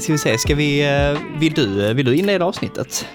ska 0.00 0.12
vi 0.12 0.18
se, 0.18 0.38
ska 0.38 0.54
vi, 0.54 0.80
eh, 0.80 1.38
vill 1.40 1.52
du, 1.52 1.94
vill 1.94 2.06
du 2.06 2.16
inleda 2.16 2.44
avsnittet? 2.44 3.06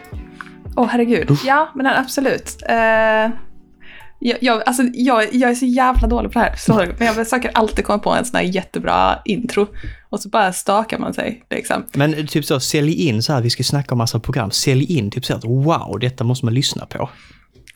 Åh 0.75 0.83
oh, 0.83 0.87
herregud. 0.87 1.37
Ja, 1.45 1.71
men 1.75 1.87
absolut. 1.87 2.63
Uh, 2.69 3.35
jag, 4.19 4.37
jag, 4.41 4.63
alltså, 4.65 4.83
jag, 4.93 5.33
jag 5.35 5.51
är 5.51 5.55
så 5.55 5.65
jävla 5.65 6.07
dålig 6.07 6.31
på 6.31 6.39
det 6.39 6.45
här. 6.45 6.55
Så, 6.55 6.73
men 6.73 7.07
jag 7.07 7.15
försöker 7.15 7.51
alltid 7.53 7.85
komma 7.85 7.99
på 7.99 8.13
en 8.13 8.25
sån 8.25 8.35
här 8.35 8.43
jättebra 8.43 9.19
intro. 9.25 9.67
Och 10.09 10.19
så 10.19 10.29
bara 10.29 10.53
stakar 10.53 10.99
man 10.99 11.13
sig. 11.13 11.43
Liksom. 11.49 11.85
Men 11.93 12.27
typ 12.27 12.45
så, 12.45 12.59
sälj 12.59 13.07
in 13.07 13.23
så 13.23 13.33
här, 13.33 13.41
vi 13.41 13.49
ska 13.49 13.63
snacka 13.63 13.91
om 13.91 13.97
massa 13.97 14.19
program. 14.19 14.51
Sälj 14.51 14.97
in 14.97 15.11
typ 15.11 15.25
så 15.25 15.35
att 15.35 15.45
wow, 15.45 15.97
detta 16.01 16.23
måste 16.23 16.45
man 16.45 16.53
lyssna 16.53 16.85
på. 16.85 17.09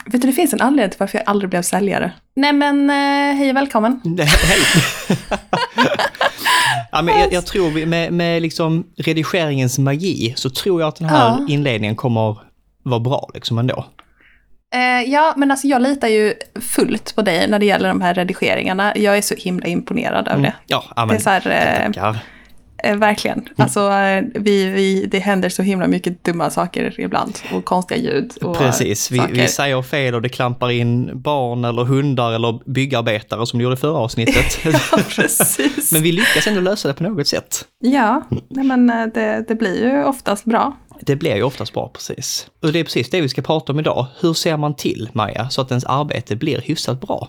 Vet 0.06 0.22
du, 0.22 0.28
det 0.28 0.34
finns 0.34 0.54
en 0.54 0.62
anledning 0.62 0.90
till 0.90 1.00
varför 1.00 1.18
jag 1.18 1.28
aldrig 1.28 1.50
blev 1.50 1.62
säljare. 1.62 2.14
Nej 2.36 2.54
men, 2.54 2.90
hej 3.38 3.50
och 3.50 3.56
välkommen. 3.56 4.02
Hej. 4.18 4.60
ja, 6.92 7.02
men 7.02 7.20
jag, 7.20 7.34
jag 7.34 7.46
tror 7.46 7.86
med, 7.86 8.14
med 8.14 8.42
liksom 8.42 8.88
redigeringens 8.98 9.80
magi 9.80 10.34
så 10.38 10.50
tror 10.50 10.82
jag 10.82 10.88
att 10.88 10.96
den 10.96 11.10
här 11.10 11.28
ja. 11.28 11.46
inledningen 11.48 11.96
kommer 11.96 12.38
vara 12.84 13.00
bra 13.00 13.30
liksom 13.34 13.58
ändå. 13.58 13.86
Uh, 14.76 15.10
ja, 15.12 15.34
men 15.38 15.52
alltså 15.52 15.68
jag 15.68 15.82
litar 15.82 16.08
ju 16.08 16.34
fullt 16.62 17.16
på 17.16 17.22
dig 17.22 17.48
när 17.48 17.60
det 17.60 17.66
gäller 17.66 17.90
de 17.90 18.02
här 18.02 18.14
redigeringarna. 18.14 18.98
Jag 18.98 19.18
är 19.18 19.22
så 19.22 19.36
himla 19.36 19.68
imponerad 19.68 20.28
av 20.28 20.34
mm. 20.34 20.42
det. 20.42 20.54
Ja, 20.68 20.84
men, 20.96 21.08
det 21.08 21.14
är 21.16 21.20
så 21.20 21.30
här, 21.30 21.92
Eh, 21.96 22.16
verkligen. 22.84 23.40
Mm. 23.40 23.54
Alltså, 23.58 23.92
eh, 23.92 24.24
vi, 24.34 24.66
vi, 24.66 25.06
det 25.06 25.20
händer 25.20 25.50
så 25.50 25.62
himla 25.62 25.88
mycket 25.88 26.24
dumma 26.24 26.50
saker 26.50 27.00
ibland 27.00 27.40
och 27.54 27.66
konstiga 27.66 28.02
ljud. 28.02 28.34
Och 28.42 28.58
Precis, 28.58 29.12
vi, 29.12 29.22
vi, 29.32 29.48
säger 29.48 29.82
fel 29.82 30.16
och 30.16 30.22
det 30.22 30.30
klampar 30.30 30.72
in 30.72 31.22
barn 31.22 31.66
eller 31.66 31.84
hundar 31.84 32.32
eller 32.32 32.72
byggarbetare 32.72 33.46
som 33.46 33.60
det 33.60 33.64
gjorde 33.64 33.74
i 33.74 33.78
förra 33.78 33.98
avsnittet. 33.98 34.60
ja, 34.66 35.00
precis. 35.10 35.92
men 35.92 36.02
vi 36.02 36.12
lyckas 36.12 36.48
ändå 36.48 36.62
lösa 36.62 36.88
det 36.88 36.94
på 36.94 37.04
något 37.04 37.28
sätt. 37.28 37.66
Ja, 37.80 38.24
nej, 38.50 38.66
men 38.66 38.90
eh, 38.90 39.06
det, 39.14 39.46
det 39.48 39.56
blir 39.56 39.84
ju 39.84 40.04
oftast 40.04 40.46
bra. 40.46 40.78
Det 41.02 41.16
blir 41.16 41.36
ju 41.36 41.44
oftast 41.44 41.74
bra, 41.74 41.92
precis. 41.94 42.48
Och 42.64 42.72
det 42.72 42.80
är 42.80 42.84
precis 42.84 43.10
det 43.10 43.22
vi 43.22 43.30
ska 43.30 43.42
prata 43.42 43.74
om 43.74 43.80
idag. 43.80 44.06
Hur 44.20 44.34
ser 44.34 44.58
man 44.58 44.76
till, 44.76 45.10
Maja, 45.14 45.50
så 45.50 45.62
att 45.62 45.72
ens 45.72 45.86
arbete 45.86 46.36
blir 46.36 46.62
hyfsat 46.62 47.02
bra? 47.02 47.28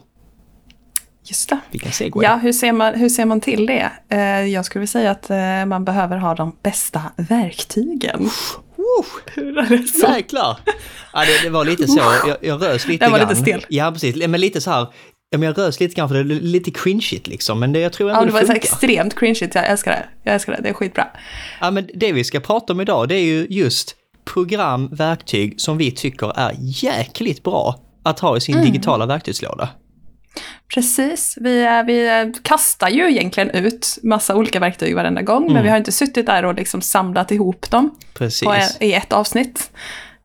Just 1.28 1.48
det. 1.48 1.58
Vilken 1.70 1.92
segway. 1.92 2.24
Ja, 2.24 2.36
hur 2.36 2.52
ser, 2.52 2.72
man, 2.72 2.94
hur 2.94 3.08
ser 3.08 3.24
man 3.24 3.40
till 3.40 3.66
det? 3.66 3.90
Eh, 4.08 4.20
jag 4.46 4.64
skulle 4.64 4.80
vilja 4.80 4.90
säga 4.90 5.10
att 5.10 5.30
eh, 5.30 5.66
man 5.66 5.84
behöver 5.84 6.16
ha 6.16 6.34
de 6.34 6.56
bästa 6.62 7.02
verktygen. 7.16 8.30
Uh, 9.38 9.70
det? 9.70 10.16
Jäklar! 10.16 10.60
Ja, 11.12 11.20
det, 11.20 11.42
det 11.42 11.50
var 11.50 11.64
lite 11.64 11.88
så, 11.88 12.02
jag, 12.26 12.36
jag 12.40 12.62
rös 12.62 12.86
lite 12.86 13.04
grann. 13.04 13.12
Den 13.12 13.20
var 13.20 13.28
lite 13.28 13.42
stel. 13.42 13.66
Ja, 13.68 13.90
precis. 13.92 14.26
Men 14.26 14.40
lite 14.40 14.60
så 14.60 14.70
här, 14.70 14.86
Ja, 15.30 15.38
men 15.38 15.46
jag 15.46 15.58
rös 15.58 15.80
lite 15.80 15.94
grann 15.94 16.08
för 16.08 16.24
det 16.24 16.34
är 16.34 16.40
lite 16.40 16.70
cringeigt 16.70 17.26
liksom, 17.26 17.60
men 17.60 17.72
det, 17.72 17.80
jag 17.80 17.92
tror 17.92 18.10
ändå 18.10 18.20
ja, 18.20 18.24
det, 18.24 18.26
det 18.26 18.38
funkar. 18.38 18.48
var 18.48 18.56
extremt 18.56 19.18
cringeigt, 19.18 19.54
jag 19.54 19.66
älskar 19.66 19.90
det. 19.90 20.04
Jag 20.22 20.34
älskar 20.34 20.52
det, 20.52 20.62
det 20.62 20.68
är 20.68 20.72
skitbra. 20.72 21.06
Ja, 21.60 21.70
men 21.70 21.88
det 21.94 22.12
vi 22.12 22.24
ska 22.24 22.40
prata 22.40 22.72
om 22.72 22.80
idag, 22.80 23.08
det 23.08 23.14
är 23.14 23.24
ju 23.24 23.46
just 23.50 23.96
program, 24.24 24.88
verktyg 24.92 25.60
som 25.60 25.78
vi 25.78 25.90
tycker 25.90 26.38
är 26.38 26.54
jäkligt 26.58 27.42
bra 27.42 27.80
att 28.02 28.20
ha 28.20 28.36
i 28.36 28.40
sin 28.40 28.54
mm. 28.54 28.66
digitala 28.66 29.06
verktygslåda. 29.06 29.68
Precis, 30.74 31.38
vi, 31.40 31.82
vi 31.86 32.32
kastar 32.42 32.88
ju 32.88 33.10
egentligen 33.10 33.50
ut 33.50 33.98
massa 34.02 34.36
olika 34.36 34.60
verktyg 34.60 34.94
varenda 34.94 35.22
gång, 35.22 35.42
mm. 35.42 35.52
men 35.54 35.62
vi 35.62 35.68
har 35.68 35.76
inte 35.76 35.92
suttit 35.92 36.26
där 36.26 36.44
och 36.44 36.54
liksom 36.54 36.80
samlat 36.80 37.30
ihop 37.30 37.70
dem 37.70 37.90
Precis. 38.14 38.48
På, 38.48 38.84
i 38.84 38.94
ett 38.94 39.12
avsnitt. 39.12 39.70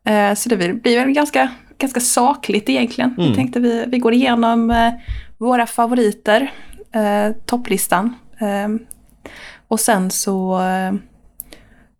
Eh, 0.04 0.34
så 0.34 0.48
det 0.48 0.56
blir 0.56 0.98
väl 0.98 1.12
ganska, 1.12 1.48
ganska 1.78 2.00
sakligt 2.00 2.68
egentligen. 2.68 3.14
Mm. 3.18 3.30
Vi 3.30 3.36
tänkte 3.36 3.60
vi, 3.60 3.84
vi 3.86 3.98
går 3.98 4.12
igenom 4.12 4.70
eh, 4.70 4.92
våra 5.38 5.66
favoriter, 5.66 6.52
eh, 6.94 7.36
topplistan. 7.46 8.14
Och 9.68 9.80
sen 9.80 10.10
så 10.10 10.60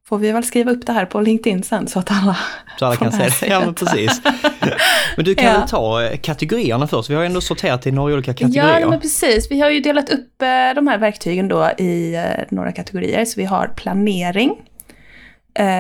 får 0.09 0.19
vi 0.19 0.33
väl 0.33 0.45
skriva 0.45 0.71
upp 0.71 0.87
det 0.87 0.93
här 0.93 1.07
på 1.07 1.21
LinkedIn 1.21 1.63
sen 1.63 1.89
så 1.89 1.99
att 1.99 2.11
alla, 2.11 2.37
så 2.79 2.87
alla 2.87 2.97
kan 2.97 3.13
se 3.13 3.47
det. 3.47 3.47
Ja, 3.47 3.61
men 3.61 3.75
precis. 3.75 4.21
Men 5.17 5.25
du 5.25 5.35
kan 5.35 5.47
ja. 5.47 5.59
väl 5.59 5.69
ta 5.69 6.03
eh, 6.03 6.19
kategorierna 6.19 6.87
först? 6.87 7.11
Vi 7.11 7.15
har 7.15 7.25
ändå 7.25 7.41
sorterat 7.41 7.87
i 7.87 7.93
några 7.93 8.15
olika 8.15 8.35
kategorier. 8.35 8.81
Ja, 8.81 8.91
men 8.91 9.01
precis. 9.01 9.51
Vi 9.51 9.61
har 9.61 9.71
ju 9.71 9.81
delat 9.81 10.11
upp 10.11 10.43
eh, 10.43 10.75
de 10.75 10.87
här 10.87 10.99
verktygen 10.99 11.49
då 11.49 11.71
i 11.79 12.15
eh, 12.15 12.45
några 12.51 12.73
kategorier. 12.73 13.25
Så 13.25 13.41
vi 13.41 13.45
har 13.45 13.67
planering, 13.77 14.55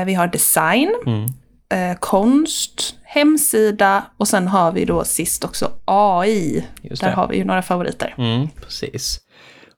vi 0.07 0.15
har 0.15 0.27
design, 0.27 0.95
mm. 1.07 1.97
konst, 1.97 2.95
hemsida 3.03 4.05
och 4.17 4.29
sen 4.29 4.49
har 4.49 4.73
vi 4.73 4.85
då 4.85 5.05
sist 5.05 5.45
också 5.45 5.71
AI. 5.85 6.65
Där 7.01 7.11
har 7.11 7.29
vi 7.29 7.37
ju 7.37 7.45
några 7.45 7.63
favoriter. 7.63 8.15
Mm, 8.19 8.49
precis. 8.49 9.21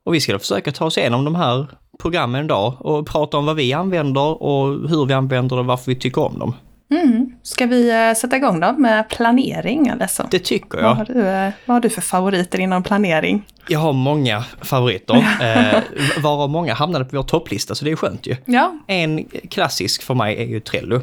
Och 0.05 0.13
vi 0.13 0.21
ska 0.21 0.33
då 0.33 0.39
försöka 0.39 0.71
ta 0.71 0.85
oss 0.85 0.97
igenom 0.97 1.25
de 1.25 1.35
här 1.35 1.67
programmen 1.97 2.45
idag 2.45 2.73
och 2.79 3.07
prata 3.07 3.37
om 3.37 3.45
vad 3.45 3.55
vi 3.55 3.73
använder 3.73 4.43
och 4.43 4.89
hur 4.89 5.05
vi 5.05 5.13
använder 5.13 5.55
det 5.55 5.59
och 5.59 5.65
varför 5.65 5.91
vi 5.91 5.95
tycker 5.95 6.21
om 6.21 6.39
dem. 6.39 6.53
Mm. 6.91 7.31
Ska 7.43 7.65
vi 7.65 8.09
uh, 8.09 8.15
sätta 8.15 8.37
igång 8.37 8.59
då 8.59 8.73
med 8.73 9.09
planering 9.09 9.87
eller 9.87 10.07
så? 10.07 10.23
Det 10.31 10.39
tycker 10.39 10.77
jag. 10.77 10.83
Vad 10.87 10.97
har, 10.97 11.05
du, 11.05 11.19
uh, 11.19 11.51
vad 11.65 11.75
har 11.75 11.81
du 11.81 11.89
för 11.89 12.01
favoriter 12.01 12.59
inom 12.59 12.83
planering? 12.83 13.45
Jag 13.67 13.79
har 13.79 13.93
många 13.93 14.43
favoriter, 14.61 15.15
uh, 15.15 15.83
varav 16.23 16.49
många 16.49 16.73
hamnade 16.73 17.05
på 17.05 17.15
vår 17.15 17.23
topplista 17.23 17.75
så 17.75 17.85
det 17.85 17.91
är 17.91 17.95
skönt 17.95 18.27
ju. 18.27 18.35
Ja. 18.45 18.79
En 18.87 19.25
klassisk 19.25 20.03
för 20.03 20.13
mig 20.13 20.37
är 20.37 20.45
ju 20.45 20.59
Trello. 20.59 21.01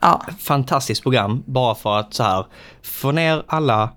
Ja. 0.00 0.22
Fantastiskt 0.38 1.02
program 1.02 1.42
bara 1.46 1.74
för 1.74 1.98
att 1.98 2.14
så 2.14 2.22
här 2.22 2.46
få 2.82 3.12
ner 3.12 3.42
alla 3.46 3.90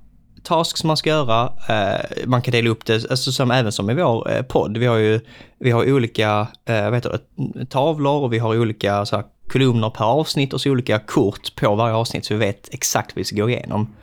tasks 0.43 0.83
man 0.83 0.97
ska 0.97 1.09
göra. 1.09 1.53
Eh, 1.69 2.25
man 2.27 2.41
kan 2.41 2.51
dela 2.51 2.69
upp 2.69 2.85
det, 2.85 3.11
alltså 3.11 3.31
som, 3.31 3.51
även 3.51 3.71
som 3.71 3.89
i 3.89 3.93
vår 3.93 4.31
eh, 4.31 4.41
podd. 4.41 4.77
Vi 4.77 4.85
har 4.85 4.97
ju 4.97 5.19
vi 5.59 5.71
har 5.71 5.93
olika 5.93 6.47
eh, 6.65 6.83
vad 6.83 6.93
heter 6.93 7.19
det, 7.35 7.65
tavlor 7.65 8.21
och 8.21 8.33
vi 8.33 8.39
har 8.39 8.59
olika 8.59 9.05
så 9.05 9.15
här, 9.15 9.25
kolumner 9.47 9.89
per 9.89 10.05
avsnitt 10.05 10.53
och 10.53 10.61
så 10.61 10.69
olika 10.69 10.99
kort 10.99 11.55
på 11.55 11.75
varje 11.75 11.95
avsnitt 11.95 12.25
så 12.25 12.33
vi 12.33 12.39
vet 12.39 12.73
exakt 12.73 13.15
vad 13.15 13.17
vi 13.17 13.23
ska 13.23 13.35
gå 13.35 13.49
igenom. 13.49 13.93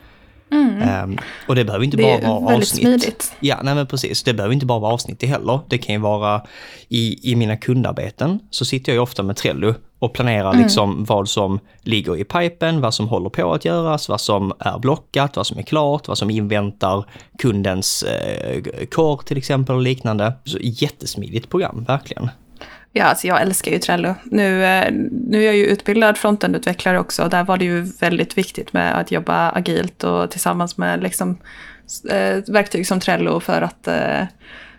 Mm. 0.51 1.03
Um, 1.03 1.17
och 1.47 1.55
det 1.55 1.65
behöver 1.65 1.85
inte 1.85 1.97
det 1.97 2.21
bara 2.21 2.39
vara 2.39 2.55
avsnitt. 2.55 2.81
Smidigt. 2.81 3.33
Ja, 3.39 3.59
nej 3.63 3.75
men 3.75 3.87
precis. 3.87 4.23
Det 4.23 4.33
behöver 4.33 4.53
inte 4.53 4.65
bara 4.65 4.79
vara 4.79 4.93
avsnitt 4.93 5.19
det 5.19 5.27
heller. 5.27 5.59
Det 5.67 5.77
kan 5.77 5.95
ju 5.95 6.01
vara 6.01 6.41
i, 6.87 7.31
i 7.31 7.35
mina 7.35 7.57
kundarbeten 7.57 8.39
så 8.49 8.65
sitter 8.65 8.91
jag 8.91 8.95
ju 8.95 9.01
ofta 9.01 9.23
med 9.23 9.35
Trello 9.35 9.73
och 9.99 10.13
planerar 10.13 10.51
mm. 10.51 10.63
liksom 10.63 11.05
vad 11.05 11.29
som 11.29 11.59
ligger 11.81 12.17
i 12.17 12.23
pipen, 12.23 12.81
vad 12.81 12.93
som 12.93 13.07
håller 13.07 13.29
på 13.29 13.53
att 13.53 13.65
göras, 13.65 14.09
vad 14.09 14.21
som 14.21 14.53
är 14.59 14.79
blockat, 14.79 15.35
vad 15.35 15.47
som 15.47 15.57
är 15.57 15.63
klart, 15.63 16.07
vad 16.07 16.17
som 16.17 16.29
inväntar 16.29 17.05
kundens 17.39 18.03
eh, 18.03 18.61
core 18.85 19.23
till 19.25 19.37
exempel 19.37 19.75
och 19.75 19.81
liknande. 19.81 20.33
Så 20.45 20.57
jättesmidigt 20.61 21.49
program, 21.49 21.85
verkligen. 21.87 22.29
Ja, 22.99 23.05
alltså 23.05 23.27
jag 23.27 23.41
älskar 23.41 23.71
ju 23.71 23.79
Trello. 23.79 24.15
Nu, 24.23 24.65
eh, 24.65 24.91
nu 25.11 25.41
är 25.41 25.45
jag 25.45 25.55
ju 25.55 25.65
utbildad 25.65 26.17
frontendutvecklare 26.17 26.99
också 26.99 27.23
och 27.23 27.29
där 27.29 27.43
var 27.43 27.57
det 27.57 27.65
ju 27.65 27.81
väldigt 27.81 28.37
viktigt 28.37 28.73
med 28.73 28.99
att 28.99 29.11
jobba 29.11 29.49
agilt 29.51 30.03
och 30.03 30.31
tillsammans 30.31 30.77
med 30.77 31.03
liksom, 31.03 31.37
eh, 32.09 32.37
verktyg 32.47 32.87
som 32.87 32.99
Trello 32.99 33.39
för 33.39 33.61
att 33.61 33.87
eh, 33.87 34.23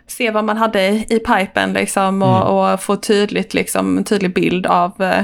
se 0.07 0.31
vad 0.31 0.43
man 0.43 0.57
hade 0.57 0.89
i, 0.89 1.19
pipen 1.19 1.73
liksom, 1.73 2.21
och, 2.21 2.37
mm. 2.37 2.47
och, 2.47 2.81
få 2.81 2.95
tydligt, 2.95 3.53
liksom, 3.53 3.97
en 3.97 4.03
tydlig 4.03 4.33
bild 4.33 4.65
av 4.65 5.23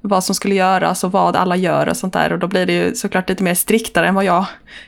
vad 0.00 0.24
som 0.24 0.34
skulle 0.34 0.54
göras 0.54 1.04
och 1.04 1.12
vad 1.12 1.36
alla 1.36 1.56
gör 1.56 1.88
och 1.88 1.96
sånt 1.96 2.12
där. 2.12 2.32
Och 2.32 2.38
då 2.38 2.46
blir 2.46 2.66
det 2.66 2.72
ju 2.72 2.94
såklart 2.94 3.28
lite 3.28 3.42
mer 3.42 3.54
striktare 3.54 4.08
än 4.08 4.14
vad 4.14 4.24
jag, 4.24 4.44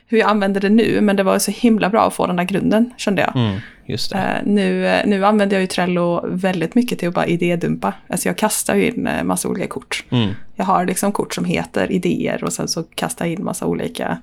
hur 0.07 0.17
jag 0.17 0.29
använder 0.29 0.61
det 0.61 0.69
nu. 0.69 1.01
Men 1.01 1.15
det 1.15 1.23
var 1.23 1.39
så 1.39 1.51
himla 1.51 1.89
bra 1.89 2.07
att 2.07 2.13
få 2.13 2.27
den 2.27 2.35
där 2.35 2.43
grunden, 2.43 2.93
kände 2.97 3.21
jag. 3.21 3.35
Mm, 3.35 3.59
just 3.85 4.11
det. 4.11 4.17
Uh, 4.17 4.53
nu, 4.53 5.01
nu 5.05 5.25
använder 5.25 5.55
jag 5.55 5.61
ju 5.61 5.67
Trello 5.67 6.25
väldigt 6.27 6.75
mycket 6.75 6.99
till 6.99 7.07
att 7.07 7.13
bara 7.13 7.25
idédumpa. 7.25 7.93
Alltså 8.07 8.29
jag 8.29 8.37
kastar 8.37 8.75
ju 8.75 8.91
in 8.91 9.09
massa 9.23 9.49
olika 9.49 9.67
kort. 9.67 10.03
Mm. 10.09 10.33
Jag 10.55 10.65
har 10.65 10.85
liksom 10.85 11.11
kort 11.11 11.33
som 11.33 11.45
heter 11.45 11.91
idéer 11.91 12.43
och 12.43 12.53
sen 12.53 12.67
så 12.67 12.83
kastar 12.83 13.25
jag 13.25 13.33
in 13.33 13.43
massa 13.43 13.65
olika 13.65 14.17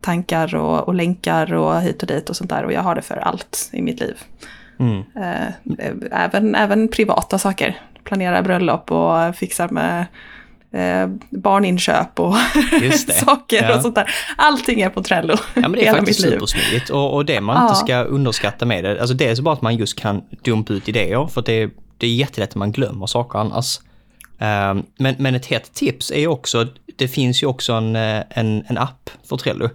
tankar 0.00 0.54
och, 0.54 0.88
och 0.88 0.94
länkar 0.94 1.54
och 1.54 1.80
hit 1.80 2.02
och 2.02 2.08
dit 2.08 2.30
och 2.30 2.36
sånt 2.36 2.50
där. 2.50 2.64
Och 2.64 2.72
jag 2.72 2.80
har 2.80 2.94
det 2.94 3.02
för 3.02 3.16
allt 3.16 3.70
i 3.72 3.82
mitt 3.82 4.00
liv. 4.00 4.16
Mm. 4.78 5.02
Även, 6.10 6.54
även 6.54 6.88
privata 6.88 7.38
saker 7.38 7.80
planerar 8.04 8.42
bröllop 8.42 8.92
och 8.92 9.36
fixar 9.36 9.68
med 9.68 10.06
eh, 10.74 11.08
barninköp 11.30 12.20
och 12.20 12.34
saker 13.24 13.62
ja. 13.62 13.76
och 13.76 13.82
sånt 13.82 13.94
där. 13.94 14.14
Allting 14.36 14.80
är 14.80 14.90
på 14.90 15.02
Trello. 15.02 15.36
Ja 15.54 15.60
men 15.60 15.72
det 15.72 15.86
är 15.86 15.94
faktiskt 15.94 16.20
supersmidigt 16.20 16.90
och, 16.90 17.14
och 17.14 17.24
det 17.24 17.40
man 17.40 17.56
ja. 17.56 17.62
inte 17.62 17.74
ska 17.74 18.02
underskatta 18.02 18.66
med 18.66 18.84
det, 18.84 19.00
alltså 19.00 19.14
dels 19.14 19.40
bara 19.40 19.54
att 19.54 19.62
man 19.62 19.76
just 19.76 19.98
kan 19.98 20.22
dumpa 20.42 20.72
ut 20.72 20.88
idéer 20.88 21.26
för 21.26 21.42
det, 21.42 21.70
det 21.98 22.06
är 22.06 22.14
jättelätt 22.14 22.50
att 22.50 22.54
man 22.54 22.72
glömmer 22.72 23.06
saker 23.06 23.38
annars. 23.38 23.80
Um, 24.38 24.86
men, 24.98 25.14
men 25.18 25.34
ett 25.34 25.46
hett 25.46 25.74
tips 25.74 26.10
är 26.10 26.26
också, 26.26 26.66
det 26.96 27.08
finns 27.08 27.42
ju 27.42 27.46
också 27.46 27.72
en, 27.72 27.96
eh, 27.96 28.22
en, 28.30 28.64
en 28.66 28.78
app 28.78 29.10
för 29.28 29.36
Trello. 29.36 29.68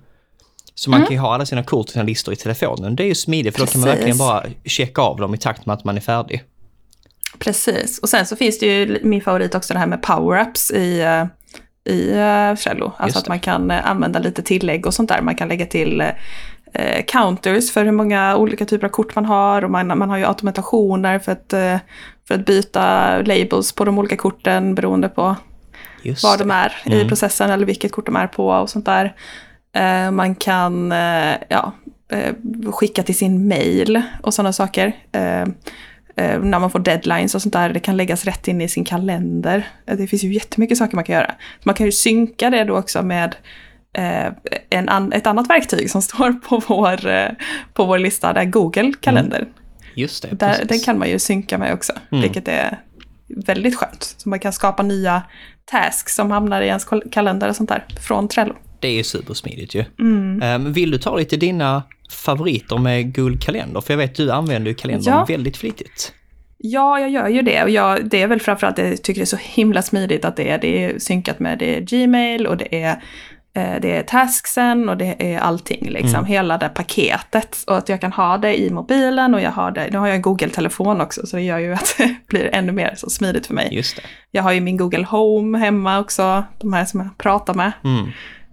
Så 0.75 0.89
man 0.89 0.97
mm. 0.97 1.07
kan 1.07 1.15
ju 1.15 1.21
ha 1.21 1.33
alla 1.33 1.45
sina 1.45 1.63
kort 1.63 1.85
och 1.85 1.89
sina 1.89 2.03
listor 2.03 2.33
i 2.33 2.37
telefonen. 2.37 2.95
Det 2.95 3.03
är 3.03 3.07
ju 3.07 3.15
smidigt 3.15 3.55
för 3.55 3.65
då 3.65 3.71
kan 3.71 3.81
man 3.81 3.89
verkligen 3.89 4.17
bara 4.17 4.43
checka 4.65 5.01
av 5.01 5.17
dem 5.17 5.33
i 5.33 5.37
takt 5.37 5.65
med 5.65 5.73
att 5.73 5.83
man 5.83 5.97
är 5.97 6.01
färdig. 6.01 6.43
Precis, 7.39 7.99
och 7.99 8.09
sen 8.09 8.25
så 8.25 8.35
finns 8.35 8.59
det 8.59 8.65
ju 8.65 8.99
min 9.03 9.21
favorit 9.21 9.55
också 9.55 9.73
det 9.73 9.79
här 9.79 9.87
med 9.87 10.01
power-ups 10.01 10.73
i, 10.73 11.01
eh, 11.01 11.25
i 11.93 12.13
Trello. 12.55 12.91
Alltså 12.97 13.19
att 13.19 13.27
man 13.27 13.39
kan 13.39 13.71
uh, 13.71 13.89
använda 13.89 14.19
lite 14.19 14.41
tillägg 14.41 14.85
och 14.85 14.93
sånt 14.93 15.09
där. 15.09 15.21
Man 15.21 15.35
kan 15.35 15.47
lägga 15.47 15.65
till 15.65 16.01
eh, 16.73 17.05
counters 17.07 17.71
för 17.71 17.85
hur 17.85 17.91
många 17.91 18.35
olika 18.35 18.65
typer 18.65 18.87
av 18.87 18.91
kort 18.91 19.15
man 19.15 19.25
har 19.25 19.63
och 19.63 19.71
man, 19.71 19.87
man 19.87 20.09
har 20.09 20.17
ju 20.17 20.25
automatationer 20.25 21.19
för 21.19 21.31
att, 21.31 21.53
eh, 21.53 21.77
för 22.27 22.35
att 22.35 22.45
byta 22.45 23.17
labels 23.21 23.71
på 23.71 23.85
de 23.85 23.99
olika 23.99 24.17
korten 24.17 24.75
beroende 24.75 25.09
på 25.09 25.35
Just 26.01 26.23
var 26.23 26.37
det. 26.37 26.43
de 26.43 26.51
är 26.51 26.75
mm. 26.85 26.99
i 26.99 27.09
processen 27.09 27.49
eller 27.49 27.65
vilket 27.65 27.91
kort 27.91 28.05
de 28.05 28.15
är 28.15 28.27
på 28.27 28.47
och 28.47 28.69
sånt 28.69 28.85
där. 28.85 29.15
Eh, 29.73 30.11
man 30.11 30.35
kan 30.35 30.91
eh, 30.91 31.35
ja, 31.47 31.71
eh, 32.11 32.33
skicka 32.71 33.03
till 33.03 33.17
sin 33.17 33.47
mail 33.47 34.01
och 34.21 34.33
sådana 34.33 34.53
saker. 34.53 34.93
Eh, 36.19 36.39
när 36.39 36.59
man 36.59 36.71
får 36.71 36.79
deadlines 36.79 37.35
och 37.35 37.41
sånt 37.41 37.53
där, 37.53 37.69
det 37.69 37.79
kan 37.79 37.97
läggas 37.97 38.25
rätt 38.25 38.47
in 38.47 38.61
i 38.61 38.67
sin 38.67 38.85
kalender. 38.85 39.67
Det 39.85 40.07
finns 40.07 40.23
ju 40.23 40.33
jättemycket 40.33 40.77
saker 40.77 40.95
man 40.95 41.03
kan 41.03 41.15
göra. 41.15 41.35
Man 41.63 41.75
kan 41.75 41.85
ju 41.85 41.91
synka 41.91 42.49
det 42.49 42.63
då 42.63 42.77
också 42.77 43.03
med 43.03 43.35
en 44.69 44.89
an, 44.89 45.13
ett 45.13 45.27
annat 45.27 45.49
verktyg 45.49 45.91
som 45.91 46.01
står 46.01 46.33
på 46.33 46.61
vår, 46.67 46.99
på 47.73 47.85
vår 47.85 47.99
lista, 47.99 48.33
där 48.33 48.45
Google 48.45 48.93
kalender. 49.01 49.39
Mm. 49.39 49.53
Just 49.95 50.23
det, 50.23 50.39
där, 50.39 50.65
Den 50.65 50.79
kan 50.79 50.99
man 50.99 51.09
ju 51.09 51.19
synka 51.19 51.57
med 51.57 51.73
också, 51.73 51.93
mm. 52.11 52.21
vilket 52.21 52.47
är 52.47 52.79
väldigt 53.45 53.75
skönt. 53.75 54.15
Så 54.17 54.29
man 54.29 54.39
kan 54.39 54.53
skapa 54.53 54.83
nya 54.83 55.23
tasks 55.65 56.15
som 56.15 56.31
hamnar 56.31 56.61
i 56.61 56.67
ens 56.67 56.87
kalender 57.11 57.49
och 57.49 57.55
sånt 57.55 57.69
där 57.69 57.85
från 58.01 58.27
Trello. 58.27 58.55
Det 58.79 58.99
är 58.99 59.03
supersmidigt 59.03 59.75
ju. 59.75 59.85
Mm. 59.99 60.65
Um, 60.65 60.73
vill 60.73 60.91
du 60.91 60.97
ta 60.97 61.17
lite 61.17 61.37
dina 61.37 61.83
favoriter 62.09 62.77
med 62.77 63.15
Google 63.15 63.37
Kalender? 63.37 63.81
För 63.81 63.93
jag 63.93 63.97
vet 63.97 64.09
att 64.09 64.17
du 64.17 64.31
använder 64.31 64.69
ju 64.69 64.75
kalendern 64.75 65.13
ja. 65.13 65.25
väldigt 65.25 65.57
flitigt. 65.57 66.13
Ja, 66.57 66.99
jag 66.99 67.09
gör 67.09 67.27
ju 67.27 67.41
det. 67.41 67.63
Och 67.63 67.69
jag, 67.69 68.09
det 68.09 68.21
är 68.21 68.27
väl 68.27 68.39
framförallt 68.39 68.79
att 68.79 68.87
jag 68.87 69.03
tycker 69.03 69.19
det 69.19 69.23
är 69.23 69.25
så 69.25 69.37
himla 69.41 69.81
smidigt 69.81 70.25
att 70.25 70.35
det 70.35 70.49
är, 70.49 70.57
det 70.57 70.85
är 70.85 70.99
synkat 70.99 71.39
med 71.39 71.59
det 71.59 71.77
är 71.77 71.81
Gmail 71.81 72.47
och 72.47 72.57
det 72.57 72.81
är 72.83 73.03
Eh, 73.53 73.81
det 73.81 73.97
är 73.97 74.03
tasksen 74.03 74.89
och 74.89 74.97
det 74.97 75.33
är 75.33 75.39
allting, 75.39 75.89
liksom. 75.89 76.15
Mm. 76.15 76.25
hela 76.25 76.57
det 76.57 76.69
paketet. 76.69 77.63
Och 77.67 77.77
att 77.77 77.89
jag 77.89 78.01
kan 78.01 78.13
ha 78.13 78.37
det 78.37 78.59
i 78.59 78.69
mobilen 78.69 79.33
och 79.33 79.41
jag 79.41 79.51
har 79.51 79.71
det, 79.71 79.89
nu 79.91 79.97
har 79.97 80.07
jag 80.07 80.15
en 80.15 80.21
Google-telefon 80.21 81.01
också 81.01 81.27
så 81.27 81.35
det 81.35 81.41
gör 81.41 81.57
ju 81.57 81.73
att 81.73 81.95
det 81.97 82.15
blir 82.27 82.49
ännu 82.55 82.71
mer 82.71 82.93
så 82.97 83.09
smidigt 83.09 83.47
för 83.47 83.53
mig. 83.53 83.69
Just 83.71 83.95
det. 83.95 84.01
Jag 84.31 84.43
har 84.43 84.51
ju 84.51 84.61
min 84.61 84.77
Google 84.77 85.03
Home 85.03 85.57
hemma 85.57 85.99
också, 85.99 86.43
de 86.59 86.73
här 86.73 86.85
som 86.85 86.99
jag 86.99 87.17
pratar 87.17 87.53
med. 87.53 87.71
Mm. 87.83 88.09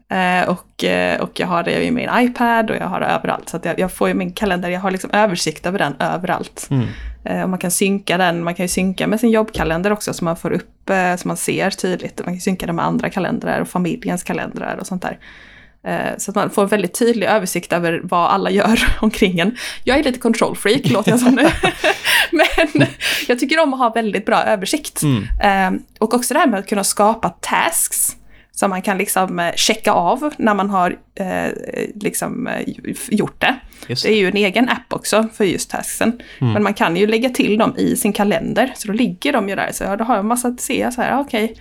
Eh, 0.09 0.49
och, 0.49 0.85
eh, 0.85 1.21
och 1.21 1.41
jag 1.41 1.47
har 1.47 1.63
det 1.63 1.85
i 1.85 1.91
min 1.91 2.11
iPad 2.19 2.71
och 2.71 2.77
jag 2.77 2.87
har 2.87 3.01
det 3.01 3.07
överallt. 3.07 3.49
Så 3.49 3.61
jag, 3.63 3.79
jag 3.79 3.93
får 3.93 4.09
ju 4.09 4.15
min 4.15 4.33
kalender, 4.33 4.69
jag 4.69 4.81
har 4.81 4.91
liksom 4.91 5.11
översikt 5.13 5.67
över 5.67 5.79
den 5.79 5.95
överallt. 5.99 6.69
Mm. 6.71 6.87
Eh, 7.25 7.43
och 7.43 7.49
man 7.51 7.59
kan 7.59 7.71
synka 7.71 8.19
den, 8.19 8.45
man 8.45 8.55
kan 8.55 8.65
ju 8.65 8.69
synka 8.69 9.07
med 9.07 9.21
sin 9.21 9.31
jobbkalender 9.31 9.93
också 9.93 10.13
så 10.13 10.25
man 10.25 10.37
får 10.37 10.53
upp, 10.53 10.91
så 11.19 11.29
man 11.29 11.37
ser 11.37 11.71
tydligt. 11.71 12.21
Man 12.25 12.35
kan 12.35 12.41
synka 12.41 12.67
den 12.67 12.77
med 12.77 12.85
andra 12.85 13.11
kalendrar 13.11 13.61
och 13.61 13.69
familjens 13.69 14.23
kalendrar 14.23 14.77
och 14.81 14.87
sånt 14.87 15.03
där. 15.03 15.19
Så 16.19 16.31
att 16.31 16.35
man 16.35 16.51
får 16.51 16.63
en 16.63 16.69
väldigt 16.69 16.99
tydlig 16.99 17.27
översikt 17.27 17.73
över 17.73 18.01
vad 18.05 18.31
alla 18.31 18.51
gör 18.51 18.97
omkring 19.01 19.41
en. 19.41 19.57
Jag 19.85 19.99
är 19.99 20.03
lite 20.03 20.19
control 20.19 20.57
freak, 20.57 20.91
låter 20.91 21.11
jag 21.11 21.21
som 21.21 21.35
nu. 21.35 21.49
Men 22.73 22.87
jag 23.29 23.39
tycker 23.39 23.63
om 23.63 23.75
att 23.75 23.79
ha 23.79 23.89
väldigt 23.89 24.27
bra 24.27 24.43
översikt. 24.43 25.03
Mm. 25.03 25.83
Och 25.99 26.15
också 26.15 26.35
det 26.35 26.41
här 26.41 26.47
med 26.47 26.61
att 26.61 26.69
kunna 26.69 26.85
skapa 26.85 27.29
tasks 27.29 28.17
som 28.57 28.71
man 28.71 28.83
kan 28.83 28.99
liksom 28.99 29.39
eh, 29.39 29.55
checka 29.55 29.93
av 29.93 30.35
när 30.39 30.55
man 30.55 30.71
har 30.71 30.99
eh, 31.15 31.53
liksom, 31.95 32.47
eh, 32.47 32.63
gjort 33.11 33.41
det. 33.41 33.55
det. 33.87 34.03
det 34.03 34.09
är 34.09 34.17
ju 34.17 34.29
en 34.29 34.37
egen 34.37 34.69
app 34.69 34.93
också 34.93 35.29
för 35.35 35.45
just 35.45 35.71
tasksen. 35.71 36.21
Mm. 36.41 36.53
Men 36.53 36.63
man 36.63 36.75
kan 36.75 36.97
ju 36.97 37.07
lägga 37.07 37.31
till 37.31 37.59
dem 37.59 37.75
i 37.77 37.97
sin 37.97 38.13
kalender, 38.13 38.73
så 38.77 38.89
då 38.89 38.95
ligger 38.95 39.33
de 39.33 39.49
ju 39.49 39.55
där. 39.55 39.73
Så 39.73 39.85
ja, 39.85 39.97
då 39.97 40.05
har 40.05 40.15
jag 40.15 40.21
en 40.21 40.27
massa 40.27 40.49
att 40.49 40.61
se 40.61 40.93
så 40.93 41.03
här, 41.03 41.21
okej, 41.21 41.45
okay, 41.45 41.57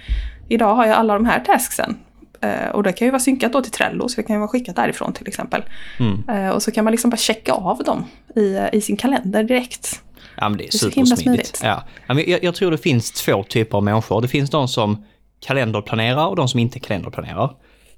idag 0.50 0.76
har 0.76 0.86
jag 0.86 0.96
alla 0.96 1.14
de 1.14 1.26
här 1.26 1.40
tasksen. 1.40 1.98
Eh, 2.42 2.70
och 2.70 2.84
det 2.84 2.94
kan 2.94 3.08
ju 3.08 3.12
vara 3.12 3.20
synkat 3.20 3.54
då 3.54 3.62
till 3.62 3.72
Trello, 3.72 4.10
så 4.10 4.16
det 4.16 4.24
kan 4.24 4.36
ju 4.36 4.40
vara 4.40 4.50
skickat 4.50 4.76
därifrån 4.76 5.14
till 5.14 5.28
exempel. 5.28 5.64
Mm. 6.00 6.30
Eh, 6.30 6.50
och 6.50 6.64
så 6.64 6.72
kan 6.72 6.84
man 6.84 6.92
liksom 6.92 7.10
bara 7.10 7.18
checka 7.18 7.54
av 7.54 7.84
dem 7.84 8.06
i, 8.36 8.60
i 8.74 8.82
sin 8.82 8.98
kalender 8.98 9.44
direkt. 9.44 10.02
Ja, 10.38 10.50
det 10.50 10.54
är, 10.54 10.58
det 10.58 10.66
är 10.66 10.72
supersmidigt. 10.72 11.60
Ja. 11.64 11.84
Jag, 12.08 12.44
jag 12.44 12.56
tror 12.56 12.72
det 12.72 12.78
finns 12.78 13.12
två 13.12 13.44
typer 13.44 13.78
av 13.78 13.84
människor. 13.84 14.22
Det 14.22 14.28
finns 14.28 14.50
de 14.50 14.68
som 14.68 15.04
kalenderplanerar 15.46 16.28
och 16.28 16.36
de 16.36 16.48
som 16.48 16.60
inte 16.60 16.80
kalenderplanerar. 16.80 17.52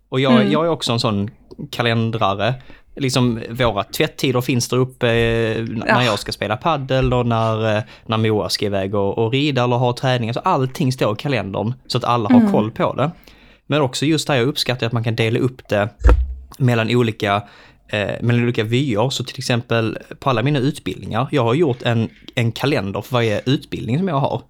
Och 0.10 0.20
jag, 0.20 0.34
mm. 0.34 0.52
jag 0.52 0.66
är 0.66 0.70
också 0.70 0.92
en 0.92 1.00
sån 1.00 1.30
kalendrare. 1.72 2.54
Liksom 2.96 3.42
våra 3.50 3.84
tvättider 3.84 4.42
finns 4.42 4.70
där 4.70 4.78
uppe 4.78 5.08
eh, 5.08 5.64
när 5.64 5.88
ja. 5.88 6.04
jag 6.04 6.20
ska 6.20 6.32
spela 6.32 6.58
paddel 6.58 7.14
och 7.14 7.26
när, 7.26 7.78
eh, 7.78 7.84
när 8.06 8.18
Moa 8.18 8.50
ska 8.50 8.66
iväg 8.66 8.96
och, 8.96 9.18
och 9.18 9.32
rida 9.32 9.64
eller 9.64 9.76
ha 9.76 9.94
träning. 9.94 10.30
Alltså 10.30 10.42
allting 10.46 10.92
står 10.92 11.14
i 11.14 11.16
kalendern 11.16 11.74
så 11.88 11.98
att 11.98 12.04
alla 12.04 12.30
har 12.30 12.40
mm. 12.40 12.52
koll 12.52 12.72
på 12.72 12.94
det. 12.94 13.12
Men 13.68 13.82
också 13.82 14.06
just 14.06 14.28
det 14.28 14.34
här 14.34 14.40
jag 14.40 14.48
uppskattar 14.48 14.88
att 14.88 14.94
man 14.94 15.04
kan 15.04 15.16
dela 15.16 15.40
upp 15.40 15.68
det 15.70 15.90
mellan 16.58 16.96
olika 16.96 17.44
eh, 17.90 18.22
mellan 18.22 18.44
olika 18.44 18.64
vyer. 18.64 19.10
Så 19.10 19.24
till 19.24 19.38
exempel 19.38 19.98
på 20.20 20.30
alla 20.30 20.44
mina 20.44 20.60
utbildningar, 20.60 21.28
jag 21.32 21.44
har 21.44 21.54
gjort 21.54 21.82
en, 21.82 22.10
en 22.36 22.52
kalender 22.52 23.02
för 23.02 23.14
varje 23.14 23.42
utbildning 23.46 23.98
som 23.98 24.08
jag 24.08 24.20
har. 24.20 24.42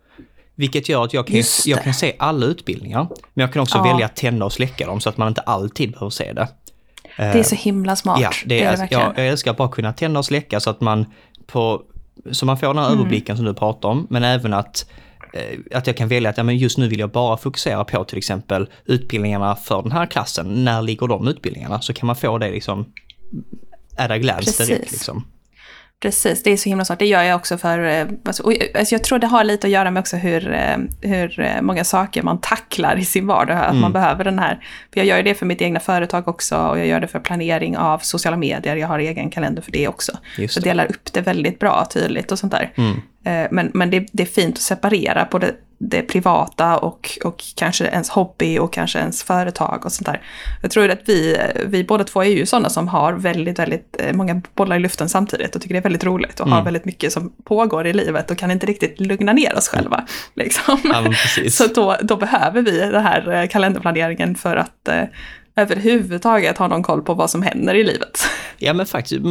Vilket 0.57 0.89
gör 0.89 1.03
att 1.03 1.13
jag 1.13 1.27
kan, 1.27 1.43
jag 1.65 1.83
kan 1.83 1.93
se 1.93 2.15
alla 2.19 2.45
utbildningar. 2.45 3.07
Men 3.33 3.41
jag 3.41 3.53
kan 3.53 3.61
också 3.61 3.77
ja. 3.77 3.83
välja 3.83 4.05
att 4.05 4.15
tända 4.15 4.45
och 4.45 4.53
släcka 4.53 4.85
dem 4.85 5.01
så 5.01 5.09
att 5.09 5.17
man 5.17 5.27
inte 5.27 5.41
alltid 5.41 5.91
behöver 5.91 6.09
se 6.09 6.33
det. 6.33 6.47
Det 7.17 7.23
är 7.23 7.43
så 7.43 7.55
himla 7.55 7.95
smart. 7.95 8.19
Ja, 8.21 8.31
det 8.45 8.63
är, 8.63 8.77
det 8.77 8.83
är 8.83 8.87
jag, 8.91 9.13
jag 9.17 9.27
älskar 9.27 9.51
att 9.51 9.57
bara 9.57 9.69
kunna 9.69 9.93
tända 9.93 10.19
och 10.19 10.25
släcka 10.25 10.59
så 10.59 10.69
att 10.69 10.81
man 10.81 11.05
på, 11.47 11.81
så 12.31 12.45
man 12.45 12.57
får 12.57 12.67
den 12.67 12.77
här 12.77 12.87
mm. 12.87 12.99
överblicken 12.99 13.37
som 13.37 13.45
du 13.45 13.53
pratar 13.53 13.89
om, 13.89 14.07
men 14.09 14.23
även 14.23 14.53
att 14.53 14.89
eh, 15.33 15.77
att 15.77 15.87
jag 15.87 15.97
kan 15.97 16.07
välja 16.07 16.29
att 16.29 16.37
ja, 16.37 16.43
men 16.43 16.57
just 16.57 16.77
nu 16.77 16.87
vill 16.87 16.99
jag 16.99 17.11
bara 17.11 17.37
fokusera 17.37 17.83
på 17.83 18.03
till 18.03 18.17
exempel 18.17 18.69
utbildningarna 18.85 19.55
för 19.55 19.81
den 19.81 19.91
här 19.91 20.05
klassen. 20.05 20.65
När 20.65 20.81
ligger 20.81 21.07
de 21.07 21.27
utbildningarna? 21.27 21.81
Så 21.81 21.93
kan 21.93 22.07
man 22.07 22.15
få 22.15 22.37
det 22.37 22.51
liksom 22.51 22.93
at 23.97 24.11
a 24.11 24.17
glance 24.17 24.65
direkt. 24.65 24.91
Liksom. 24.91 25.23
Precis, 26.01 26.43
det 26.43 26.51
är 26.51 26.57
så 26.57 26.69
himla 26.69 26.85
svårt. 26.85 26.99
Det 26.99 27.05
gör 27.05 27.23
jag 27.23 27.35
också 27.35 27.57
för... 27.57 27.79
Eh, 27.79 28.07
alltså, 28.25 28.51
alltså 28.75 28.95
jag 28.95 29.03
tror 29.03 29.19
det 29.19 29.27
har 29.27 29.43
lite 29.43 29.67
att 29.67 29.71
göra 29.71 29.91
med 29.91 30.01
också 30.01 30.17
hur, 30.17 30.53
eh, 30.53 30.77
hur 31.01 31.39
eh, 31.39 31.61
många 31.61 31.83
saker 31.83 32.23
man 32.23 32.41
tacklar 32.41 32.97
i 32.97 33.05
sin 33.05 33.27
vardag. 33.27 33.57
Att 33.57 33.69
mm. 33.69 33.81
man 33.81 33.93
behöver 33.93 34.23
den 34.23 34.39
här... 34.39 34.59
För 34.93 34.99
jag 34.99 35.07
gör 35.07 35.23
det 35.23 35.33
för 35.33 35.45
mitt 35.45 35.61
egna 35.61 35.79
företag 35.79 36.27
också 36.27 36.57
och 36.57 36.79
jag 36.79 36.87
gör 36.87 36.99
det 36.99 37.07
för 37.07 37.19
planering 37.19 37.77
av 37.77 37.99
sociala 37.99 38.37
medier. 38.37 38.75
Jag 38.75 38.87
har 38.87 38.99
egen 38.99 39.29
kalender 39.29 39.61
för 39.61 39.71
det 39.71 39.87
också. 39.87 40.11
Just 40.37 40.53
så 40.53 40.59
delar 40.59 40.85
upp 40.85 41.13
det 41.13 41.21
väldigt 41.21 41.59
bra, 41.59 41.87
tydligt 41.93 42.31
och 42.31 42.39
sånt 42.39 42.51
där. 42.51 42.73
Mm. 42.75 42.99
Men, 43.51 43.71
men 43.73 43.89
det, 43.89 44.07
det, 44.11 44.23
är 44.23 44.27
fint 44.27 44.55
att 44.55 44.61
separera 44.61 45.25
på 45.25 45.39
det 45.39 45.53
det 45.77 46.01
privata 46.01 46.77
och, 46.77 47.19
och 47.23 47.43
kanske 47.55 47.85
ens 47.85 48.09
hobby 48.09 48.57
och 48.57 48.73
kanske 48.73 48.99
ens 48.99 49.23
företag 49.23 49.85
och 49.85 49.91
sånt 49.91 50.05
där. 50.05 50.21
Jag 50.61 50.71
tror 50.71 50.89
att 50.89 51.01
vi, 51.05 51.37
vi 51.65 51.83
båda 51.83 52.03
två 52.03 52.23
är 52.23 52.29
ju 52.29 52.45
sådana 52.45 52.69
som 52.69 52.87
har 52.87 53.13
väldigt, 53.13 53.59
väldigt 53.59 53.95
eh, 53.99 54.13
många 54.13 54.41
bollar 54.55 54.75
i 54.75 54.79
luften 54.79 55.09
samtidigt 55.09 55.55
och 55.55 55.61
tycker 55.61 55.73
det 55.73 55.79
är 55.79 55.83
väldigt 55.83 56.03
roligt 56.03 56.39
och 56.39 56.47
mm. 56.47 56.57
har 56.57 56.65
väldigt 56.65 56.85
mycket 56.85 57.13
som 57.13 57.33
pågår 57.43 57.87
i 57.87 57.93
livet 57.93 58.31
och 58.31 58.37
kan 58.37 58.51
inte 58.51 58.65
riktigt 58.65 58.99
lugna 58.99 59.33
ner 59.33 59.57
oss 59.57 59.67
själva. 59.67 60.05
Liksom. 60.33 60.79
Ja, 60.83 61.13
Så 61.49 61.67
då, 61.67 61.97
då 62.01 62.15
behöver 62.15 62.61
vi 62.61 62.79
den 62.79 63.03
här 63.03 63.33
eh, 63.33 63.47
kalenderplaneringen 63.47 64.35
för 64.35 64.55
att 64.55 64.87
eh, 64.87 65.03
överhuvudtaget 65.55 66.57
ha 66.57 66.67
någon 66.67 66.83
koll 66.83 67.01
på 67.01 67.13
vad 67.13 67.29
som 67.29 67.41
händer 67.41 67.75
i 67.75 67.83
livet. 67.83 68.27
Ja 68.57 68.73
men 68.73 68.85
faktiskt, 68.85 69.21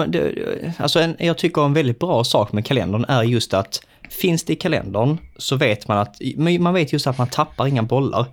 alltså 0.78 1.00
en, 1.00 1.16
jag 1.18 1.38
tycker 1.38 1.64
en 1.64 1.74
väldigt 1.74 1.98
bra 1.98 2.24
sak 2.24 2.52
med 2.52 2.66
kalendern 2.66 3.04
är 3.08 3.22
just 3.22 3.54
att 3.54 3.80
finns 4.10 4.44
det 4.44 4.52
i 4.52 4.56
kalendern 4.56 5.18
så 5.36 5.56
vet 5.56 5.88
man 5.88 5.98
att, 5.98 6.16
man 6.58 6.74
vet 6.74 6.92
just 6.92 7.06
att 7.06 7.18
man 7.18 7.28
tappar 7.28 7.66
inga 7.66 7.82
bollar. 7.82 8.26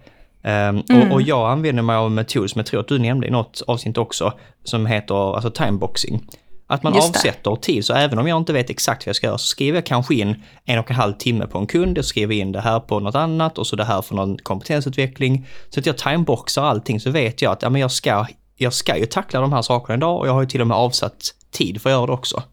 Um, 0.46 0.50
mm. 0.50 0.84
och, 1.02 1.14
och, 1.14 1.22
jag 1.22 1.52
använder 1.52 1.84
mig 1.84 1.96
av 1.96 2.06
en 2.06 2.14
metod 2.14 2.50
som 2.50 2.60
jag 2.60 2.66
tror 2.66 2.80
att 2.80 2.88
du 2.88 3.00
nämnde 3.00 3.28
i 3.28 3.32
något 3.32 3.62
avsnitt 3.68 3.98
också, 3.98 4.34
som 4.64 4.86
heter 4.86 5.36
alltså 5.36 5.52
timeboxing. 5.52 6.28
Att 6.68 6.84
man 6.84 6.94
avsätter 6.94 7.56
tid, 7.56 7.86
så 7.86 7.94
även 7.94 8.20
om 8.20 8.28
jag 8.28 8.38
inte 8.38 8.54
vet 8.54 8.70
exakt 8.70 9.06
vad 9.06 9.10
jag 9.10 9.16
ska 9.16 9.28
göra 9.28 9.38
så 9.38 9.48
skriver 9.48 9.78
jag 9.78 9.86
kanske 9.86 10.16
in 10.16 10.44
en 10.66 10.80
och 10.80 10.90
en 10.90 10.96
halv 10.96 11.14
timme 11.14 11.48
på 11.48 11.58
en 11.58 11.68
kund, 11.68 11.98
jag 11.98 12.06
skriver 12.06 12.36
in 12.36 12.52
det 12.52 12.62
här 12.62 12.80
på 12.80 13.00
något 13.00 13.16
annat 13.16 13.58
och 13.58 13.68
så 13.68 13.76
det 13.76 13.84
här 13.84 14.02
för 14.02 14.16
någon 14.16 14.38
kompetensutveckling. 14.38 15.48
Så 15.70 15.80
att 15.80 15.86
jag 15.86 15.98
timeboxar 15.98 16.64
allting 16.64 17.00
så 17.00 17.12
vet 17.12 17.42
jag 17.42 17.52
att 17.52 17.62
ja, 17.62 17.70
men 17.70 17.82
jag, 17.82 17.92
ska, 17.92 18.26
jag 18.56 18.74
ska 18.74 18.98
ju 18.98 19.06
tackla 19.06 19.42
de 19.42 19.54
här 19.54 19.62
sakerna 19.62 19.98
idag 19.98 20.20
och 20.20 20.28
jag 20.28 20.34
har 20.34 20.42
ju 20.42 20.48
till 20.48 20.62
och 20.62 20.68
med 20.68 20.78
avsatt 20.78 21.34
tid 21.52 21.82
för 21.82 21.90
att 21.90 21.94
göra 21.94 22.06
det 22.06 22.14
också. 22.14 22.44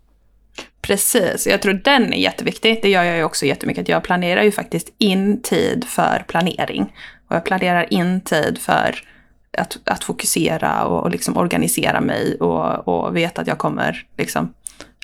Precis, 0.83 1.47
jag 1.47 1.63
tror 1.63 1.73
den 1.73 2.13
är 2.13 2.19
jätteviktig. 2.19 2.79
Det 2.83 2.89
gör 2.89 3.03
jag 3.03 3.17
ju 3.17 3.25
också 3.25 3.47
jättemycket. 3.47 3.89
Jag 3.89 4.03
planerar 4.03 4.43
ju 4.43 4.53
faktiskt 4.53 4.89
in 4.99 5.43
tid 5.43 5.85
för 5.89 6.25
planering. 6.29 6.93
Och 7.29 7.37
jag 7.37 7.45
planerar 7.45 7.93
in 7.93 8.21
tid 8.21 8.59
för 8.59 9.05
att, 9.59 9.79
att 9.85 10.05
fokusera 10.05 10.85
och, 10.85 11.03
och 11.03 11.11
liksom 11.11 11.37
organisera 11.37 12.01
mig 12.01 12.37
och, 12.41 12.89
och 12.89 13.17
veta 13.17 13.41
att 13.41 13.47
jag 13.47 13.59
kommer 13.59 14.07
liksom 14.19 14.55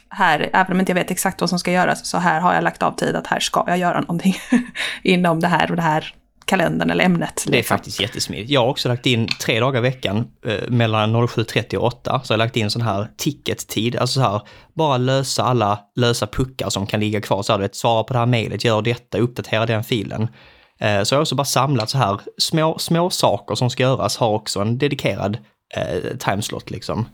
här, 0.08 0.50
även 0.52 0.72
om 0.72 0.80
inte 0.80 0.92
jag 0.92 0.94
vet 0.94 1.10
exakt 1.10 1.40
vad 1.40 1.50
som 1.50 1.58
ska 1.58 1.72
göras, 1.72 2.06
så 2.06 2.18
här 2.18 2.40
har 2.40 2.54
jag 2.54 2.64
lagt 2.64 2.82
av 2.82 2.92
tid 2.92 3.16
att 3.16 3.26
här 3.26 3.40
ska 3.40 3.64
jag 3.66 3.78
göra 3.78 4.00
någonting 4.00 4.36
inom 5.02 5.40
det 5.40 5.48
här 5.48 5.70
och 5.70 5.76
det 5.76 5.82
här 5.82 6.14
kalendern 6.46 6.90
eller 6.90 7.04
ämnet. 7.04 7.44
Det 7.46 7.52
är 7.52 7.56
liksom. 7.56 7.76
faktiskt 7.76 8.00
jättesmidigt. 8.00 8.50
Jag 8.50 8.60
har 8.60 8.68
också 8.68 8.88
lagt 8.88 9.06
in 9.06 9.28
tre 9.40 9.60
dagar 9.60 9.78
i 9.78 9.82
veckan 9.82 10.26
eh, 10.46 10.68
mellan 10.68 11.16
07.30 11.16 11.76
och 11.76 11.84
8. 11.84 12.20
Så 12.24 12.32
jag 12.32 12.38
har 12.38 12.44
lagt 12.44 12.56
in 12.56 12.70
sån 12.70 12.82
här 12.82 13.08
ticket-tid, 13.16 13.96
alltså 13.96 14.20
så 14.20 14.26
här, 14.26 14.40
bara 14.74 14.96
lösa 14.96 15.42
alla 15.42 15.80
lösa 15.96 16.26
puckar 16.26 16.70
som 16.70 16.86
kan 16.86 17.00
ligga 17.00 17.20
kvar. 17.20 17.42
Så 17.42 17.52
här, 17.52 17.60
vet, 17.60 17.76
svara 17.76 18.04
på 18.04 18.12
det 18.12 18.18
här 18.18 18.26
mejlet, 18.26 18.64
gör 18.64 18.82
detta, 18.82 19.18
uppdatera 19.18 19.66
den 19.66 19.84
filen. 19.84 20.28
Eh, 20.80 21.02
så 21.02 21.14
jag 21.14 21.18
har 21.18 21.22
också 21.22 21.34
bara 21.34 21.44
samlat 21.44 21.90
så 21.90 21.98
här 21.98 22.20
små, 22.38 22.78
små 22.78 23.10
saker 23.10 23.54
som 23.54 23.70
ska 23.70 23.82
göras, 23.82 24.16
har 24.16 24.30
också 24.30 24.60
en 24.60 24.78
dedikerad 24.78 25.38
eh, 25.76 26.16
timeslot 26.18 26.70
liksom. 26.70 27.08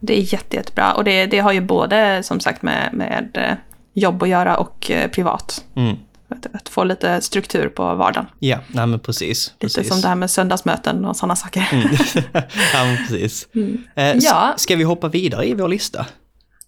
det 0.00 0.18
är 0.18 0.32
jätte, 0.32 0.56
jättebra. 0.56 0.94
Och 0.94 1.04
det, 1.04 1.26
det 1.26 1.38
har 1.38 1.52
ju 1.52 1.60
både 1.60 2.22
som 2.22 2.40
sagt 2.40 2.62
med, 2.62 2.90
med 2.92 3.30
eh, 3.34 3.56
jobb 3.94 4.22
att 4.22 4.28
göra 4.28 4.56
och 4.56 4.90
eh, 4.90 5.10
privat. 5.10 5.64
Mm. 5.76 5.96
Att, 6.30 6.68
få 6.68 6.84
lite 6.84 7.20
struktur 7.20 7.68
på 7.68 7.94
vardagen. 7.94 8.26
Ja, 8.38 8.58
nej 8.68 8.86
men 8.86 9.00
precis. 9.00 9.54
Lite 9.60 9.74
precis. 9.74 9.92
som 9.92 10.00
det 10.00 10.08
här 10.08 10.14
med 10.14 10.30
söndagsmöten 10.30 11.04
och 11.04 11.16
sådana 11.16 11.36
saker. 11.36 11.68
Mm. 11.72 11.88
ja, 12.74 12.84
men 12.84 12.96
precis. 12.96 13.48
Mm. 13.54 13.82
Eh, 13.94 14.16
Ja. 14.16 14.54
Ska 14.56 14.76
vi 14.76 14.82
hoppa 14.84 15.08
vidare 15.08 15.46
i 15.48 15.54
vår 15.54 15.68
lista? 15.68 16.06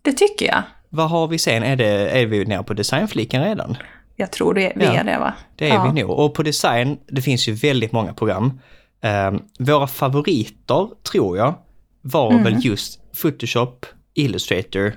Det 0.02 0.12
tycker 0.12 0.46
jag. 0.46 0.62
Vad 0.88 1.10
har 1.10 1.28
vi 1.28 1.38
sen? 1.38 1.62
Är, 1.62 1.76
det, 1.76 1.86
är 2.20 2.26
vi 2.26 2.44
nere 2.44 2.62
på 2.62 2.74
designfliken 2.74 3.44
redan? 3.44 3.76
Jag 4.16 4.30
tror 4.32 4.54
det, 4.54 4.72
vi 4.76 4.84
Ja. 4.84 4.92
är 4.92 5.04
det 5.04 5.18
va? 5.18 5.34
Det 5.56 5.70
är 5.70 5.74
ja. 5.74 5.92
vi 5.94 6.02
nog. 6.02 6.10
Och 6.10 6.34
på 6.34 6.42
design, 6.42 6.98
det 7.06 7.22
finns 7.22 7.48
ju 7.48 7.52
väldigt 7.52 7.92
många 7.92 8.14
program. 8.14 8.60
Eh, 9.02 9.32
våra 9.58 9.86
favoriter, 9.86 10.88
tror 11.12 11.36
jag, 11.38 11.54
var 12.02 12.30
Mm. 12.30 12.42
väl 12.44 12.64
just 12.64 13.00
Photoshop, 13.22 13.86
Illustrator. 14.14 14.92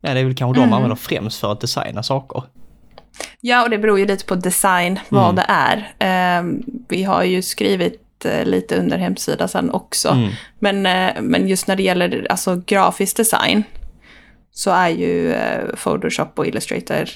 Ja, 0.00 0.14
det 0.14 0.20
är 0.20 0.24
väl 0.24 0.34
kanske 0.34 0.60
de 0.60 0.62
Mm. 0.64 0.72
använder 0.74 0.96
främst 0.96 1.40
för 1.40 1.52
att 1.52 1.60
designa 1.60 2.02
saker. 2.02 2.42
Ja, 3.40 3.62
och 3.64 3.70
det 3.70 3.78
beror 3.78 3.98
ju 3.98 4.06
lite 4.06 4.24
på 4.24 4.34
design, 4.34 5.00
vad 5.08 5.24
Mm. 5.24 5.34
det 5.36 5.44
är. 5.48 5.92
Ehm, 5.98 6.62
vi 6.88 7.02
har 7.02 7.22
ju 7.22 7.42
skrivit 7.42 8.24
eh, 8.24 8.44
lite 8.44 8.76
under 8.76 8.98
hemsidan 8.98 9.48
sen 9.48 9.70
också. 9.70 10.08
Mm. 10.08 10.30
Men, 10.58 10.86
eh, 10.86 11.22
men 11.22 11.48
just 11.48 11.66
när 11.66 11.76
det 11.76 11.82
gäller 11.82 12.26
alltså, 12.30 12.62
grafisk 12.66 13.16
design 13.16 13.62
så 14.52 14.70
är 14.70 14.88
ju 14.88 15.32
eh, 15.32 15.76
Photoshop 15.82 16.38
och 16.38 16.46
Illustrator 16.46 17.08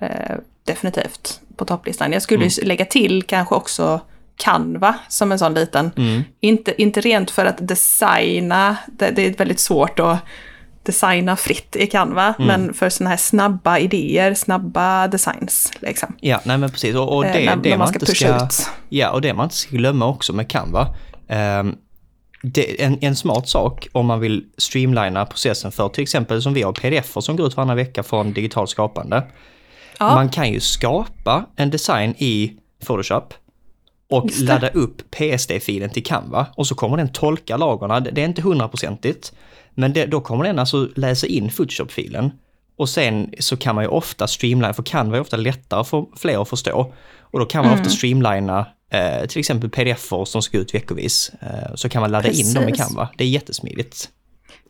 eh, 0.00 0.36
definitivt 0.64 1.40
på 1.56 1.64
topplistan. 1.64 2.12
Jag 2.12 2.22
skulle 2.22 2.44
ju 2.46 2.64
lägga 2.64 2.84
till 2.84 3.22
kanske 3.22 3.54
också 3.54 4.00
Canva 4.36 4.94
som 5.08 5.32
en 5.32 5.38
sån 5.38 5.54
liten. 5.54 5.90
Mm. 5.96 6.22
Inte, 6.40 6.82
inte 6.82 7.00
rent 7.00 7.30
för 7.30 7.46
att 7.46 7.68
designa, 7.68 8.76
det, 8.86 9.10
det 9.10 9.26
är 9.26 9.32
väldigt 9.32 9.60
svårt 9.60 9.98
att 10.00 10.18
designa 10.86 11.36
fritt 11.36 11.76
i 11.76 11.86
Canva, 11.86 12.34
Mm. 12.38 12.46
men 12.46 12.74
för 12.74 12.88
sådana 12.88 13.10
här 13.10 13.16
snabba 13.16 13.78
idéer, 13.78 14.34
snabba 14.34 15.08
designs. 15.08 15.72
Liksom. 15.80 16.16
Ja, 16.20 16.40
nej 16.44 16.58
men 16.58 16.70
precis. 16.70 16.94
Och, 16.94 17.16
och 17.16 17.24
Eh, 17.26 17.32
det, 17.32 17.44
när, 17.46 17.56
det 17.56 17.70
när 17.70 17.76
man 17.76 17.88
ska 17.88 17.98
pusha 17.98 18.38
ska... 18.38 18.44
ut. 18.46 18.70
Ja, 18.88 19.10
och 19.10 19.20
det 19.20 19.34
man 19.34 19.44
inte 19.44 19.54
ska 19.56 19.76
glömma 19.76 20.06
också 20.06 20.32
med 20.32 20.48
Canva. 20.50 20.94
ehm, 21.28 21.74
det, 22.42 22.82
en, 22.84 22.98
en 23.00 23.16
smart 23.16 23.48
sak 23.48 23.88
om 23.92 24.06
man 24.06 24.20
vill 24.20 24.44
streamlina 24.58 25.26
processen 25.26 25.72
för 25.72 25.88
till 25.88 26.02
exempel 26.02 26.42
som 26.42 26.54
vi 26.54 26.62
har 26.62 26.72
pdf 26.72 27.16
som 27.20 27.36
går 27.36 27.46
ut 27.46 27.56
varannan 27.56 27.76
vecka 27.76 28.02
från 28.02 28.32
digitalt 28.32 28.70
skapande. 28.70 29.22
Ja. 29.98 30.14
Man 30.14 30.28
kan 30.28 30.52
ju 30.52 30.60
skapa 30.60 31.46
en 31.56 31.70
design 31.70 32.14
i 32.18 32.52
Photoshop 32.86 33.34
och 34.10 34.30
ladda 34.40 34.68
upp 34.68 35.10
PSD-filen 35.10 35.90
till 35.90 36.04
Canva 36.04 36.46
och 36.56 36.66
så 36.66 36.74
kommer 36.74 36.96
den 36.96 37.08
tolka 37.08 37.56
lagorna. 37.56 38.00
Det 38.00 38.10
det 38.10 38.20
är 38.20 38.24
inte 38.24 38.42
hundraprocentigt, 38.42 39.32
men 39.76 39.92
det, 39.92 40.06
då 40.06 40.20
kommer 40.20 40.44
den 40.44 40.58
alltså 40.58 40.88
läsa 40.96 41.26
in 41.26 41.48
Photoshop-filen. 41.50 42.30
Och 42.78 42.88
sen 42.88 43.30
så 43.38 43.56
kan 43.56 43.74
man 43.74 43.84
ju 43.84 43.88
ofta 43.88 44.26
streamlina, 44.26 44.74
för 44.74 44.82
Canva 44.82 45.16
är 45.16 45.20
ofta 45.20 45.36
lättare 45.36 45.84
för 45.84 46.06
fler 46.16 46.42
att 46.42 46.48
förstå. 46.48 46.92
Och 47.20 47.38
då 47.38 47.46
kan 47.46 47.64
man 47.64 47.72
Mm. 47.72 47.80
ofta 47.80 47.90
streamlina 47.96 48.66
eh, 48.90 49.26
till 49.26 49.38
exempel 49.38 49.70
pdf-er 49.70 50.24
som 50.24 50.42
ska 50.42 50.58
ut 50.58 50.74
veckovis. 50.74 51.32
Eh, 51.40 51.74
så 51.74 51.88
kan 51.88 52.00
man 52.00 52.10
ladda 52.10 52.28
in 52.30 52.54
dem 52.54 52.62
i 52.62 52.66
Precis. 52.66 52.86
Canva. 52.86 53.08
Det 53.16 53.24
är 53.24 53.28
jättesmidigt. 53.28 54.08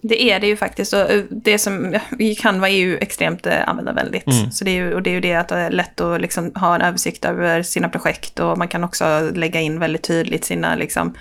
Det 0.02 0.22
är 0.22 0.40
det 0.40 0.46
ju 0.46 0.56
faktiskt. 0.56 0.92
Och 0.92 1.00
eh, 1.10 1.24
det 1.30 1.58
som 1.58 1.98
Canva 2.38 2.68
är 2.68 2.76
ju 2.76 2.98
extremt 2.98 3.46
eh, 3.46 3.68
användarvänligt. 3.68 4.26
Mm. 4.26 4.50
Så 4.50 4.64
det 4.64 4.70
är 4.70 4.74
ju, 4.74 4.94
och 4.94 5.02
det 5.02 5.10
är 5.10 5.14
ju 5.14 5.20
det 5.20 5.34
att 5.34 5.48
det 5.48 5.56
är 5.56 5.70
lätt 5.70 6.00
att 6.00 6.20
liksom 6.20 6.52
ha 6.54 6.74
en 6.74 6.82
översikt 6.82 7.24
över 7.24 7.62
sina 7.62 7.88
projekt 7.88 8.38
och 8.40 8.58
man 8.58 8.68
kan 8.68 8.84
också 8.84 9.30
lägga 9.34 9.60
in 9.60 9.78
väldigt 9.78 10.02
tydligt 10.02 10.44
sina, 10.44 10.74
liksom, 10.76 11.14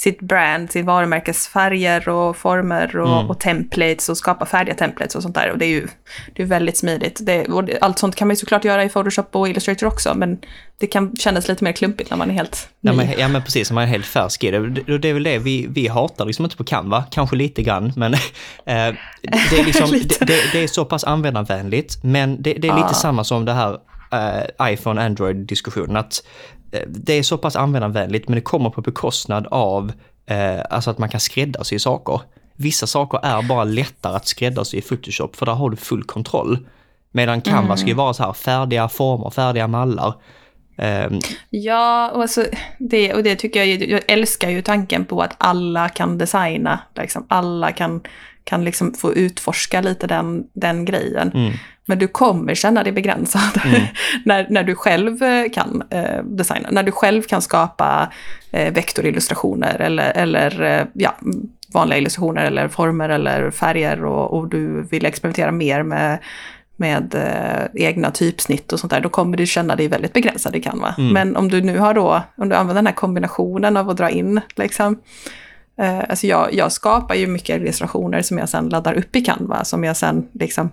sitt 0.00 0.20
brand, 0.20 0.70
sitt 0.70 0.84
varumärkesfärger 0.84 2.08
och 2.08 2.36
former 2.36 2.96
och, 2.96 3.18
Mm. 3.18 3.30
och 3.30 3.40
templates 3.40 4.08
och 4.08 4.16
skapa 4.16 4.46
färdiga 4.46 4.74
templates 4.74 5.14
och 5.14 5.22
sånt 5.22 5.34
där. 5.34 5.50
Och 5.50 5.58
det 5.58 5.64
är 5.64 5.68
ju 5.68 5.88
det 6.34 6.42
är 6.42 6.46
väldigt 6.46 6.76
smidigt. 6.76 7.18
Det, 7.22 7.46
allt 7.80 7.98
sånt 7.98 8.16
kan 8.16 8.28
man 8.28 8.32
ju 8.32 8.36
såklart 8.36 8.64
göra 8.64 8.84
i 8.84 8.88
Photoshop 8.88 9.36
och 9.36 9.48
Illustrator 9.48 9.86
också, 9.86 10.14
men 10.14 10.38
det 10.80 10.86
kan 10.86 11.16
kännas 11.16 11.48
lite 11.48 11.64
mer 11.64 11.72
klumpigt 11.72 12.10
när 12.10 12.16
man 12.16 12.30
är 12.30 12.34
helt 12.34 12.68
ny. 12.80 12.90
Ja 12.90 12.96
men, 12.96 13.08
ja 13.18 13.28
men 13.28 13.42
precis, 13.42 13.70
man 13.70 13.82
är 13.84 13.88
helt 13.88 14.06
färsk 14.06 14.44
i 14.44 14.50
det. 14.50 14.70
Det, 14.70 14.98
det 14.98 15.08
är 15.08 15.14
väl 15.14 15.22
det 15.22 15.38
vi, 15.38 15.66
vi 15.70 15.88
hatar 15.88 16.24
liksom 16.24 16.44
inte 16.44 16.56
på 16.56 16.64
Canva, 16.64 17.04
kanske 17.10 17.36
lite 17.36 17.62
grann, 17.62 17.92
men 17.96 18.14
eh, 18.14 18.18
det, 19.22 19.58
är 19.58 19.64
liksom, 19.64 19.90
det, 20.20 20.52
det, 20.52 20.58
är 20.64 20.66
så 20.66 20.84
pass 20.84 21.04
användarvänligt, 21.04 22.04
men 22.04 22.42
det, 22.42 22.50
är 22.50 22.54
lite 22.54 22.68
Ja. 22.68 22.88
samma 22.94 23.24
som 23.24 23.44
det 23.44 23.52
här 23.52 23.78
eh, 24.12 24.72
iPhone-Android-diskussionen, 24.72 25.96
att 25.96 26.12
eh, 26.12 26.59
det 26.86 27.12
är 27.12 27.22
så 27.22 27.38
pass 27.38 27.56
användarvänligt, 27.56 28.28
men 28.28 28.34
det 28.34 28.40
kommer 28.40 28.70
på 28.70 28.80
bekostnad 28.80 29.46
av 29.50 29.92
eh, 30.26 30.60
alltså 30.70 30.90
att 30.90 30.98
man 30.98 31.08
kan 31.08 31.20
skräddarsy 31.20 31.78
saker. 31.78 32.20
Vissa 32.56 32.86
saker 32.86 33.20
är 33.22 33.42
bara 33.42 33.64
lättare 33.64 34.16
att 34.16 34.28
skräddarsy 34.28 34.78
i 34.78 34.82
Photoshop, 34.82 35.36
för 35.36 35.46
där 35.46 35.52
har 35.52 35.70
du 35.70 35.76
full 35.76 36.04
kontroll. 36.04 36.58
Medan 37.12 37.40
Canva 37.40 37.76
ska 37.76 37.88
ju 37.88 37.94
vara 37.94 38.14
så 38.14 38.22
här 38.22 38.32
färdiga 38.32 38.88
former, 38.88 39.30
färdiga 39.30 39.66
mallar. 39.66 40.14
Ehm, 40.76 41.20
Ja, 41.50 42.10
och, 42.10 42.22
alltså, 42.22 42.44
det, 42.78 43.14
och 43.14 43.22
det 43.22 43.36
tycker 43.36 43.64
jag, 43.64 43.88
jag 43.88 44.02
älskar 44.08 44.50
ju 44.50 44.62
tanken 44.62 45.04
på 45.04 45.22
att 45.22 45.34
alla 45.38 45.88
kan 45.88 46.18
designa. 46.18 46.80
Liksom. 46.96 47.26
Alla 47.28 47.72
kan, 47.72 48.00
kan 48.44 48.64
liksom 48.64 48.94
få 48.94 49.14
utforska 49.14 49.80
lite 49.80 50.06
den, 50.06 50.44
den 50.52 50.84
grejen. 50.84 51.30
Mm. 51.34 51.52
Men 51.90 51.98
du 51.98 52.08
kommer 52.08 52.54
känna 52.54 52.82
dig 52.82 52.92
begränsad 52.92 53.60
när, 54.24 54.46
när 54.50 54.62
du 54.62 54.74
själv 54.74 55.22
eh, 55.22 55.50
kan 55.52 55.82
eh, 55.90 56.22
designa. 56.24 56.68
När 56.70 56.82
du 56.82 56.92
själv 56.92 57.22
kan 57.22 57.42
skapa 57.42 58.12
eh, 58.52 58.72
vektorillustrationer 58.72 59.80
eller, 59.80 60.12
eller 60.16 60.62
eh, 60.62 60.86
ja, 60.92 61.14
vanliga 61.74 61.98
illustrationer 61.98 62.44
eller 62.44 62.68
former 62.68 63.08
eller 63.08 63.50
färger 63.50 64.04
och, 64.04 64.38
och 64.38 64.48
du 64.48 64.82
vill 64.82 65.06
experimentera 65.06 65.52
mer 65.52 65.82
med 65.82 66.18
med 66.76 67.14
eh, 67.14 67.86
egna 67.86 68.10
typsnitt 68.10 68.72
och 68.72 68.80
sånt 68.80 68.90
där, 68.90 69.00
då 69.00 69.08
kommer 69.08 69.36
du 69.36 69.46
känna 69.46 69.76
dig 69.76 69.88
väldigt 69.88 70.12
begränsad 70.12 70.56
i 70.56 70.60
Canva. 70.60 70.94
Mm. 70.98 71.12
Men 71.12 71.36
om 71.36 71.48
du 71.48 71.60
nu 71.60 71.78
har 71.78 71.94
då, 71.94 72.22
om 72.36 72.48
du 72.48 72.54
använder 72.54 72.74
den 72.74 72.86
här 72.86 72.94
kombinationen 72.94 73.76
av 73.76 73.90
att 73.90 73.96
dra 73.96 74.10
in, 74.10 74.40
liksom, 74.56 74.98
alltså 75.86 76.26
jag, 76.26 76.54
jag 76.54 76.72
skapar 76.72 77.14
ju 77.14 77.26
mycket 77.26 77.60
illustrationer 77.60 78.22
som 78.22 78.38
jag 78.38 78.48
sen 78.48 78.68
laddar 78.68 78.94
upp 78.94 79.16
i 79.16 79.20
Canva, 79.20 79.64
som 79.64 79.84
jag 79.84 79.96
sen 79.96 80.28
liksom 80.32 80.70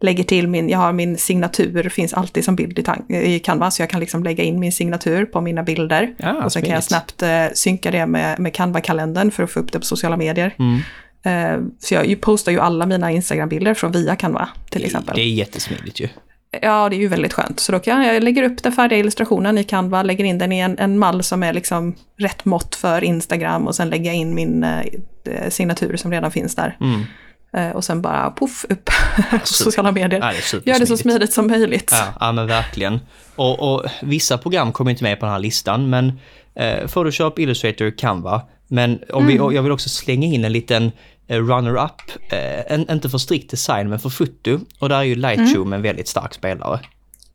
lägger 0.00 0.24
till 0.24 0.48
min, 0.48 0.68
jag 0.68 0.78
har 0.78 0.92
min 0.92 1.18
signatur, 1.18 1.88
finns 1.88 2.12
alltid 2.12 2.44
som 2.44 2.56
bild 2.56 2.78
i, 3.08 3.16
i 3.34 3.38
Canva, 3.38 3.70
så 3.70 3.82
jag 3.82 3.90
kan 3.90 4.00
liksom 4.00 4.24
lägga 4.24 4.44
in 4.44 4.60
min 4.60 4.72
signatur 4.72 5.24
på 5.24 5.40
mina 5.40 5.62
bilder. 5.62 6.14
Ja, 6.16 6.44
och 6.44 6.52
sen 6.52 6.62
kan 6.62 6.74
jag 6.74 6.84
snabbt 6.84 7.22
eh, 7.22 7.46
synka 7.54 7.90
det 7.90 8.06
med, 8.06 8.38
med 8.38 8.54
Canva-kalendern 8.54 9.30
för 9.30 9.42
att 9.42 9.50
få 9.50 9.60
upp 9.60 9.72
det 9.72 9.78
på 9.78 9.84
sociala 9.84 10.16
medier. 10.16 10.54
mm. 10.58 10.80
Eh, 11.24 11.60
så 11.78 11.94
jag 11.94 12.20
postar 12.20 12.52
ju 12.52 12.60
alla 12.60 12.86
mina 12.86 13.10
Instagram-bilder 13.10 13.74
från 13.74 13.92
via 13.92 14.16
Canva, 14.16 14.48
till 14.70 14.84
exempel. 14.84 15.14
Det 15.16 15.22
är 15.22 15.28
jättesmidigt 15.28 16.00
ju. 16.00 16.08
Ja, 16.60 16.88
det 16.88 16.96
är 16.96 16.98
ju 16.98 17.08
väldigt 17.08 17.32
skönt. 17.32 17.60
Så 17.60 17.72
då 17.72 17.78
kan 17.78 18.04
jag 18.04 18.22
lägga 18.22 18.46
upp 18.46 18.62
den 18.62 18.72
färdiga 18.72 18.98
illustrationen 18.98 19.58
i 19.58 19.64
Canva, 19.64 20.02
lägger 20.02 20.24
in 20.24 20.38
den 20.38 20.52
i 20.52 20.58
en, 20.58 20.78
en 20.78 20.98
mall 20.98 21.22
som 21.22 21.42
är 21.42 21.52
liksom 21.52 21.94
rätt 22.18 22.44
mått 22.44 22.74
för 22.74 23.04
Instagram 23.04 23.66
och 23.66 23.74
sen 23.74 23.90
lägger 23.90 24.06
jag 24.06 24.14
in 24.14 24.34
min 24.34 24.64
eh, 24.64 25.48
signatur 25.48 25.96
som 25.96 26.10
redan 26.10 26.30
finns 26.30 26.54
där. 26.54 26.76
Mm. 26.80 27.04
Eh, 27.56 27.76
och 27.76 27.84
sen 27.84 28.02
bara 28.02 28.30
poff 28.30 28.64
upp 28.68 28.90
på 29.30 29.46
sociala 29.46 29.92
medier. 29.92 30.20
Ja, 30.20 30.32
det 30.52 30.66
Gör 30.66 30.78
det 30.78 30.86
så 30.86 30.96
smidigt 30.96 31.32
som 31.32 31.46
möjligt. 31.46 31.90
Ja, 31.92 32.14
ja 32.20 32.32
men 32.32 32.46
verkligen. 32.46 33.00
Och, 33.36 33.74
och 33.74 33.84
vissa 34.02 34.38
program 34.38 34.72
kommer 34.72 34.90
inte 34.90 35.04
med 35.04 35.20
på 35.20 35.26
den 35.26 35.32
här 35.32 35.40
listan, 35.40 35.90
men 35.90 36.12
eh, 36.54 36.88
Photoshop, 36.88 37.38
Illustrator, 37.38 37.98
Canva. 37.98 38.42
Men 38.68 38.98
om 39.12 39.26
vi, 39.26 39.38
och 39.38 39.54
jag 39.54 39.62
vill 39.62 39.72
också 39.72 39.88
slänga 39.88 40.26
in 40.26 40.44
en 40.44 40.52
liten 40.52 40.92
runner-up, 41.40 42.32
eh, 42.32 42.80
inte 42.94 43.10
för 43.10 43.18
strikt 43.18 43.50
design, 43.50 43.88
men 43.88 43.98
för 43.98 44.08
foto. 44.08 44.60
Och 44.78 44.88
där 44.88 44.96
är 44.96 45.02
ju 45.02 45.14
Lightroom 45.14 45.72
en 45.72 45.82
väldigt 45.82 46.08
stark 46.08 46.34
spelare. 46.34 46.80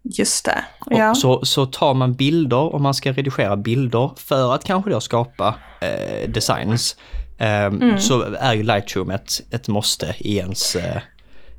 Just 0.04 0.46
det. 0.46 0.66
Och 0.80 1.00
Ja. 1.00 1.16
så, 1.16 1.46
så 1.46 1.66
tar 1.66 1.94
man 1.94 2.14
bilder, 2.14 2.76
om 2.76 2.84
man 2.84 2.94
ska 2.94 3.12
redigera 3.12 3.58
bilder 3.58 4.12
för 4.16 4.56
att 4.56 4.64
kanske 4.64 4.92
då 4.92 5.00
skapa 5.00 5.56
eh, 5.82 6.30
designs, 6.30 6.96
eh, 7.38 7.98
så 7.98 8.22
är 8.22 8.54
ju 8.54 8.64
Lightroom 8.64 9.10
ett, 9.10 9.42
ett 9.52 9.68
måste 9.68 10.16
i 10.20 10.38
ens, 10.38 10.76
eh, 10.76 11.02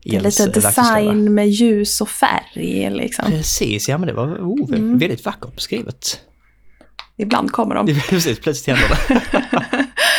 lite 0.03 0.45
eh, 0.45 0.49
design 0.49 1.35
med 1.35 1.49
ljus 1.49 2.01
och 2.01 2.09
färg 2.09 2.91
liksom. 2.91 3.25
Precis, 3.31 3.89
ja 3.89 3.99
men 3.99 4.07
det 4.07 4.15
var 4.15 4.27
oh, 4.27 4.71
väldigt 4.99 5.25
vackert 5.25 5.55
beskrivet. 5.55 6.21
Ibland 7.17 7.53
kommer 7.53 7.75
de. 7.75 8.01
Precis, 8.09 8.41
plötsligt 8.41 8.77
händer 8.77 8.99
det. 9.09 9.23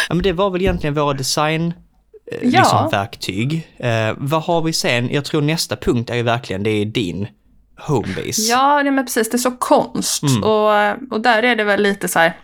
ja, 0.09 0.15
men 0.15 0.21
det 0.21 0.33
var 0.33 0.49
väl 0.49 0.61
egentligen 0.61 0.93
våra 0.93 1.13
design 1.13 1.73
eh, 2.31 2.38
Ja. 2.41 2.59
liksom, 2.59 2.89
verktyg. 2.91 3.67
Eh, 3.77 4.13
vad 4.17 4.41
har 4.43 4.62
vi 4.62 4.74
sen? 4.74 5.09
Jag 5.12 5.25
tror 5.25 5.41
nästa 5.41 5.75
punkt 5.75 6.09
är 6.09 6.15
ju 6.15 6.24
verkligen, 6.24 6.63
det 6.63 6.69
är 6.69 6.86
din 6.86 7.27
homebase. 7.88 8.41
Ja, 8.41 8.81
nej, 8.83 8.91
men 8.91 9.05
precis. 9.05 9.29
Det 9.29 9.36
är 9.36 9.39
så 9.39 9.51
konst. 9.51 10.24
Mm. 10.24 10.43
Och, 10.43 11.13
och 11.13 11.21
där 11.21 11.43
är 11.43 11.55
det 11.55 11.63
väl 11.63 11.81
lite 11.81 12.07
så 12.07 12.19
här... 12.19 12.38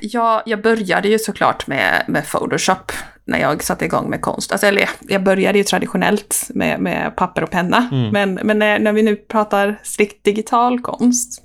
Ja, 0.00 0.42
jag 0.46 0.62
började 0.62 1.08
ju 1.08 1.18
såklart 1.18 1.66
med, 1.66 2.04
med 2.08 2.26
Photoshop 2.26 2.92
när 3.24 3.38
jag 3.38 3.62
satte 3.62 3.84
igång 3.84 4.10
med 4.10 4.20
konst. 4.20 4.52
Alltså, 4.52 4.66
eller 4.66 4.88
jag 5.00 5.22
började 5.22 5.58
ju 5.58 5.64
traditionellt 5.64 6.46
med, 6.54 6.80
med 6.80 7.16
papper 7.16 7.42
och 7.42 7.50
penna. 7.50 7.88
Mm. 7.92 8.10
Men, 8.10 8.34
men 8.34 8.58
när, 8.58 8.78
när 8.78 8.92
vi 8.92 9.02
nu 9.02 9.16
pratar 9.16 9.80
strikt 9.82 10.24
digital 10.24 10.80
konst 10.80 11.42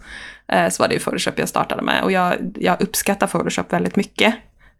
eh, 0.47 0.69
så 0.69 0.83
var 0.83 0.87
det 0.87 0.93
ju 0.93 0.99
Photoshop 0.99 1.39
jag 1.39 1.49
startade 1.49 1.81
med. 1.81 2.03
Och 2.03 2.11
jag, 2.11 2.35
jag 2.55 2.81
uppskattar 2.81 3.27
Photoshop 3.27 3.73
väldigt 3.73 3.95
mycket. 3.95 4.35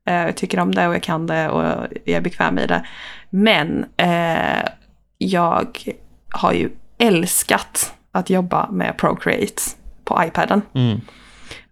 Eh, 0.05 0.25
jag 0.25 0.35
tycker 0.37 0.59
om 0.59 0.75
det 0.75 0.87
och 0.87 0.93
jag 0.93 1.03
kan 1.03 1.27
det 1.27 1.49
och 1.49 1.63
jag 1.63 2.15
är 2.15 2.21
bekväm 2.21 2.59
i 2.59 2.67
det. 2.67 2.85
Men 3.29 3.85
eh, 3.97 4.69
jag 5.17 5.93
har 6.29 6.53
ju 6.53 6.69
älskat 6.97 7.93
att 8.11 8.29
jobba 8.29 8.71
med 8.71 8.97
Procreate 8.97 9.61
på 10.03 10.23
iPaden. 10.23 10.61
Mm. 10.73 11.01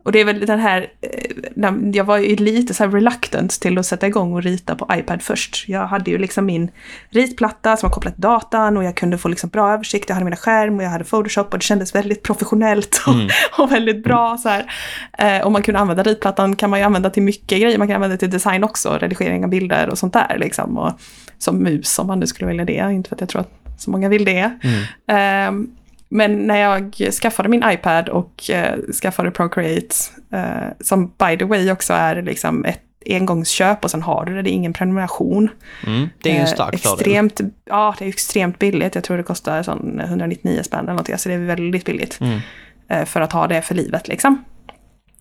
Och 0.03 0.11
det 0.11 0.19
är 0.19 0.25
väl 0.25 0.45
den 0.45 0.59
här, 0.59 0.87
eh, 1.01 1.91
jag 1.93 2.03
var 2.03 2.17
ju 2.17 2.35
lite 2.35 2.73
så 2.73 2.83
här 2.83 2.91
reluctant 2.91 3.51
till 3.51 3.77
att 3.77 3.85
sätta 3.85 4.07
igång 4.07 4.33
och 4.33 4.43
rita 4.43 4.75
på 4.75 4.87
iPad 4.91 5.21
först. 5.21 5.65
Jag 5.67 5.87
hade 5.87 6.11
ju 6.11 6.17
liksom 6.17 6.45
min 6.45 6.71
ritplatta 7.09 7.77
som 7.77 7.89
var 7.89 7.93
kopplad 7.93 8.13
till 8.13 8.21
datan 8.21 8.77
och 8.77 8.83
jag 8.83 8.95
kunde 8.95 9.17
få 9.17 9.27
liksom 9.27 9.49
bra 9.49 9.73
översikt. 9.73 10.09
Jag 10.09 10.15
hade 10.15 10.25
mina 10.25 10.35
skärm 10.37 10.77
och 10.77 10.83
jag 10.83 10.89
hade 10.89 11.03
Photoshop 11.03 11.53
och 11.53 11.59
det 11.59 11.63
kändes 11.63 11.95
väldigt 11.95 12.23
professionellt 12.23 13.01
och, 13.07 13.13
mm. 13.13 13.29
och 13.57 13.71
väldigt 13.71 14.03
bra. 14.03 14.37
Så 14.37 14.49
här. 14.49 14.71
Eh, 15.17 15.45
och 15.45 15.51
man 15.51 15.63
kunde 15.63 15.79
använda 15.79 16.03
ritplattan 16.03 16.55
kan 16.55 16.69
man 16.69 16.79
ju 16.79 16.85
använda 16.85 17.09
till 17.09 17.23
mycket 17.23 17.59
grejer. 17.59 17.77
Man 17.77 17.87
kan 17.87 17.95
använda 17.95 18.17
till 18.17 18.29
design 18.29 18.63
också, 18.63 18.97
redigering 18.97 19.43
av 19.43 19.49
bilder 19.49 19.89
och 19.89 19.97
sånt 19.97 20.13
där. 20.13 20.37
Liksom. 20.39 20.77
Och 20.77 20.91
som 21.37 21.63
mus 21.63 21.99
om 21.99 22.07
man 22.07 22.19
nu 22.19 22.27
skulle 22.27 22.47
välja 22.47 22.65
det, 22.65 22.93
inte 22.93 23.09
för 23.09 23.15
att 23.15 23.21
jag 23.21 23.29
tror 23.29 23.41
att 23.41 23.61
så 23.77 23.91
många 23.91 24.09
vill 24.09 24.25
det. 24.25 24.51
Mm. 25.07 25.55
Um, 25.55 25.75
men 26.13 26.47
när 26.47 26.57
jag 26.57 26.95
skaffade 27.21 27.49
min 27.49 27.63
iPad 27.65 28.09
och 28.09 28.49
eh, 28.49 28.79
skaffade 29.01 29.31
Procreate, 29.31 29.95
eh, 30.33 30.67
som 30.79 31.07
by 31.07 31.37
the 31.37 31.45
way 31.45 31.71
också 31.71 31.93
är 31.93 32.21
liksom 32.21 32.65
ett 32.65 32.81
engångsköp 33.05 33.83
och 33.83 33.91
sen 33.91 34.01
har 34.01 34.25
du 34.25 34.35
det, 34.35 34.41
det 34.41 34.49
är 34.49 34.53
ingen 34.53 34.73
prenumeration. 34.73 35.49
Mm, 35.87 36.09
det 36.23 36.29
är 36.29 36.33
ju 36.33 36.39
en 36.39 36.45
eh, 36.45 36.53
stark 36.53 36.85
eh, 36.85 36.91
extremt, 36.91 37.41
Ja, 37.65 37.95
det 37.99 38.05
är 38.05 38.09
extremt 38.09 38.59
billigt. 38.59 38.95
Jag 38.95 39.03
tror 39.03 39.17
det 39.17 39.23
kostar 39.23 39.63
sån 39.63 39.99
199 39.99 40.63
spänn 40.63 40.79
eller 40.79 40.89
någonting, 40.89 41.17
så 41.17 41.29
det 41.29 41.35
är 41.35 41.39
väldigt 41.39 41.85
billigt. 41.85 42.19
Mm. 42.21 42.39
Eh, 42.89 43.05
för 43.05 43.21
att 43.21 43.33
ha 43.33 43.47
det 43.47 43.61
för 43.61 43.75
livet 43.75 44.07
liksom. 44.07 44.43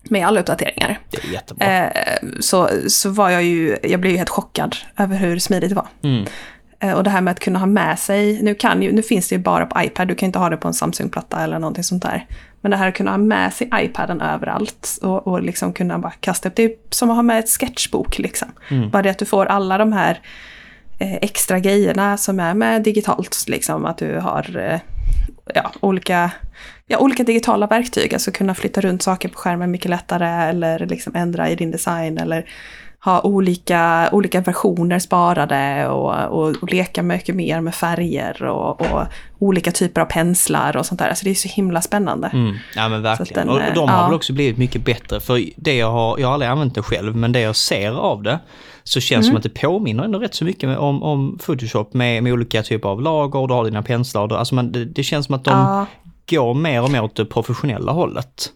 Med 0.03 0.27
alla 0.27 0.39
uppdateringar. 0.39 0.99
Det 1.09 1.17
är 1.17 1.33
jättebra. 1.33 1.67
Eh, 1.67 1.91
så, 2.39 2.69
så 2.87 3.09
var 3.09 3.29
jag 3.29 3.43
ju, 3.43 3.77
jag 3.83 3.99
blev 3.99 4.11
ju 4.11 4.17
helt 4.17 4.29
chockad 4.29 4.75
över 4.97 5.15
hur 5.15 5.39
smidigt 5.39 5.69
det 5.69 5.75
var. 5.75 5.87
Mm. 6.03 6.25
Eh, 6.81 6.93
och 6.93 7.03
det 7.03 7.09
här 7.09 7.21
med 7.21 7.31
att 7.31 7.39
kunna 7.39 7.59
ha 7.59 7.65
med 7.65 7.99
sig, 7.99 8.41
nu, 8.41 8.55
kan 8.55 8.81
ju, 8.81 8.91
nu 8.91 9.01
finns 9.01 9.29
det 9.29 9.35
ju 9.35 9.41
bara 9.41 9.65
på 9.65 9.83
iPad, 9.83 10.07
du 10.07 10.15
kan 10.15 10.27
inte 10.27 10.39
ha 10.39 10.49
det 10.49 10.57
på 10.57 10.67
en 10.67 10.73
Samsung-platta 10.73 11.43
eller 11.43 11.59
någonting 11.59 11.83
sånt 11.83 12.03
där. 12.03 12.25
Men 12.61 12.71
det 12.71 12.77
här 12.77 12.87
att 12.87 12.95
kunna 12.95 13.11
ha 13.11 13.17
med 13.17 13.53
sig 13.53 13.69
iPaden 13.75 14.21
överallt 14.21 14.99
och, 15.01 15.27
och 15.27 15.41
liksom 15.41 15.73
kunna 15.73 15.99
bara 15.99 16.11
kasta 16.11 16.49
upp, 16.49 16.55
det 16.55 16.63
är 16.63 16.71
som 16.89 17.09
att 17.09 17.15
ha 17.15 17.23
med 17.23 17.39
ett 17.39 17.49
sketchbok 17.49 18.19
liksom. 18.19 18.47
Mm. 18.69 18.89
Bara 18.89 19.01
det 19.01 19.09
att 19.09 19.17
du 19.17 19.25
får 19.25 19.45
alla 19.45 19.77
de 19.77 19.93
här 19.93 20.19
eh, 20.99 21.13
extra 21.13 21.59
grejerna 21.59 22.17
som 22.17 22.39
är 22.39 22.53
med 22.53 22.83
digitalt, 22.83 23.45
liksom 23.47 23.85
att 23.85 23.97
du 23.97 24.17
har 24.19 24.57
eh, 24.57 24.79
ja, 25.55 25.71
olika, 25.79 26.31
ja, 26.87 26.97
olika 26.97 27.23
digitala 27.23 27.67
verktyg, 27.67 28.13
alltså 28.13 28.31
kunna 28.31 28.55
flytta 28.55 28.81
runt 28.81 29.01
saker 29.01 29.29
på 29.29 29.37
skärmen 29.37 29.71
mycket 29.71 29.89
lättare 29.89 30.49
eller 30.49 30.79
liksom 30.79 31.15
ändra 31.15 31.49
i 31.49 31.55
din 31.55 31.71
design 31.71 32.17
eller 32.17 32.45
ha 33.03 33.21
olika, 33.21 34.09
olika 34.11 34.41
versioner 34.41 34.99
sparade 34.99 35.87
och, 35.87 36.13
och, 36.13 36.55
och 36.61 36.73
leka 36.73 37.03
mycket 37.03 37.35
mer 37.35 37.61
med 37.61 37.75
färger 37.75 38.43
och, 38.43 38.81
och, 38.81 39.03
olika 39.39 39.71
typer 39.71 40.01
av 40.01 40.05
penslar 40.05 40.77
och 40.77 40.85
sånt 40.85 40.99
där. 40.99 41.09
Alltså 41.09 41.25
det 41.25 41.31
är 41.31 41.35
så 41.35 41.47
himla 41.47 41.81
spännande. 41.81 42.29
Mm. 42.33 42.55
Ja 42.75 42.89
men 42.89 43.01
verkligen. 43.01 43.47
Den, 43.47 43.55
och 43.55 43.73
de 43.75 43.89
har 43.89 43.97
ja. 43.97 44.05
väl 44.05 44.13
också 44.13 44.33
blivit 44.33 44.57
mycket 44.57 44.85
bättre. 44.85 45.19
För 45.19 45.45
det 45.55 45.75
jag 45.75 45.91
har, 45.91 46.19
jag 46.19 46.27
har 46.27 46.33
aldrig 46.33 46.51
använt 46.51 46.75
det 46.75 46.81
själv, 46.81 47.15
men 47.15 47.31
det 47.31 47.39
jag 47.39 47.55
ser 47.55 47.91
av 47.91 48.23
det 48.23 48.39
så 48.83 48.99
känns 48.99 49.25
mm. 49.25 49.31
som 49.31 49.37
att 49.37 49.43
det 49.43 49.61
påminner 49.61 50.03
ändå 50.03 50.19
rätt 50.19 50.35
så 50.35 50.45
mycket 50.45 50.77
om, 50.77 51.03
om 51.03 51.37
Photoshop 51.45 51.93
med, 51.93 52.23
med 52.23 52.33
olika 52.33 52.63
typer 52.63 52.89
av 52.89 53.01
lager, 53.01 53.47
du 53.47 53.53
har 53.53 53.65
dina 53.65 53.81
penslar. 53.81 54.33
Alltså 54.33 54.55
man, 54.55 54.71
det, 54.71 54.85
det 54.85 55.03
känns 55.03 55.25
som 55.25 55.35
att 55.35 55.43
de 55.43 55.51
ja. 55.51 55.85
går 56.29 56.53
mer 56.53 56.83
och 56.83 56.91
mer 56.91 57.03
åt 57.03 57.15
det 57.15 57.25
professionella 57.25 57.91
hållet. 57.91 58.51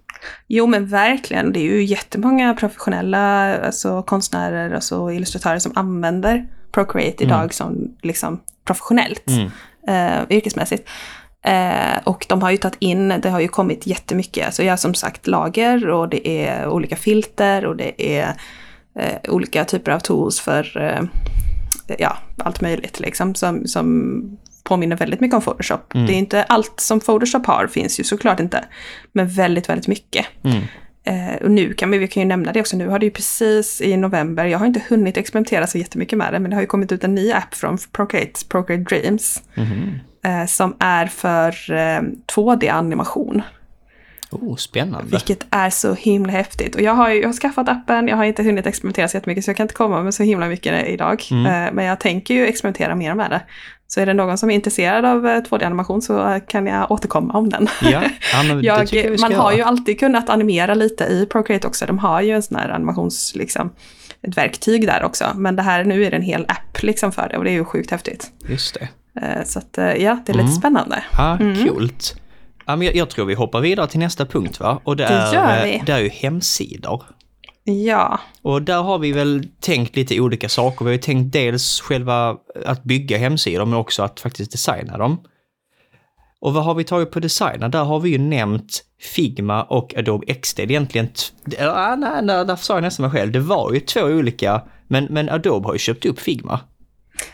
Jo 0.47 0.67
men 0.67 0.87
verkligen, 0.87 1.53
det 1.53 1.59
är 1.59 1.63
ju 1.63 1.83
jättemånga 1.83 2.53
professionella 2.53 3.57
alltså, 3.57 4.03
konstnärer 4.03 4.69
och 4.69 4.75
alltså, 4.75 5.11
illustratörer 5.11 5.59
som 5.59 5.71
använder 5.75 6.47
Procreate 6.71 7.23
idag 7.23 7.39
mm. 7.39 7.49
som 7.49 7.95
liksom 8.01 8.41
professionellt, 8.65 9.29
mm. 9.29 9.49
eh, 9.87 10.37
yrkesmässigt. 10.37 10.89
Eh, 11.45 11.97
och 12.03 12.25
de 12.29 12.41
har 12.41 12.51
ju 12.51 12.57
tagit 12.57 12.77
in, 12.79 13.13
det 13.21 13.29
har 13.29 13.39
ju 13.39 13.47
kommit 13.47 13.87
jättemycket, 13.87 14.45
alltså 14.45 14.63
jag 14.63 14.71
har 14.71 14.77
som 14.77 14.93
sagt 14.93 15.27
lager 15.27 15.89
och 15.89 16.09
det 16.09 16.47
är 16.47 16.67
olika 16.67 16.95
filter 16.95 17.65
och 17.65 17.75
det 17.75 18.17
är 18.17 18.35
eh, 18.99 19.31
olika 19.31 19.65
typer 19.65 19.91
av 19.91 19.99
tools 19.99 20.39
för 20.39 20.77
eh, 20.77 21.03
ja, 21.99 22.17
allt 22.37 22.61
möjligt 22.61 22.99
liksom 22.99 23.35
som, 23.35 23.67
som 23.67 24.37
påminner 24.65 24.95
väldigt 24.95 25.19
mycket 25.19 25.35
om 25.35 25.41
Photoshop. 25.41 25.93
Mm. 25.93 26.07
Det 26.07 26.13
är 26.13 26.17
inte 26.17 26.43
allt 26.43 26.79
som 26.79 26.99
Photoshop 26.99 27.45
har, 27.45 27.67
finns 27.67 27.99
ju 27.99 28.03
såklart 28.03 28.39
inte. 28.39 28.65
Men 29.11 29.27
väldigt, 29.27 29.69
väldigt 29.69 29.87
mycket. 29.87 30.25
Mm. 30.43 30.63
Eh, 31.03 31.35
och 31.43 31.51
nu 31.51 31.73
kan 31.73 31.91
vi, 31.91 31.97
vi 31.97 32.07
kan 32.07 32.23
ju 32.23 32.27
nämna 32.27 32.51
det 32.51 32.61
också, 32.61 32.77
nu 32.77 32.87
har 32.87 32.99
det 32.99 33.05
ju 33.05 33.11
precis 33.11 33.81
i 33.81 33.97
november, 33.97 34.45
jag 34.45 34.59
har 34.59 34.65
inte 34.65 34.81
hunnit 34.89 35.17
experimentera 35.17 35.67
så 35.67 35.77
jättemycket 35.77 36.17
med 36.17 36.33
det, 36.33 36.39
men 36.39 36.49
det 36.49 36.55
har 36.55 36.61
ju 36.61 36.67
kommit 36.67 36.91
ut 36.91 37.03
en 37.03 37.15
ny 37.15 37.31
app 37.31 37.55
från 37.55 37.77
Procreate, 37.91 38.45
Procreate 38.49 38.83
Dreams. 38.83 39.43
Mm. 39.55 39.99
Eh, 40.25 40.45
som 40.45 40.75
är 40.79 41.05
för 41.05 41.71
eh, 41.71 42.01
2D-animation. 42.35 43.41
Oh, 44.31 44.55
spännande. 44.55 45.11
Vilket 45.11 45.45
är 45.49 45.69
så 45.69 45.93
himla 45.93 46.31
häftigt. 46.31 46.75
Och 46.75 46.81
jag 46.81 46.93
har, 46.93 47.09
jag 47.09 47.27
har 47.27 47.33
skaffat 47.33 47.69
appen, 47.69 48.07
jag 48.07 48.17
har 48.17 48.23
inte 48.23 48.43
hunnit 48.43 48.67
experimentera 48.67 49.07
så 49.07 49.17
jättemycket 49.17 49.45
så 49.45 49.49
jag 49.49 49.57
kan 49.57 49.63
inte 49.63 49.73
komma 49.73 50.03
med 50.03 50.13
så 50.13 50.23
himla 50.23 50.47
mycket 50.47 50.87
idag. 50.87 51.23
Mm. 51.31 51.45
Eh, 51.45 51.73
men 51.73 51.85
jag 51.85 51.99
tänker 51.99 52.33
ju 52.33 52.45
experimentera 52.45 52.95
mer 52.95 53.15
med 53.15 53.31
det. 53.31 53.41
Så 53.87 54.01
är 54.01 54.05
det 54.05 54.13
någon 54.13 54.37
som 54.37 54.49
är 54.49 54.55
intresserad 54.55 55.05
av 55.05 55.25
2D-animation 55.25 55.95
eh, 55.95 55.99
så 55.99 56.45
kan 56.47 56.67
jag 56.67 56.91
återkomma 56.91 57.33
om 57.33 57.49
den. 57.49 57.67
Ja, 57.81 58.03
ja 58.61 58.83
jag, 58.91 59.19
man 59.19 59.33
har 59.33 59.53
ju 59.53 59.61
alltid 59.61 59.99
kunnat 59.99 60.29
animera 60.29 60.73
lite 60.73 61.03
i 61.03 61.25
Procreate 61.25 61.67
också. 61.67 61.85
De 61.85 61.99
har 61.99 62.21
ju 62.21 62.31
en 62.31 62.43
sån 62.43 62.57
här 62.57 62.69
animations, 62.69 63.35
liksom, 63.35 63.71
ett 64.21 64.37
verktyg 64.37 64.87
där 64.87 65.03
också. 65.03 65.25
Men 65.35 65.55
det 65.55 65.61
här, 65.61 65.83
nu 65.83 66.05
är 66.05 66.11
det 66.11 66.17
en 66.17 66.23
hel 66.23 66.45
app 66.47 66.83
liksom 66.83 67.11
för 67.11 67.29
det 67.29 67.37
och 67.37 67.43
det 67.43 67.49
är 67.49 67.53
ju 67.53 67.65
sjukt 67.65 67.91
häftigt. 67.91 68.31
Just 68.49 68.73
det. 68.73 68.89
Eh, 69.21 69.43
så 69.45 69.59
att, 69.59 69.77
ja, 69.77 70.19
det 70.25 70.31
är 70.31 70.33
lite 70.33 70.39
mm. 70.39 70.47
spännande. 70.47 71.03
Ja, 71.17 71.37
mm. 71.39 71.65
jag, 72.83 72.95
jag, 72.95 73.09
tror 73.09 73.25
vi 73.25 73.33
hoppar 73.33 73.61
vidare 73.61 73.87
till 73.87 73.99
nästa 73.99 74.25
punkt 74.25 74.59
va? 74.59 74.81
Och 74.83 74.97
det, 74.97 75.03
det 75.03 75.37
är, 75.37 75.85
det 75.85 75.91
är 75.91 75.99
ju 75.99 76.09
hemsidor. 76.09 77.03
Ja. 77.65 78.19
Och 78.41 78.61
där 78.61 78.81
har 78.81 78.99
vi 78.99 79.11
väl 79.11 79.47
tänkt 79.59 79.95
lite 79.95 80.19
olika 80.19 80.49
saker. 80.49 80.85
Vi 80.85 80.89
har 80.89 80.93
ju 80.93 81.01
tänkt 81.01 81.33
dels 81.33 81.81
själva 81.81 82.37
att 82.65 82.83
bygga 82.83 83.17
hemsidor 83.17 83.65
men 83.65 83.79
också 83.79 84.03
att 84.03 84.19
faktiskt 84.19 84.51
designa 84.51 84.97
dem. 84.97 85.19
Och 86.39 86.53
vad 86.53 86.63
har 86.63 86.73
vi 86.73 86.83
tagit 86.83 87.11
på 87.11 87.19
designa? 87.19 87.69
Där 87.69 87.83
har 87.83 87.99
vi 87.99 88.09
ju 88.09 88.17
nämnt 88.17 88.83
Figma 89.01 89.63
och 89.63 89.95
Adobe 89.97 90.33
XD. 90.33 90.57
Det 90.57 90.63
är 90.63 90.71
egentligen... 90.71 91.07
Ja, 91.59 91.95
nej, 91.95 92.21
nej, 92.23 92.45
där 92.45 92.55
sa 92.55 92.73
jag 92.73 92.81
nästan 92.81 93.03
mig 93.03 93.11
själv. 93.11 93.31
Det 93.31 93.39
var 93.39 93.73
ju 93.73 93.79
två 93.79 94.01
olika, 94.01 94.61
men, 94.87 95.05
men 95.09 95.29
Adobe 95.29 95.67
har 95.67 95.73
ju 95.73 95.79
köpt 95.79 96.05
upp 96.05 96.19
Figma. 96.19 96.59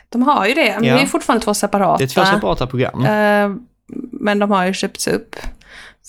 De 0.09 0.21
har 0.21 0.47
ju 0.47 0.53
det, 0.53 0.75
men 0.79 0.83
ja. 0.83 0.95
det 0.95 1.01
är 1.01 1.05
fortfarande 1.05 1.45
två 1.45 1.53
separata. 1.53 1.97
Det 1.97 2.03
är 2.03 2.07
två 2.07 2.25
separata 2.25 2.67
program. 2.67 2.99
Uh, 2.99 3.57
men 4.11 4.39
de 4.39 4.51
har 4.51 4.65
ju 4.65 4.73
köpts 4.73 5.07
upp. 5.07 5.35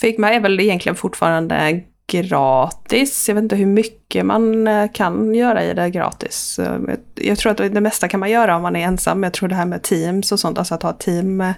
Figma 0.00 0.30
är 0.30 0.40
väl 0.40 0.60
egentligen 0.60 0.96
fortfarande 0.96 1.82
gratis. 2.12 3.28
Jag 3.28 3.34
vet 3.34 3.42
inte 3.42 3.56
hur 3.56 3.66
mycket 3.66 4.26
man 4.26 4.66
eh, 4.66 4.90
kan 4.92 5.34
göra 5.34 5.64
i 5.64 5.74
det 5.74 5.90
gratis. 5.90 6.60
Jag 7.14 7.38
tror 7.38 7.52
att 7.52 7.58
det 7.58 7.80
mesta 7.80 8.08
kan 8.08 8.20
man 8.20 8.30
göra 8.30 8.56
om 8.56 8.62
man 8.62 8.76
är 8.76 8.86
ensam. 8.86 9.22
Jag 9.22 9.32
tror 9.32 9.48
det 9.48 9.54
här 9.54 9.66
med 9.66 9.82
teams 9.82 10.32
och 10.32 10.40
sånt, 10.40 10.58
alltså 10.58 10.74
att 10.74 10.82
ha 10.82 10.92
team 10.92 11.40
eh, 11.40 11.52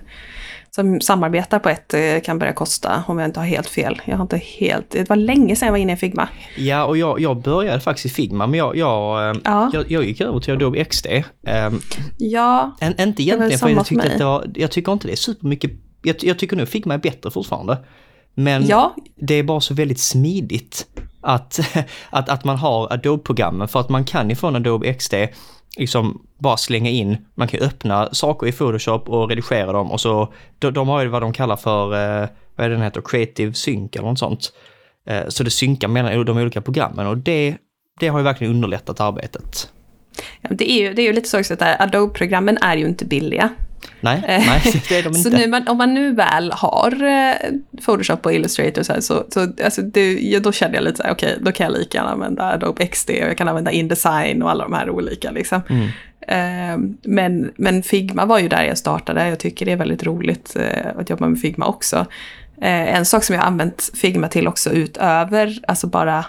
som 0.71 1.01
samarbetar 1.01 1.59
på 1.59 1.69
ett 1.69 1.95
eh, 1.95 2.21
kan 2.25 2.39
börja 2.39 2.53
kosta, 2.53 3.05
om 3.07 3.19
jag 3.19 3.29
inte 3.29 3.41
har 3.41 3.47
helt 3.47 3.69
fel. 3.69 4.03
Jag 4.05 4.17
har 4.17 4.23
inte 4.23 4.37
helt, 4.37 4.91
det 4.91 5.09
var 5.09 5.17
länge 5.17 5.57
sedan 5.57 5.67
jag 5.67 5.73
var 5.73 5.79
inne 5.79 5.93
i 5.93 5.97
Figma. 5.97 6.29
Ja, 6.57 6.85
och 6.85 6.97
jag, 6.97 7.21
jag 7.21 7.43
började 7.43 7.81
faktiskt 7.81 8.07
i 8.07 8.09
Figma, 8.09 8.47
men 8.47 8.59
jag, 8.59 8.77
jag, 8.77 9.37
ja. 9.45 9.71
jag, 9.73 9.91
jag 9.91 10.05
gick 10.05 10.21
över 10.21 10.41
till 10.41 10.55
Adobe 10.55 10.85
XD. 10.85 11.07
Um, 11.07 11.81
ja, 12.19 12.77
en, 12.81 13.01
inte 13.01 13.23
egentligen 13.23 13.59
för 13.59 13.69
jag 13.69 13.87
tyckte 13.87 14.13
att 14.13 14.19
det 14.19 14.25
var, 14.25 14.51
jag 14.55 14.71
tycker 14.71 14.93
inte 14.93 15.07
det 15.07 15.13
är 15.13 15.17
supermycket, 15.17 15.71
jag, 16.03 16.17
jag 16.21 16.39
tycker 16.39 16.57
nog 16.57 16.69
Figma 16.69 16.95
är 16.95 16.99
bättre 16.99 17.31
fortfarande. 17.31 17.79
Men 18.35 18.67
ja. 18.67 18.95
det 19.17 19.35
är 19.35 19.43
bara 19.43 19.61
så 19.61 19.75
väldigt 19.75 20.01
smidigt 20.01 20.87
att, 21.21 21.61
att, 22.11 22.29
att 22.29 22.45
man 22.45 22.57
har 22.57 22.93
Adobe-programmen 22.93 23.69
för 23.69 23.81
att 23.81 23.89
man 23.89 24.05
kan 24.05 24.31
ju 24.31 24.37
från 24.37 24.57
Adobe 24.57 24.95
XD 24.95 25.15
liksom 25.77 26.27
bara 26.39 26.57
slänga 26.57 26.91
in, 26.91 27.17
man 27.35 27.49
kan 27.49 27.61
öppna 27.61 28.15
saker 28.15 28.47
i 28.47 28.53
Photoshop 28.53 29.09
och 29.09 29.29
redigera 29.29 29.73
dem 29.73 29.93
och 29.93 30.01
så, 30.01 30.33
de, 30.59 30.71
de 30.73 30.89
har 30.89 31.03
ju 31.03 31.09
vad 31.09 31.23
de 31.23 31.33
kallar 31.33 31.57
för, 31.57 31.93
eh, 31.93 32.29
vad 32.57 32.65
är 32.65 32.71
det 32.71 32.75
den 32.75 32.83
heter, 32.83 33.03
Creative 33.05 33.55
Sync 33.55 33.97
eller 33.97 34.09
något 34.09 34.19
sånt. 34.19 34.53
Eh, 35.07 35.29
så 35.29 35.43
det 35.43 35.51
synkar 35.51 35.89
mellan 35.89 36.25
de 36.25 36.39
olika 36.39 36.61
programmen 36.61 37.07
och 37.07 37.19
det, 37.19 37.57
det 38.01 38.09
har 38.09 38.19
ju 38.19 38.25
verkligen 38.25 38.53
underlättat 38.53 39.01
arbetet. 39.01 39.71
Ja, 40.41 40.49
det, 40.53 40.71
är 40.71 40.83
ju, 40.83 40.95
det 40.95 41.03
är 41.03 41.07
ju 41.07 41.13
lite 41.13 41.29
så 41.29 41.39
också 41.39 41.55
att 41.55 41.81
Adobe-programmen 41.81 42.59
är 42.59 42.77
ju 42.77 42.87
inte 42.87 43.05
billiga. 43.05 43.49
Nej, 44.05 44.23
nej 44.27 44.83
det 44.89 44.99
är 44.99 45.03
de 45.03 45.09
inte. 45.17 45.21
så 45.21 45.31
nu, 45.31 45.47
man, 45.47 45.69
om 45.69 45.79
man 45.79 45.95
nu 45.95 46.13
väl 46.13 46.53
har 46.53 47.03
eh, 47.03 47.35
Photoshop 47.85 48.27
och 48.27 48.33
Illustrator 48.33 48.83
så, 48.83 48.93
här, 48.93 49.01
så, 49.01 49.25
så 49.29 49.41
alltså 49.65 49.83
det, 49.83 50.19
ja, 50.21 50.41
då 50.41 50.53
känner 50.53 50.75
jag 50.75 50.85
lite 50.85 50.97
så 50.97 51.03
här, 51.03 51.13
okej, 51.13 51.33
okay, 51.33 51.45
då 51.45 51.53
kan 51.53 51.65
jag 51.65 51.79
lika 51.79 51.99
gärna 51.99 52.11
använda 52.11 52.53
Adobe 52.53 52.87
XD 52.87 53.11
och 53.11 53.17
jag 53.17 53.39
kan 53.39 53.49
använda 53.49 53.71
InDesign 53.71 54.43
och 54.43 54.51
alla 54.51 54.65
de 54.65 54.73
här 54.73 54.91
olika 54.91 55.31
liksom. 55.31 55.61
Mm. 55.69 55.89
Uh, 56.25 56.91
men, 57.03 57.53
men 57.57 57.83
Figma 57.83 58.25
var 58.25 58.39
ju 58.39 58.49
där 58.49 58.63
jag 58.63 58.79
startade, 58.79 59.29
jag 59.29 59.39
tycker 59.39 59.67
det 59.67 59.73
är 59.73 59.77
väldigt 59.77 60.05
roligt 60.05 60.57
att 60.97 61.11
jobba 61.11 61.27
med 61.27 61.41
Figma 61.41 61.67
också. 61.67 62.07
En 62.61 63.05
sak 63.05 63.25
som 63.25 63.35
jag 63.35 63.43
har 63.43 63.49
använt 63.49 63.91
Figma 63.95 64.29
till 64.29 64.49
också 64.49 64.71
utöver, 64.71 65.59
alltså 65.67 65.87
bara 65.87 66.25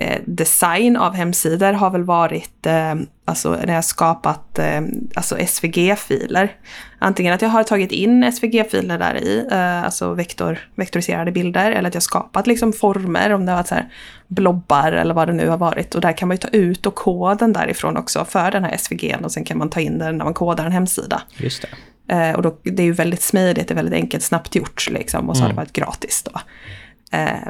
eh, 0.00 0.20
design 0.26 0.96
av 0.96 1.14
hemsidor 1.14 1.72
har 1.72 1.90
väl 1.90 2.04
varit 2.04 2.66
eh, 2.66 2.94
alltså 3.24 3.50
när 3.66 3.74
jag 3.74 3.84
skapat 3.84 4.58
eh, 4.58 4.80
alltså 5.14 5.36
SVG-filer. 5.46 6.52
Antingen 6.98 7.34
att 7.34 7.42
jag 7.42 7.48
har 7.48 7.64
tagit 7.64 7.92
in 7.92 8.32
SVG-filer 8.32 8.98
där 8.98 9.14
i, 9.14 9.46
eh, 9.50 9.84
alltså 9.84 10.14
vektor, 10.14 10.58
vektoriserade 10.74 11.32
bilder, 11.32 11.70
eller 11.70 11.88
att 11.88 11.94
jag 11.94 12.02
skapat 12.02 12.46
liksom 12.46 12.72
former, 12.72 13.32
om 13.32 13.46
det 13.46 13.52
har 13.52 13.56
varit 13.56 13.68
så 13.68 13.74
här 13.74 13.88
blobbar 14.28 14.92
eller 14.92 15.14
vad 15.14 15.28
det 15.28 15.34
nu 15.34 15.48
har 15.48 15.58
varit. 15.58 15.94
Och 15.94 16.00
där 16.00 16.12
kan 16.12 16.28
man 16.28 16.34
ju 16.34 16.38
ta 16.38 16.48
ut 16.48 16.86
och 16.86 16.94
koden 16.94 17.52
därifrån 17.52 17.96
också 17.96 18.24
för 18.24 18.50
den 18.50 18.64
här 18.64 18.76
SVG'n 18.76 19.24
och 19.24 19.32
sen 19.32 19.44
kan 19.44 19.58
man 19.58 19.70
ta 19.70 19.80
in 19.80 19.98
den 19.98 20.18
när 20.18 20.24
man 20.24 20.34
kodar 20.34 20.66
en 20.66 20.72
hemsida. 20.72 21.22
Just 21.36 21.62
det. 21.62 21.68
Eh, 22.14 22.34
och 22.34 22.42
då, 22.42 22.58
det 22.62 22.82
är 22.82 22.86
ju 22.86 22.92
väldigt 22.92 23.22
smidigt, 23.22 23.68
det 23.68 23.74
är 23.74 23.76
väldigt 23.76 23.94
enkelt, 23.94 24.24
snabbt 24.24 24.54
gjort 24.54 24.90
liksom. 24.90 25.28
Och 25.28 25.36
så 25.36 25.42
har 25.42 25.50
det 25.50 25.56
varit 25.56 25.72
gratis 25.72 26.22
då. 26.22 26.40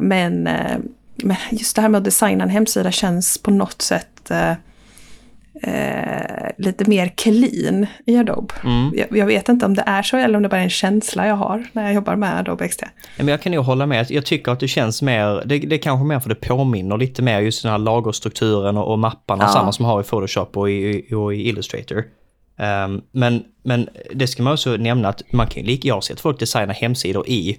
Men, 0.00 0.48
men 1.24 1.36
just 1.50 1.76
det 1.76 1.82
här 1.82 1.88
med 1.88 1.98
att 1.98 2.04
designa 2.04 2.44
en 2.44 2.50
hemsida 2.50 2.90
känns 2.90 3.38
på 3.38 3.50
något 3.50 3.82
sätt 3.82 4.30
eh, 4.30 4.50
eh, 5.62 6.50
lite 6.58 6.90
mer 6.90 7.12
clean 7.16 7.86
i 8.06 8.16
Adobe. 8.16 8.54
Jag, 8.94 9.18
jag 9.18 9.26
vet 9.26 9.48
inte 9.48 9.66
om 9.66 9.74
det 9.74 9.82
är 9.86 10.02
så 10.02 10.16
eller 10.16 10.36
om 10.36 10.42
det 10.42 10.48
bara 10.48 10.60
är 10.60 10.64
en 10.64 10.70
känsla 10.70 11.26
jag 11.26 11.34
har 11.34 11.66
när 11.72 11.82
jag 11.84 11.94
jobbar 11.94 12.16
med 12.16 12.38
Adobe. 12.38 12.68
Ja, 12.80 12.86
Men 13.16 13.28
jag 13.28 13.42
kan 13.42 13.52
nog 13.52 13.64
hålla 13.64 13.86
med. 13.86 14.10
Jag 14.10 14.26
tycker 14.26 14.52
att 14.52 14.60
det 14.60 14.68
känns 14.68 15.02
mer, 15.02 15.42
det, 15.46 15.58
det 15.58 15.76
är 15.76 15.82
kanske 15.82 16.04
mer 16.06 16.20
för 16.20 16.28
det 16.28 16.34
påminner 16.34 16.96
lite 16.96 17.22
mer 17.22 17.40
just 17.40 17.62
den 17.62 17.70
här 17.72 17.78
lagerstrukturen 17.78 18.76
och, 18.76 18.92
och 18.92 18.98
mapparna, 18.98 19.44
Ja. 19.44 19.48
samma 19.48 19.72
som 19.72 19.84
har 19.84 20.00
i 20.00 20.04
Photoshop 20.04 20.56
och 20.56 20.70
i, 20.70 21.14
och 21.14 21.34
i 21.34 21.48
Illustrator. 21.48 22.04
Ehm, 22.58 23.00
men, 23.12 23.42
men 23.62 23.88
det 24.14 24.26
ska 24.26 24.42
man 24.42 24.52
också 24.52 24.76
nämna 24.76 25.08
att 25.08 25.22
man 25.32 25.46
kan 25.46 25.62
ju 25.62 25.66
lika, 25.68 25.88
jag 25.88 25.94
har 25.94 26.00
sett 26.00 26.20
folk 26.20 26.38
designa 26.38 26.72
hemsidor 26.72 27.28
i 27.28 27.58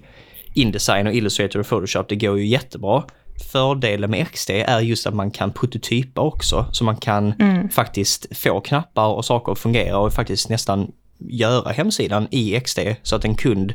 Indesign 0.54 1.06
och 1.06 1.14
Illustrator 1.14 1.60
och 1.60 1.66
Photoshop, 1.68 2.08
det 2.08 2.16
går 2.16 2.38
ju 2.38 2.46
jättebra. 2.46 3.02
Fördelen 3.40 4.10
med 4.10 4.28
XD 4.32 4.50
är 4.50 4.80
just 4.80 5.06
att 5.06 5.14
man 5.14 5.30
kan 5.30 5.52
prototypa 5.52 6.20
också, 6.20 6.66
så 6.72 6.84
man 6.84 6.96
kan 6.96 7.34
faktiskt 7.72 8.38
få 8.38 8.60
knappar 8.60 9.06
och 9.06 9.24
saker 9.24 9.52
att 9.52 9.58
fungera 9.58 9.98
och 9.98 10.12
faktiskt 10.12 10.48
nästan 10.48 10.92
göra 11.18 11.72
hemsidan 11.72 12.28
i 12.30 12.60
XD 12.60 12.78
så 13.02 13.16
att 13.16 13.24
en 13.24 13.34
kund 13.34 13.74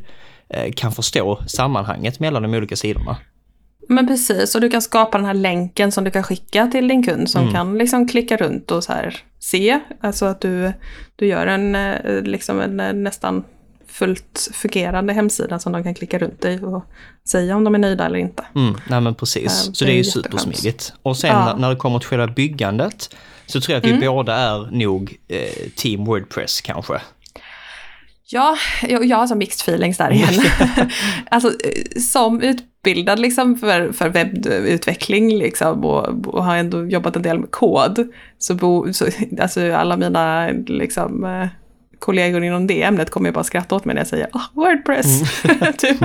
eh, 0.49 0.73
kan 0.73 0.91
förstå 0.91 1.39
sammanhanget 1.47 2.19
mellan 2.19 2.43
de 2.43 2.53
olika 2.53 2.75
sidorna. 2.75 3.17
Men 3.89 4.07
precis, 4.07 4.55
och 4.55 4.61
du 4.61 4.69
kan 4.69 4.81
skapa 4.81 5.17
den 5.17 5.25
här 5.25 5.33
länken 5.33 5.91
som 5.91 6.03
du 6.03 6.11
kan 6.11 6.23
skicka 6.23 6.67
till 6.67 6.87
din 6.87 7.03
kund 7.03 7.29
som 7.29 7.51
kan 7.51 7.77
liksom 7.77 8.07
klicka 8.07 8.37
runt 8.37 8.71
och 8.71 8.83
så 8.83 8.93
här 8.93 9.17
se. 9.39 9.79
Alltså 10.01 10.25
att 10.25 10.41
du, 10.41 10.73
du 11.15 11.27
gör 11.27 11.47
en, 11.47 11.75
eh, 11.75 12.21
liksom 12.21 12.59
en 12.59 12.79
eh, 12.79 12.93
nästan 12.93 13.43
fullt 13.99 14.49
fungerande 14.53 15.13
hemsida 15.13 15.59
som 15.59 15.71
de 15.71 15.83
kan 15.83 15.93
klicka 15.93 16.17
runt 16.19 16.45
i 16.45 16.59
och 16.63 16.85
säga 17.29 17.55
om 17.55 17.63
de 17.63 17.75
är 17.75 17.79
nöjda 17.79 18.05
eller 18.05 18.19
inte. 18.19 18.43
Mm, 18.55 18.75
nej 18.89 19.01
men 19.01 19.15
precis. 19.15 19.69
Så 19.73 19.85
det 19.85 19.91
är 19.91 19.95
ju 19.95 20.03
supersmidigt. 20.03 20.93
Och 21.01 21.17
sen 21.17 21.29
Ja. 21.29 21.45
när, 21.45 21.55
när 21.55 21.69
det 21.69 21.75
kommer 21.75 21.99
till 21.99 22.07
själva 22.07 22.27
byggandet 22.27 23.15
så 23.45 23.61
tror 23.61 23.73
jag 23.73 23.77
att 23.79 23.85
vi 23.85 23.89
Mm. 23.89 24.01
båda 24.01 24.35
är 24.35 24.71
nog 24.71 25.17
eh, 25.27 25.69
team 25.75 26.05
Wordpress 26.05 26.61
kanske. 26.61 27.01
Ja, 28.27 28.57
jag, 28.87 29.05
jag 29.05 29.17
har 29.17 29.27
så 29.27 29.35
mixed 29.35 29.61
feelings 29.61 29.97
där 29.97 30.11
igen. 30.11 30.33
alltså 31.31 31.47
eh, 31.49 32.01
som 32.01 32.41
utbildad 32.41 33.19
liksom 33.19 33.55
för, 33.57 33.91
för 33.91 34.09
webbutveckling 34.09 35.37
liksom 35.37 35.85
och, 35.85 36.27
och 36.35 36.43
har 36.45 36.55
ändå 36.57 36.85
jobbat 36.85 37.15
en 37.15 37.21
del 37.21 37.39
med 37.39 37.51
kod. 37.51 38.07
Så, 38.37 38.53
bo, 38.55 38.93
så 38.93 39.05
alltså 39.41 39.73
alla 39.73 39.97
mina 39.97 40.49
liksom 40.67 41.23
eh, 41.23 41.47
kollegor 42.05 42.43
inom 42.43 42.67
det 42.67 42.83
ämnet 42.83 43.09
kommer 43.09 43.29
ju 43.29 43.33
bara 43.33 43.43
skratta 43.43 43.75
åt 43.75 43.85
mig 43.85 43.95
när 43.95 43.99
jag 43.99 44.07
säger 44.07 44.27
oh, 44.33 44.43
Wordpress. 44.53 45.21
typ. 45.77 45.97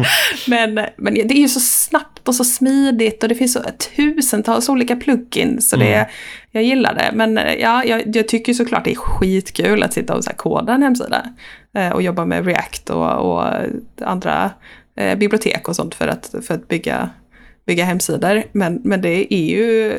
men, 0.46 0.74
men 0.96 1.14
det 1.14 1.34
är 1.34 1.40
ju 1.40 1.48
så 1.48 1.60
snabbt 1.60 2.28
och 2.28 2.34
så 2.34 2.44
smidigt 2.44 3.22
och 3.22 3.28
det 3.28 3.34
finns 3.34 3.52
så 3.52 3.60
tusentals 3.96 4.68
olika 4.68 4.96
plugins. 4.96 5.70
Så 5.70 5.76
det, 5.76 6.08
jag 6.50 6.62
gillar 6.62 6.94
det. 6.94 7.10
Men 7.14 7.38
eh, 7.38 7.54
ja, 7.54 7.84
jag, 7.84 8.16
jag 8.16 8.28
tycker 8.28 8.54
såklart 8.54 8.84
det 8.84 8.90
är 8.90 8.94
skitkul 8.94 9.82
att 9.82 9.92
sitta 9.92 10.14
och 10.14 10.24
så 10.24 10.30
här 10.30 10.36
koda 10.36 10.74
en 10.74 10.82
hemsida. 10.82 11.24
Eh, 11.74 11.90
och 11.90 12.02
jobba 12.02 12.24
med 12.24 12.46
React 12.46 12.90
och, 12.90 13.32
och 13.32 13.44
andra 14.00 14.50
eh, 14.96 15.18
bibliotek 15.18 15.68
och 15.68 15.76
sånt 15.76 15.94
för 15.94 16.08
att, 16.08 16.34
för 16.46 16.54
att 16.54 16.68
bygga, 16.68 17.10
bygga 17.66 17.84
hemsidor. 17.84 18.42
Men, 18.52 18.80
men 18.84 19.02
det 19.02 19.34
är 19.34 19.46
ju 19.46 19.92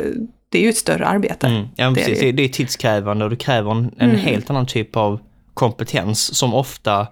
det 0.50 0.58
är 0.58 0.62
ju 0.62 0.70
ett 0.70 0.78
större 0.78 1.06
arbete. 1.06 1.48
Mm. 1.48 1.68
Ja, 1.76 1.90
Det 1.90 2.02
är 2.02 2.22
det 2.22 2.32
Det, 2.32 2.44
är 2.44 2.50
tidskrävande 2.50 3.26
och 3.26 3.30
det 3.32 3.36
kräver 3.36 3.72
en, 3.72 3.92
en 3.98 4.16
helt 4.16 4.50
annan 4.50 4.66
typ 4.66 4.98
av 4.98 5.20
kompetens 5.62 6.38
som 6.38 6.54
ofta, 6.54 7.08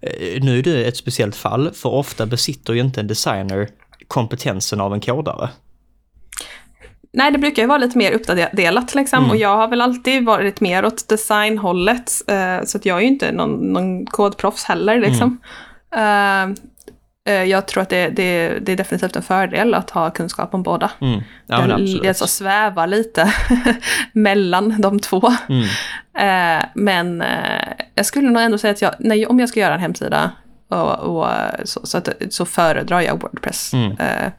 eh, 0.00 0.42
nu 0.42 0.58
är 0.58 0.62
det 0.62 0.84
ett 0.84 0.96
speciellt 0.96 1.36
fall, 1.36 1.72
för 1.72 1.88
ofta 1.88 2.26
besitter 2.26 2.72
ju 2.72 2.80
inte 2.80 3.00
en 3.00 3.06
designer 3.06 3.68
kompetensen 4.08 4.80
av 4.80 4.94
en 4.94 5.00
kodare. 5.00 5.48
Nej, 7.12 7.32
det 7.32 7.38
brukar 7.38 7.62
ju 7.62 7.68
vara 7.68 7.78
lite 7.78 7.98
mer 7.98 8.12
uppdelat 8.12 8.94
liksom. 8.94 9.18
Mm. 9.18 9.30
Och 9.30 9.36
jag 9.36 9.56
har 9.56 9.68
väl 9.68 9.80
alltid 9.80 10.24
varit 10.24 10.60
mer 10.60 10.84
åt 10.84 11.08
designhållet. 11.08 12.12
Eh, 12.28 12.64
så 12.64 12.78
att 12.78 12.86
jag 12.86 12.96
är 12.96 13.00
ju 13.00 13.06
inte 13.06 13.32
någon, 13.32 13.72
någon 13.72 14.06
kodproffs 14.06 14.64
heller 14.64 15.00
liksom. 15.00 15.38
Mm. 15.90 16.50
Eh, 16.50 16.56
jag 17.32 17.66
tror 17.66 17.82
att 17.82 17.88
det, 17.88 18.08
det, 18.08 18.58
det 18.62 18.72
är 18.72 18.76
definitivt 18.76 19.16
en 19.16 19.22
fördel 19.22 19.74
att 19.74 19.90
ha 19.90 20.10
kunskap 20.10 20.54
om 20.54 20.62
båda. 20.62 20.90
Mm. 21.00 21.20
Ja, 21.46 21.68
jag 21.68 21.80
jag 21.80 22.16
så 22.16 22.26
svävar 22.26 22.86
lite 22.86 23.32
mellan 24.12 24.80
de 24.80 25.00
två. 25.00 25.32
Mm. 25.48 25.68
Eh, 26.18 26.64
men 26.74 27.22
eh, 27.22 27.68
jag 27.94 28.06
skulle 28.06 28.30
nog 28.30 28.42
ändå 28.42 28.58
säga 28.58 28.70
att 28.70 28.82
jag, 28.82 28.94
nej, 28.98 29.26
om 29.26 29.40
jag 29.40 29.48
ska 29.48 29.60
göra 29.60 29.74
en 29.74 29.80
hemsida 29.80 30.30
och, 30.68 30.98
och, 30.98 31.28
så, 31.64 31.86
så, 31.86 31.98
att, 31.98 32.08
så 32.30 32.44
föredrar 32.44 33.00
jag 33.00 33.22
Wordpress. 33.22 33.72
Mm. 33.72 33.92
Eh, 33.92 34.32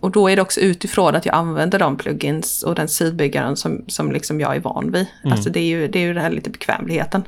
och 0.00 0.10
då 0.10 0.30
är 0.30 0.36
det 0.36 0.42
också 0.42 0.60
utifrån 0.60 1.16
att 1.16 1.26
jag 1.26 1.34
använder 1.34 1.78
de 1.78 1.96
plugins 1.96 2.62
och 2.62 2.74
den 2.74 2.88
sidbyggaren 2.88 3.56
som, 3.56 3.84
som 3.88 4.12
liksom 4.12 4.40
jag 4.40 4.56
är 4.56 4.60
van 4.60 4.92
vid. 4.92 5.06
Mm. 5.22 5.32
Alltså 5.32 5.50
det 5.50 5.60
är 5.60 5.64
ju, 5.64 5.88
det 5.88 5.98
är 5.98 6.02
ju 6.02 6.14
den 6.14 6.22
här 6.22 6.30
lite 6.30 6.50
bekvämligheten. 6.50 7.22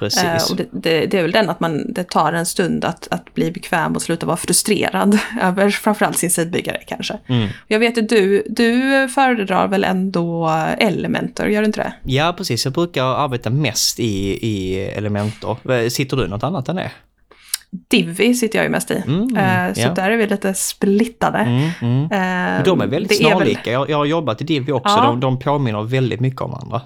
Precis. 0.00 0.22
Eh, 0.24 0.50
och 0.50 0.56
det, 0.56 0.66
det, 0.72 1.06
det 1.06 1.18
är 1.18 1.22
väl 1.22 1.32
den 1.32 1.50
att 1.50 1.60
man, 1.60 1.92
det 1.92 2.04
tar 2.04 2.32
en 2.32 2.46
stund 2.46 2.84
att, 2.84 3.08
att 3.10 3.34
bli 3.34 3.50
bekväm 3.52 3.92
och 3.96 4.02
sluta 4.02 4.26
vara 4.26 4.36
frustrerad 4.36 5.18
över 5.42 5.70
framförallt 5.70 6.16
sin 6.18 6.30
sidbyggare 6.30 6.80
kanske. 6.86 7.18
Mm. 7.26 7.48
Jag 7.66 7.78
vet 7.78 7.98
att 7.98 8.08
du, 8.08 8.42
du 8.48 8.80
föredrar 9.14 9.68
väl 9.68 9.84
ändå 9.84 10.48
Elementor, 10.78 11.46
gör 11.46 11.60
du 11.60 11.66
inte 11.66 11.80
det? 11.80 11.92
Ja, 12.12 12.34
precis. 12.36 12.64
Jag 12.64 12.74
brukar 12.74 13.04
arbeta 13.04 13.50
mest 13.50 14.00
i, 14.00 14.38
i 14.46 14.80
Elementor. 14.80 15.88
Sitter 15.88 16.16
du 16.16 16.28
något 16.28 16.42
annat 16.44 16.68
än 16.68 16.76
det? 16.76 16.90
Divi 17.88 18.34
sitter 18.34 18.58
jag 18.58 18.64
ju 18.64 18.70
mest 18.70 18.90
i. 18.90 19.02
Mm, 19.06 19.36
Eh, 19.36 19.74
så 19.74 19.80
ja. 19.80 19.94
där 19.94 20.10
är 20.10 20.16
vi 20.16 20.26
lite 20.26 20.54
splittade. 20.54 21.38
Mm, 21.38 21.70
mm. 21.82 22.04
Eh, 22.58 22.64
De 22.64 22.80
är 22.80 22.86
väldigt 22.86 23.08
det 23.18 23.24
är 23.24 23.28
väl- 23.28 23.36
snarlika. 23.36 23.72
Jag, 23.72 23.90
jag 23.90 23.96
har 23.96 24.04
jobbat 24.04 24.40
i 24.40 24.44
Divi 24.44 24.72
också. 24.72 24.94
Ja. 24.96 25.02
De, 25.02 25.20
de 25.20 25.38
påminner 25.38 25.82
väldigt 25.82 26.20
mycket 26.20 26.40
om 26.40 26.50
varandra. 26.50 26.80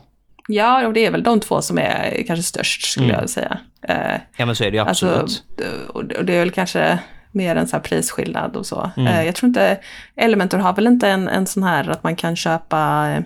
Ja, 0.49 0.87
och 0.87 0.93
det 0.93 1.07
är 1.07 1.11
väl 1.11 1.23
de 1.23 1.41
två 1.41 1.63
som 1.63 1.79
är 1.79 2.25
kanske 2.27 2.43
störst 2.43 2.85
skulle 2.91 3.07
Mm. 3.07 3.21
jag 3.21 3.31
säga. 3.31 3.59
Eh, 3.89 4.21
Ja, 4.37 4.47
men 4.47 4.57
så 4.57 4.65
är 4.65 4.71
det 4.71 4.77
ju 4.77 4.83
absolut. 4.83 5.17
Alltså, 5.17 5.43
och 5.89 6.05
det 6.25 6.35
är 6.35 6.39
väl 6.41 6.51
kanske 6.51 6.99
mer 7.33 7.57
en 7.57 7.69
sån 7.69 7.77
här 7.77 7.85
prisskillnad 7.85 8.57
och 8.57 8.67
så. 8.67 8.91
Mm. 8.97 9.07
Eh, 9.15 9.25
Jag 9.27 9.35
tror 9.35 9.49
inte, 9.49 9.79
Elementor 10.17 10.59
har 10.59 10.73
väl 10.73 10.87
inte 10.87 11.09
en, 11.09 11.29
en 11.29 11.47
sån 11.47 11.63
här 11.63 11.89
att 11.91 12.03
man 12.03 12.17
kan 12.17 12.37
köpa 12.37 13.11
eh, 13.17 13.23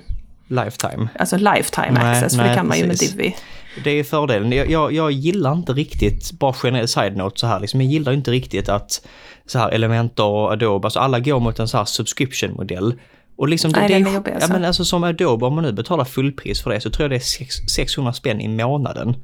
Lifetime. 0.49 1.09
alltså 1.19 1.37
lifetime 1.37 1.91
Nej, 1.91 2.11
access, 2.13 2.33
för 2.37 2.43
nej, 2.43 2.49
det 2.51 2.55
kan 2.57 2.69
man 2.69 2.79
ju 2.79 2.87
med. 2.87 2.97
Divi. 2.97 3.37
Det 3.85 3.91
är 3.91 4.05
fördelen. 4.05 4.53
Jag, 4.53 4.71
jag, 4.71 4.93
jag 4.93 5.11
gillar 5.13 5.53
inte 5.53 5.73
riktigt, 5.73 6.33
bara 6.33 6.53
generell 6.53 6.89
side-note 6.89 7.41
så 7.41 7.47
här, 7.47 7.61
liksom, 7.61 7.81
jag 7.81 7.91
gillar 7.91 8.13
inte 8.13 8.31
riktigt 8.31 8.69
att 8.69 9.07
så 9.47 9.59
här 9.59 9.71
Elementor 9.71 10.27
och 10.33 10.53
Adobe, 10.53 10.87
alltså 10.87 10.99
alla 11.01 11.19
går 11.21 11.41
mot 11.41 11.59
en 11.59 11.69
så 11.69 11.79
här 11.79 11.85
subscription-modell. 11.85 12.95
Och 13.39 13.49
liksom 13.49 13.73
det, 13.73 13.81
Nej, 13.81 13.89
det 13.89 13.95
den 13.95 14.07
är, 14.07 14.11
är 14.11 14.15
jobbig, 14.15 14.31
ja, 14.31 14.35
alltså. 14.35 14.53
men 14.53 14.65
alltså 14.65 14.85
som 14.85 15.05
Adobe, 15.05 15.47
om 15.47 15.55
man 15.55 15.65
nu 15.65 15.73
betalar 15.73 16.05
fullpris 16.05 16.63
för 16.63 16.71
det 16.71 16.81
så 16.81 16.91
tror 16.91 17.05
jag 17.05 17.11
det 17.11 17.17
är 17.17 17.21
sex, 17.21 17.55
600 17.75 18.13
spänn 18.13 18.41
i 18.41 18.49
månaden. 18.49 19.17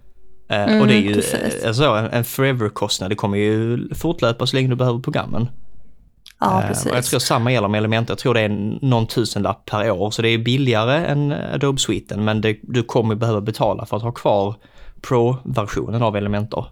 Eh, 0.50 0.80
och 0.80 0.86
det 0.86 0.94
är 0.94 0.98
ju 0.98 1.06
Mm, 1.06 1.14
precis. 1.14 1.62
eh, 1.62 1.68
alltså, 1.68 1.84
en, 1.84 2.06
en 2.06 2.24
forever-kostnad, 2.24 3.10
det 3.10 3.14
kommer 3.14 3.38
ju 3.38 3.88
fortlöpa 3.94 4.46
så 4.46 4.56
länge 4.56 4.68
du 4.68 4.76
behöver 4.76 4.98
programmen. 4.98 5.48
Ja, 6.40 6.62
Eh, 6.62 6.68
precis. 6.68 6.90
Och 6.90 6.96
jag 6.96 7.04
tror 7.04 7.20
samma 7.20 7.52
gäller 7.52 7.68
med 7.68 7.78
Elementor, 7.78 8.12
jag 8.12 8.18
tror 8.18 8.34
det 8.34 8.40
är 8.40 8.78
någon 8.82 9.06
tusenlapp 9.06 9.64
per 9.70 9.90
år, 9.90 10.10
så 10.10 10.22
det 10.22 10.28
är 10.28 10.38
billigare 10.38 11.06
än 11.06 11.32
Adobe-sviten, 11.32 12.24
men 12.24 12.40
det, 12.40 12.58
du 12.62 12.82
kommer 12.82 13.14
behöva 13.14 13.40
betala 13.40 13.86
för 13.86 13.96
att 13.96 14.02
ha 14.02 14.12
kvar 14.12 14.54
Pro-versionen 15.00 16.02
av 16.02 16.16
Elementor. 16.16 16.66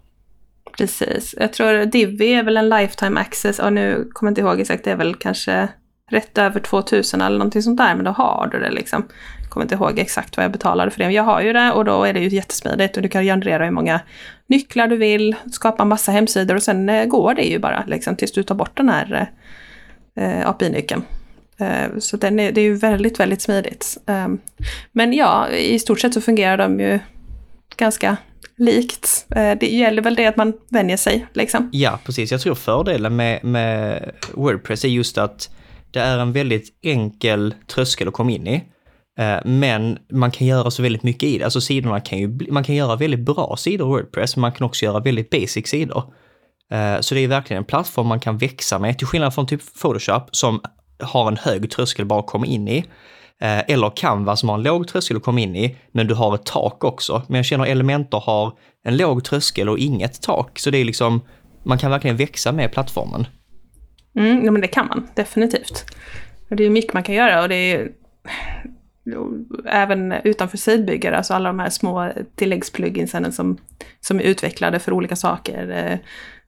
Precis. 0.77 1.35
Jag 1.39 1.53
tror 1.53 1.85
Divi 1.85 2.33
är 2.33 2.43
väl 2.43 2.57
en 2.57 2.69
lifetime 2.69 3.19
access, 3.19 3.59
och 3.59 3.73
nu 3.73 4.09
kommer 4.13 4.29
jag 4.29 4.31
inte 4.31 4.41
ihåg 4.41 4.59
exakt, 4.59 4.83
det 4.83 4.91
är 4.91 4.95
väl 4.95 5.15
kanske 5.15 5.67
rätt 6.13 6.37
över 6.37 6.59
2000 6.59 7.21
eller 7.21 7.37
någonting 7.37 7.61
sånt 7.61 7.77
där, 7.77 7.95
men 7.95 8.05
då 8.05 8.11
har 8.11 8.49
du 8.51 8.59
det 8.59 8.71
liksom. 8.71 9.05
Jag 9.41 9.49
kommer 9.49 9.65
inte 9.65 9.75
ihåg 9.75 9.99
exakt 9.99 10.37
vad 10.37 10.43
jag 10.43 10.51
betalade 10.51 10.91
för 10.91 10.99
det, 10.99 11.05
men 11.05 11.13
jag 11.13 11.23
har 11.23 11.41
ju 11.41 11.53
det 11.53 11.71
och 11.71 11.85
då 11.85 12.03
är 12.03 12.13
det 12.13 12.19
ju 12.19 12.27
jättesmidigt 12.27 12.97
och 12.97 13.03
du 13.03 13.09
kan 13.09 13.23
generera 13.23 13.63
hur 13.65 13.71
många 13.71 13.99
nycklar 14.47 14.87
du 14.87 14.97
vill, 14.97 15.35
skapa 15.51 15.85
massa 15.85 16.11
hemsidor 16.11 16.55
och 16.55 16.63
sen 16.63 16.89
eh, 16.89 17.05
går 17.05 17.33
det 17.33 17.43
ju 17.43 17.59
bara 17.59 17.83
liksom 17.87 18.15
tills 18.15 18.31
du 18.31 18.43
tar 18.43 18.55
bort 18.55 18.77
den 18.77 18.89
här 18.89 19.29
eh, 20.15 20.39
eh 20.39 20.49
API-nyckeln. 20.49 21.03
Eh, 21.59 21.99
så 21.99 22.17
den 22.17 22.39
är, 22.39 22.51
det 22.51 22.61
är 22.61 22.65
ju 22.65 22.75
väldigt, 22.75 23.19
väldigt 23.19 23.41
smidigt. 23.41 23.97
Eh, 24.07 24.27
men 24.91 25.13
ja, 25.13 25.49
i 25.49 25.79
stort 25.79 25.99
sett 25.99 26.13
så 26.13 26.21
fungerar 26.21 26.57
de 26.57 26.79
ju 26.79 26.99
ganska 27.77 28.17
likt. 28.57 29.25
Eh, 29.35 29.51
det 29.59 29.67
gäller 29.67 30.01
väl 30.01 30.15
det 30.15 30.25
att 30.25 30.37
man 30.37 30.53
vänjer 30.69 30.97
sig 30.97 31.25
liksom. 31.33 31.69
Ja, 31.73 31.99
precis. 32.05 32.31
Jag 32.31 32.41
tror 32.41 32.55
fördelen 32.55 33.15
med, 33.15 33.43
med 33.43 34.11
Wordpress 34.33 34.85
är 34.85 34.89
just 34.89 35.17
att 35.17 35.49
det 35.93 35.99
är 35.99 36.19
en 36.19 36.33
väldigt 36.33 36.79
enkel 36.81 37.55
tröskel 37.67 38.07
att 38.07 38.13
komma 38.13 38.31
in 38.31 38.47
i. 38.47 38.63
Eh, 39.19 39.39
men 39.45 39.97
man 40.11 40.31
kan 40.31 40.47
göra 40.47 40.71
så 40.71 40.83
väldigt 40.83 41.03
mycket 41.03 41.29
i 41.29 41.37
det. 41.37 41.43
Alltså 41.43 41.61
sidorna 41.61 41.99
kan 41.99 42.19
ju, 42.19 42.39
man 42.51 42.63
kan 42.63 42.75
göra 42.75 42.95
väldigt 42.95 43.19
bra 43.19 43.55
sidor 43.57 43.87
i 43.87 43.89
Wordpress, 43.89 44.35
men 44.35 44.41
man 44.41 44.51
kan 44.51 44.65
också 44.65 44.85
göra 44.85 44.99
väldigt 44.99 45.29
basic 45.29 45.67
sidor. 45.67 46.03
Eh, 46.71 46.99
så 46.99 47.15
det 47.15 47.21
är 47.21 47.27
verkligen 47.27 47.61
en 47.61 47.67
plattform 47.67 48.07
man 48.07 48.19
kan 48.19 48.37
växa 48.37 48.79
med, 48.79 48.97
till 48.97 49.07
skillnad 49.07 49.33
från 49.33 49.47
typ 49.47 49.61
Photoshop 49.81 50.29
som 50.31 50.61
har 50.99 51.27
en 51.27 51.37
hög 51.37 51.71
tröskel 51.71 52.05
bara 52.05 52.19
att 52.19 52.27
komma 52.27 52.45
in 52.45 52.67
i. 52.67 52.77
Eh, 53.41 53.59
eller 53.59 53.91
Canva 53.95 54.35
som 54.35 54.49
har 54.49 54.55
en 54.55 54.63
låg 54.63 54.87
tröskel 54.87 55.17
att 55.17 55.23
komma 55.23 55.39
in 55.39 55.55
i, 55.55 55.75
men 55.91 56.07
du 56.07 56.13
har 56.13 56.35
ett 56.35 56.45
tak 56.45 56.83
också. 56.83 57.21
Men 57.27 57.35
jag 57.35 57.45
känner 57.45 57.65
Elementor 57.65 58.19
har 58.19 58.53
en 58.83 58.97
låg 58.97 59.23
tröskel 59.23 59.69
och 59.69 59.77
inget 59.77 60.21
tak, 60.21 60.59
så 60.59 60.69
det 60.69 60.77
är 60.77 60.85
liksom, 60.85 61.21
man 61.63 61.77
kan 61.77 61.91
verkligen 61.91 62.17
växa 62.17 62.51
med 62.51 62.71
plattformen. 62.71 63.27
Mm, 64.15 64.45
ja, 64.45 64.51
men 64.51 64.61
det 64.61 64.67
kan 64.67 64.87
man 64.87 65.07
definitivt. 65.13 65.85
Det 66.49 66.63
är 66.63 66.69
mycket 66.69 66.93
man 66.93 67.03
kan 67.03 67.15
göra 67.15 67.41
och 67.41 67.49
det 67.49 67.55
är 67.55 67.91
även 69.65 70.11
utanför 70.11 70.57
sidbyggare, 70.57 71.17
alltså 71.17 71.33
alla 71.33 71.49
de 71.49 71.59
här 71.59 71.69
små 71.69 72.11
tilläggspluginsen 72.35 73.31
som, 73.31 73.57
som 73.99 74.19
är 74.19 74.23
utvecklade 74.23 74.79
för 74.79 74.93
olika 74.93 75.15
saker. 75.15 75.69
Eh, 75.71 75.97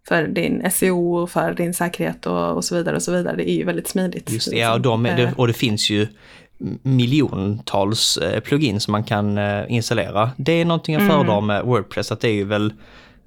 för 0.08 0.28
din 0.28 0.72
SEO 0.72 1.16
och 1.16 1.30
för 1.30 1.54
din 1.54 1.74
säkerhet 1.74 2.26
och, 2.26 2.52
och 2.52 2.66
så 2.66 2.76
vidare 2.76 2.96
och 2.96 3.04
så 3.04 3.12
vidare. 3.12 3.36
Det 3.36 3.50
är 3.50 3.56
ju 3.56 3.64
väldigt 3.64 3.88
smidigt. 3.88 4.32
Just 4.32 4.52
det, 4.52 4.58
ja, 4.58 4.74
och, 4.74 4.82
de, 4.82 5.04
det, 5.04 5.34
och 5.38 5.48
det 5.48 5.54
finns 5.54 5.90
ju 5.90 6.08
miljontals 6.82 8.18
eh, 8.18 8.40
plugins 8.40 8.84
som 8.84 8.92
man 8.92 9.04
kan 9.04 9.38
eh, 9.38 9.64
installera. 9.68 10.32
Det 10.38 10.52
är 10.52 10.66
någonting 10.66 10.94
jag 10.94 11.02
mm. 11.02 11.16
föredrar 11.16 11.42
med 11.42 11.64
Wordpress, 11.64 12.12
att 12.12 12.20
det 12.20 12.28
är 12.28 12.34
ju 12.34 12.44
väl 12.44 12.74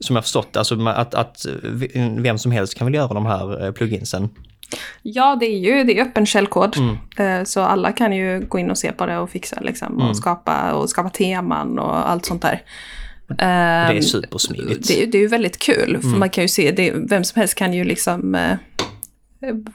som 0.00 0.16
jag 0.16 0.24
förstått, 0.24 0.56
alltså 0.56 0.88
att, 0.88 1.14
att 1.14 1.46
vem 2.16 2.38
som 2.38 2.52
helst 2.52 2.74
kan 2.74 2.86
väl 2.86 2.94
göra 2.94 3.14
de 3.14 3.26
här 3.26 3.72
pluginsen. 3.72 4.28
Ja, 5.02 5.36
det 5.40 5.46
är 5.46 5.58
ju 5.58 5.84
det 5.84 5.98
är 5.98 6.02
öppen 6.02 6.26
källkod. 6.26 6.76
Mm. 6.76 7.46
Så 7.46 7.60
alla 7.60 7.92
kan 7.92 8.12
ju 8.12 8.46
gå 8.48 8.58
in 8.58 8.70
och 8.70 8.78
se 8.78 8.92
på 8.92 9.06
det 9.06 9.18
och 9.18 9.30
fixa 9.30 9.60
liksom, 9.60 9.94
mm. 9.94 10.08
och, 10.08 10.16
skapa, 10.16 10.72
och 10.72 10.90
skapa 10.90 11.10
teman 11.10 11.78
och 11.78 12.10
allt 12.10 12.26
sånt 12.26 12.42
där. 12.42 12.62
Det 13.28 13.34
är 13.44 13.94
ehm, 13.94 14.02
supersmidigt. 14.02 14.88
Det, 14.88 15.06
det 15.06 15.18
är 15.18 15.22
ju 15.22 15.28
väldigt 15.28 15.58
kul, 15.58 15.98
för 16.00 16.08
mm. 16.08 16.18
man 16.18 16.30
kan 16.30 16.44
ju 16.44 16.48
se, 16.48 16.70
det, 16.70 16.92
vem 16.94 17.24
som 17.24 17.40
helst 17.40 17.54
kan 17.54 17.74
ju 17.74 17.84
liksom 17.84 18.34
eh, 18.34 18.56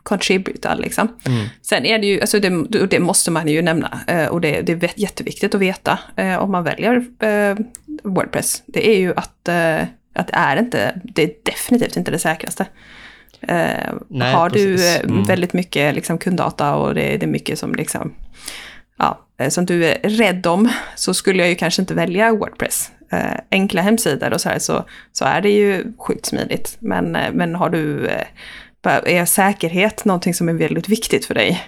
contributa 0.04 0.76
liksom. 0.76 1.08
Mm. 1.26 1.46
Sen 1.62 1.86
är 1.86 2.00
det 2.00 2.08
ju, 2.08 2.22
alltså 2.22 2.40
det, 2.40 2.88
det 2.88 3.00
måste 3.00 3.32
man 3.32 3.48
ju 3.48 3.62
nämna, 3.62 4.00
eh, 4.08 4.28
och 4.28 4.42
det, 4.42 4.62
det 4.62 4.84
är 4.84 4.90
jätteviktigt 4.96 5.56
att 5.56 5.62
veta 5.62 6.00
eh, 6.16 6.36
om 6.36 6.52
man 6.52 6.64
väljer 6.64 7.06
eh, 7.20 7.58
Wordpress. 8.04 8.64
Det 8.66 8.90
är 8.90 9.00
ju 9.00 9.14
att, 9.16 9.50
att 10.14 10.28
det 10.28 10.36
är 10.36 10.58
inte, 10.58 11.02
det 11.04 11.24
är 11.24 11.32
definitivt 11.44 11.98
inte 11.98 12.12
det 12.12 12.20
säkraste. 12.20 12.66
Nej, 14.08 14.34
har 14.34 14.50
precis. 14.50 15.00
du 15.02 15.08
mm. 15.10 15.24
väldigt 15.24 15.54
mycket 15.54 15.96
liksom, 15.96 16.18
kunddata 16.18 16.76
och 16.76 16.96
det, 16.96 17.18
det 17.18 17.26
är 17.26 17.28
mycket 17.28 17.60
som 17.60 17.76
liksom 17.76 18.14
ja, 18.98 19.26
som 19.50 19.66
du 19.66 19.86
är 19.86 20.10
rädd 20.10 20.48
om 20.48 20.70
så 20.96 21.14
skulle 21.14 21.40
jag 21.40 21.50
ju 21.50 21.56
kanske 21.56 21.82
inte 21.82 21.94
välja 21.94 22.32
Wordpress 22.32 22.92
eh, 23.12 23.40
enkla 23.52 23.82
hemsidor 23.82 24.34
och 24.34 24.42
så 24.42 24.50
här 24.50 24.60
så, 24.60 24.86
så 25.12 25.26
är 25.26 25.42
det 25.42 25.50
ju 25.50 25.94
sjukt 25.98 26.26
smidigt. 26.26 26.78
Men, 26.80 27.16
eh, 27.16 27.32
men 27.34 27.56
har 27.56 27.70
du, 27.70 28.08
eh, 28.08 28.26
är 28.84 29.26
säkerhet 29.26 30.06
någonting 30.06 30.34
som 30.34 30.50
är 30.50 30.54
väldigt 30.54 30.90
viktigt 30.90 31.26
för 31.26 31.34
dig 31.34 31.64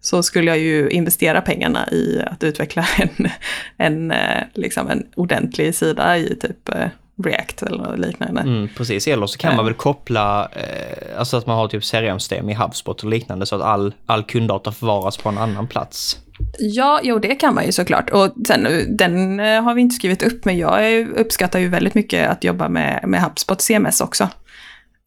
så 0.00 0.22
skulle 0.22 0.50
jag 0.50 0.58
ju 0.58 0.88
investera 0.88 1.40
pengarna 1.40 1.88
i 1.90 2.22
att 2.26 2.44
utveckla 2.44 2.86
en, 2.98 3.28
en, 3.76 4.10
eh, 4.10 4.42
liksom 4.54 4.90
en 4.90 5.06
ordentlig 5.14 5.74
sida 5.74 6.18
i 6.18 6.36
typ 6.36 6.68
eh, 6.68 6.88
React 7.24 7.62
eller 7.62 7.96
liknande. 7.96 8.40
Mm, 8.40 8.68
precis, 8.76 9.08
eller 9.08 9.26
så 9.26 9.38
kan 9.38 9.56
man 9.56 9.64
väl 9.64 9.74
koppla, 9.74 10.48
eh, 10.52 11.18
alltså 11.18 11.36
att 11.36 11.46
man 11.46 11.56
har 11.56 11.68
typ 11.68 11.84
CRM-system 11.84 12.50
i 12.50 12.54
HubSpot 12.54 13.02
och 13.02 13.10
liknande 13.10 13.46
så 13.46 13.56
att 13.56 13.62
all, 13.62 13.94
all 14.06 14.22
kunddata 14.22 14.72
förvaras 14.72 15.16
på 15.16 15.28
en 15.28 15.38
annan 15.38 15.66
plats. 15.66 16.18
Ja, 16.58 17.00
jo 17.02 17.18
det 17.18 17.34
kan 17.34 17.54
man 17.54 17.66
ju 17.66 17.72
såklart. 17.72 18.10
Och 18.10 18.34
sen, 18.46 18.68
den 18.98 19.40
eh, 19.40 19.62
har 19.62 19.74
vi 19.74 19.80
inte 19.80 19.94
skrivit 19.94 20.22
upp, 20.22 20.44
men 20.44 20.58
jag 20.58 21.08
uppskattar 21.08 21.58
ju 21.58 21.68
väldigt 21.68 21.94
mycket 21.94 22.30
att 22.30 22.44
jobba 22.44 22.68
med, 22.68 23.04
med 23.06 23.22
HubSpot 23.22 23.60
CMS 23.60 24.00
också. 24.00 24.28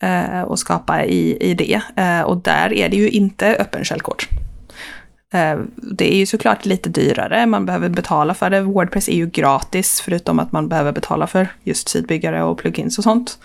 Eh, 0.04 0.42
och 0.42 0.60
skapa 0.60 1.06
i, 1.06 1.38
i 1.42 1.54
det. 1.54 1.82
Eh, 1.96 2.22
och 2.22 2.38
där 2.38 2.74
är 2.74 2.90
det 2.90 2.98
ju 2.98 3.10
inte 3.10 3.56
öppen 3.56 3.86
källkod. 3.86 4.24
Eh, 5.34 5.60
det 5.76 6.14
är 6.14 6.18
ju 6.18 6.26
såklart 6.26 6.66
lite 6.66 6.90
dyrare, 6.90 7.46
man 7.46 7.66
behöver 7.66 7.90
betala 7.90 8.34
för 8.34 8.50
det. 8.50 8.62
Wordpress 8.62 9.10
är 9.10 9.16
ju 9.16 9.26
gratis, 9.26 10.02
förutom 10.06 10.40
att 10.40 10.52
man 10.52 10.70
behöver 10.70 10.92
betala 10.92 11.28
för 11.28 11.48
just 11.64 11.90
sidbyggare 11.90 12.44
och 12.44 12.58
plugins 12.58 12.98
och 12.98 13.04
sånt. 13.04 13.40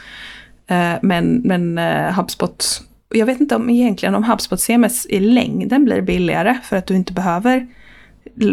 Eh, 0.67 0.95
men, 1.03 1.43
men 1.45 1.79
eh, 1.79 2.13
HubSpot 2.13 2.83
jag 3.15 3.27
vet 3.27 3.41
inte 3.41 3.57
om 3.57 3.71
egentligen 3.71 4.15
om 4.15 4.25
HubSpot 4.25 4.61
CMS 4.61 5.07
i 5.07 5.21
längden 5.21 5.85
blir 5.85 6.03
billigare 6.03 6.59
för 6.65 6.77
att 6.77 6.87
du 6.87 6.95
inte 6.95 7.13
behöver 7.13 7.67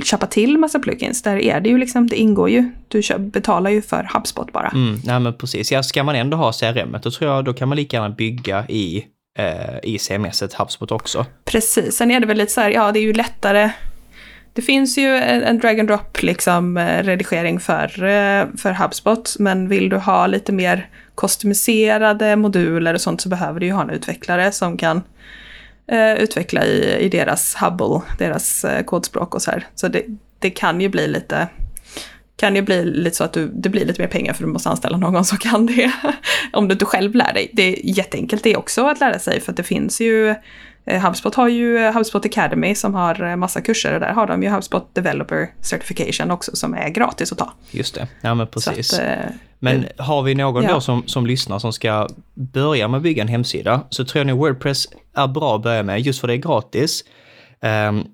köpa 0.04 0.28
till 0.28 0.58
massa 0.58 0.80
plugins. 0.80 1.22
Där 1.22 1.38
är 1.38 1.62
det 1.62 1.70
ju 1.70 1.78
liksom, 1.78 2.08
det 2.08 2.15
ingår 2.15 2.50
ju. 2.50 2.72
Du 2.88 3.02
betalar 3.20 3.72
ju 3.72 3.82
för 3.82 4.10
HubSpot 4.13 4.52
bara. 4.52 4.67
Mm, 4.67 5.00
nej 5.06 5.20
men 5.20 5.38
precis. 5.38 5.72
Ja, 5.72 5.84
ska 5.84 6.04
man 6.04 6.15
ändå 6.15 6.38
ha 6.38 6.52
CRM, 6.52 6.98
då 7.04 7.12
tror 7.12 7.32
jag 7.32 7.46
då 7.46 7.54
kan 7.54 7.70
man 7.70 7.76
lika 7.76 7.98
gärna 7.98 8.10
bygga 8.10 8.67
i, 8.67 9.06
eh, 9.38 9.80
i 9.84 10.00
CMS 10.00 10.44
HubSpot 10.58 10.91
också. 10.91 11.26
Precis, 11.46 11.96
sen 11.96 12.12
är 12.12 12.20
det 12.20 12.26
väl 12.26 12.38
lite 12.38 12.52
så 12.52 12.62
här, 12.62 12.70
ja 12.70 12.91
det 12.91 13.00
är 13.00 13.04
ju 13.04 13.13
lättare. 13.13 13.72
Det 14.54 14.62
finns 14.62 14.98
ju 14.98 15.15
en, 15.17 15.44
en 15.44 15.60
drag 15.60 15.80
and 15.80 15.89
drop 15.89 16.22
liksom, 16.22 16.78
eh, 16.78 17.04
redigering 17.04 17.60
för, 17.60 18.04
eh, 18.04 18.48
för 18.58 18.72
HubSpot, 18.84 19.36
men 19.39 19.67
vill 19.67 19.89
du 19.89 19.98
ha 19.98 20.28
lite 20.28 20.52
mer 20.52 20.89
kostymiserade 21.15 22.36
moduler 22.36 22.94
och 22.94 23.02
sånt 23.02 23.22
så 23.22 23.30
behöver 23.30 23.60
du 23.60 23.65
ju 23.65 23.72
ha 23.72 23.82
en 23.82 23.89
utvecklare 23.89 24.52
som 24.52 24.78
kan 24.78 25.02
eh, 25.88 26.13
utveckla 26.13 26.65
i, 26.65 26.98
i 27.00 27.10
deras 27.10 27.56
Hubble, 27.56 28.02
deras 28.17 28.65
eh, 28.65 28.84
kodspråk 28.84 29.36
och 29.36 29.41
så 29.41 29.52
här. 29.52 29.67
Så 29.76 29.88
det, 29.88 30.04
det 30.39 30.50
kan 30.50 30.82
ju 30.82 30.89
bli 30.89 31.08
lite 31.08 31.48
kan 32.41 32.56
ju 32.56 32.62
bli 32.62 32.86
lite 32.86 33.17
så 33.17 33.23
att 33.23 33.34
du, 33.34 33.47
det 33.47 33.69
blir 33.69 33.86
lite 33.86 34.01
mer 34.01 34.08
pengar 34.08 34.34
för 34.34 34.43
du 34.43 34.49
måste 34.49 34.69
anställa 34.69 34.97
någon 34.97 35.25
som 35.25 35.38
kan 35.38 35.65
det. 35.65 35.91
Om 36.54 36.67
du 36.67 36.73
inte 36.73 36.86
själv 36.86 37.15
lär 37.15 37.34
dig. 37.34 37.49
Det 37.54 37.63
är 37.63 37.97
jätteenkelt 37.97 38.43
det 38.43 38.56
också 38.56 38.88
att 38.88 38.99
lära 38.99 39.19
sig 39.19 39.41
för 39.41 39.51
att 39.51 39.58
det 39.58 39.63
finns 39.63 40.01
ju 40.01 40.36
eh, 40.86 41.01
HubSpot 41.06 41.36
har 41.36 41.47
ju 41.47 41.91
HubSpot 41.91 42.25
Academy 42.25 42.75
som 42.75 42.93
har 42.93 43.23
eh, 43.23 43.36
massa 43.36 43.62
kurser 43.62 43.93
och 43.93 43.99
där 43.99 44.13
har 44.13 44.27
de 44.27 44.43
ju 44.43 44.49
HubSpot 44.49 44.95
Developer 44.95 45.49
Certification 45.62 46.32
också 46.32 46.56
som 46.56 46.73
är 46.73 46.89
gratis 46.89 47.32
att 47.32 47.38
ta. 47.38 47.54
Just 47.71 47.95
det, 47.95 48.08
ja 48.21 48.34
men 48.34 48.47
precis. 48.47 48.93
Att, 48.93 49.01
men 49.60 49.86
har 49.97 50.21
vi 50.21 50.36
någon 50.36 50.63
ja. 50.63 50.73
då 50.73 50.82
som, 50.82 51.04
som 51.08 51.25
lyssnar 51.25 51.60
som 51.60 51.73
ska 51.73 52.08
börja 52.34 52.88
med 52.88 52.97
att 52.97 53.04
bygga 53.04 53.21
en 53.21 53.27
hemsida 53.27 53.82
så 53.89 54.06
tror 54.06 54.19
jag 54.19 54.27
nog 54.27 54.39
Wordpress 54.39 54.88
är 55.15 55.27
bra 55.27 55.56
att 55.56 55.63
börja 55.63 55.84
med 55.84 56.01
just 56.01 56.21
för 56.21 56.27
det 56.27 56.34
är 56.34 56.38
gratis. 56.38 57.04
Um, 57.63 58.06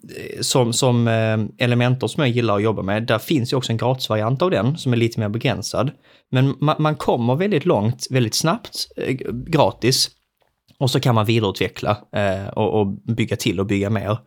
som, 0.42 0.74
som 0.74 1.08
um, 1.08 1.52
Elementor 1.58 2.08
som 2.08 2.24
jag 2.24 2.30
gillar 2.30 2.56
att 2.56 2.64
jobba 2.64 2.82
med, 2.82 3.04
där 3.04 3.20
finns 3.20 3.54
ju 3.54 3.58
också 3.58 3.72
en 3.72 3.78
gratisvariant 3.78 4.42
av 4.42 4.52
den 4.52 4.78
som 4.78 4.94
är 4.94 4.98
lite 4.98 5.20
mer 5.20 5.30
begränsad. 5.30 5.92
Men 6.32 6.56
ma 6.60 6.76
man 6.80 6.96
kommer 6.96 7.36
väldigt 7.36 7.66
långt, 7.66 8.08
väldigt 8.10 8.36
snabbt, 8.36 8.88
eh, 8.98 9.14
gratis. 9.48 10.10
Och 10.80 10.92
så 10.92 11.00
kan 11.00 11.16
man 11.16 11.26
vidareutveckla 11.26 11.98
eh, 12.16 12.48
och, 12.48 12.82
och, 12.82 12.88
bygga 12.88 13.36
till 13.36 13.60
och 13.60 13.66
bygga 13.66 13.90
mer. 13.90 14.18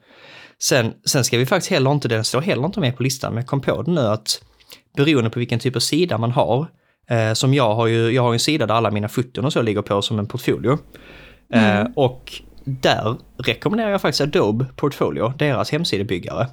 Sen, 0.62 0.92
sen 1.06 1.24
ska 1.24 1.38
vi 1.38 1.46
faktiskt 1.46 1.70
heller 1.70 1.92
inte, 1.92 2.08
den 2.08 2.24
står 2.24 2.40
heller 2.40 2.66
inte 2.66 2.80
med 2.80 2.96
på 2.96 3.02
listan, 3.02 3.34
men 3.34 3.42
jag 3.42 3.48
kom 3.48 3.60
på 3.60 3.82
det 3.82 3.90
nu 3.90 4.00
att 4.00 4.42
beroende 4.96 5.30
på 5.30 5.38
vilken 5.38 5.58
typ 5.58 5.76
av 5.76 5.80
sida 5.80 6.18
man 6.18 6.30
har 6.30 6.68
Eh, 7.10 7.32
som 7.32 7.54
jag 7.54 7.74
har 7.74 7.86
ju, 7.86 8.10
jag 8.10 8.22
har 8.22 8.32
en 8.32 8.38
sida 8.38 8.66
där 8.66 8.74
alla 8.74 8.90
mina 8.90 9.08
foton 9.08 9.44
och 9.44 9.52
så 9.52 9.62
ligger 9.62 9.82
på 9.82 10.02
som 10.02 10.18
en 10.18 10.26
portfolio. 10.26 10.78
Mm. 11.52 11.92
och 11.96 12.32
där 12.64 13.16
rekommenderar 13.36 13.90
jag 13.90 14.00
faktiskt 14.00 14.20
Adobe 14.20 14.64
Portfolio, 14.76 15.32
deras 15.38 15.70
hemsidebyggare. 15.70 16.48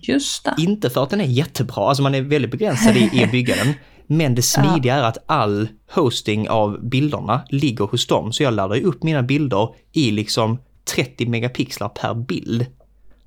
Just 0.00 0.44
det. 0.44 0.54
Inte 0.58 0.90
för 0.90 1.02
att 1.02 1.10
den 1.10 1.20
är 1.20 1.24
jättebra, 1.24 1.88
alltså 1.88 2.02
man 2.02 2.14
är 2.14 2.22
väldigt 2.22 2.50
begränsad 2.50 2.96
i, 2.96 3.10
i 3.12 3.24
att 3.24 3.30
bygga 3.30 3.54
den. 3.56 3.74
Men 4.06 4.34
det 4.34 4.42
smidiga 4.42 4.94
är 4.94 5.02
att 5.02 5.18
all 5.26 5.68
hosting 5.90 6.48
av 6.48 6.88
bilderna 6.88 7.40
ligger 7.48 7.84
hos 7.84 8.06
dem. 8.06 8.32
Så 8.32 8.42
jag 8.42 8.54
laddar 8.54 8.76
ju 8.76 8.82
upp 8.82 9.02
mina 9.02 9.22
bilder 9.22 9.74
i 9.92 10.10
liksom 10.10 10.58
30 10.94 11.26
megapixlar 11.26 11.88
per 11.88 12.14
bild. 12.14 12.66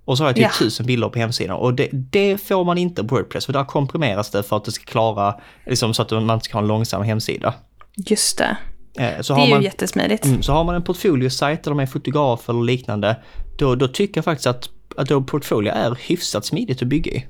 Och 0.05 0.17
så 0.17 0.23
har 0.23 0.29
jag 0.29 0.35
typ 0.35 0.43
ja. 0.43 0.51
tusen 0.59 0.85
bilder 0.85 1.09
på 1.09 1.19
hemsidan 1.19 1.57
och 1.57 1.73
det, 1.73 1.89
det, 1.91 2.37
får 2.37 2.63
man 2.63 2.77
inte 2.77 3.03
på 3.03 3.15
Wordpress 3.15 3.45
för 3.45 3.53
där 3.53 3.63
komprimeras 3.63 4.31
det 4.31 4.43
för 4.43 4.57
att 4.57 4.65
det 4.65 4.71
ska 4.71 4.85
klara, 4.85 5.35
liksom 5.65 5.93
så 5.93 6.01
att 6.01 6.11
man 6.11 6.29
inte 6.29 6.45
ska 6.45 6.57
ha 6.57 6.61
en 6.61 6.67
långsam 6.67 7.03
hemsida. 7.03 7.53
Just 7.95 8.37
det. 8.37 8.57
Eh, 8.99 9.21
så 9.21 9.35
det 9.35 9.41
är 9.41 9.49
man, 9.49 9.59
ju 9.59 9.65
jättesmidigt. 9.65 10.25
Mm, 10.25 10.43
så 10.43 10.53
har 10.53 10.63
man 10.63 10.75
en 10.75 10.83
portfoliosajt 10.83 11.67
eller 11.67 11.75
med 11.75 11.89
fotograf 11.89 12.49
eller 12.49 12.63
liknande, 12.63 13.15
då, 13.57 13.75
då 13.75 13.87
tycker 13.87 14.17
jag 14.17 14.25
faktiskt 14.25 14.47
att 14.47 14.69
Adobe 14.97 15.27
Portfolio 15.27 15.73
är 15.73 15.97
hyfsat 16.07 16.45
smidigt 16.45 16.81
att 16.81 16.87
bygga 16.87 17.11
i. 17.11 17.25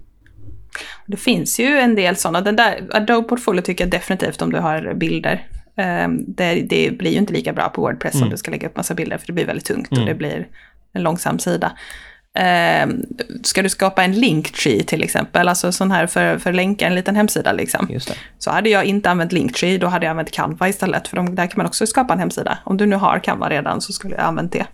Det 1.06 1.18
finns 1.18 1.60
ju 1.60 1.80
en 1.80 1.96
del 1.96 2.16
sådana. 2.16 2.42
Den 2.42 2.56
där 2.56 2.88
Adobe 2.92 3.28
Portfolio 3.28 3.62
tycker 3.62 3.84
jag 3.84 3.92
definitivt 3.92 4.42
om 4.42 4.52
du 4.52 4.60
har 4.60 4.94
bilder. 4.94 5.48
Um, 6.06 6.26
det, 6.28 6.54
det, 6.70 6.98
blir 6.98 7.12
ju 7.12 7.18
inte 7.18 7.34
lika 7.34 7.54
bra 7.54 7.70
på 7.70 7.82
Wordpress 7.82 8.14
mm. 8.14 8.24
om 8.24 8.30
du 8.30 8.38
ska 8.38 8.52
lägga 8.52 8.68
upp 8.68 8.78
massa 8.78 8.94
bilder 8.94 9.18
för 9.18 9.28
det 9.28 9.34
blir 9.34 9.46
väldigt 9.46 9.66
tungt 9.66 9.92
mm. 9.92 10.04
och 10.04 10.10
det 10.10 10.16
blir 10.16 10.48
en 10.94 11.04
långsam 11.04 11.40
sida. 11.40 11.72
Eh, 12.34 12.88
ska 13.44 13.62
du 13.62 13.70
skapa 13.70 14.04
en 14.04 14.12
linktree 14.12 14.84
till 14.84 15.04
exempel, 15.04 15.48
alltså 15.48 15.72
sån 15.72 15.92
här 15.92 16.08
för, 16.08 16.38
för 16.38 16.54
länka 16.54 16.88
en 16.88 16.96
liten 16.96 17.16
hemsida 17.16 17.52
liksom. 17.52 17.88
Så 18.40 18.52
hade 18.52 18.70
jag 18.70 18.86
inte 18.86 19.10
använt 19.10 19.32
linktree, 19.32 19.78
då 19.78 19.88
hade 19.88 20.06
jag 20.06 20.12
använt 20.12 20.32
Canva 20.32 20.70
istället. 20.70 21.08
För 21.08 21.16
de, 21.16 21.36
där 21.36 21.48
kan 21.48 21.58
man 21.58 21.66
också 21.66 21.88
skapa 21.88 22.14
en 22.14 22.20
hemsida. 22.20 22.58
Om 22.64 22.78
du 22.78 22.86
nu 22.86 22.96
har 22.96 23.20
Canva 23.20 23.50
redan 23.50 23.82
så 23.82 23.94
skulle 23.94 24.16
jag 24.16 24.24
använt 24.24 24.52
det. 24.52 24.66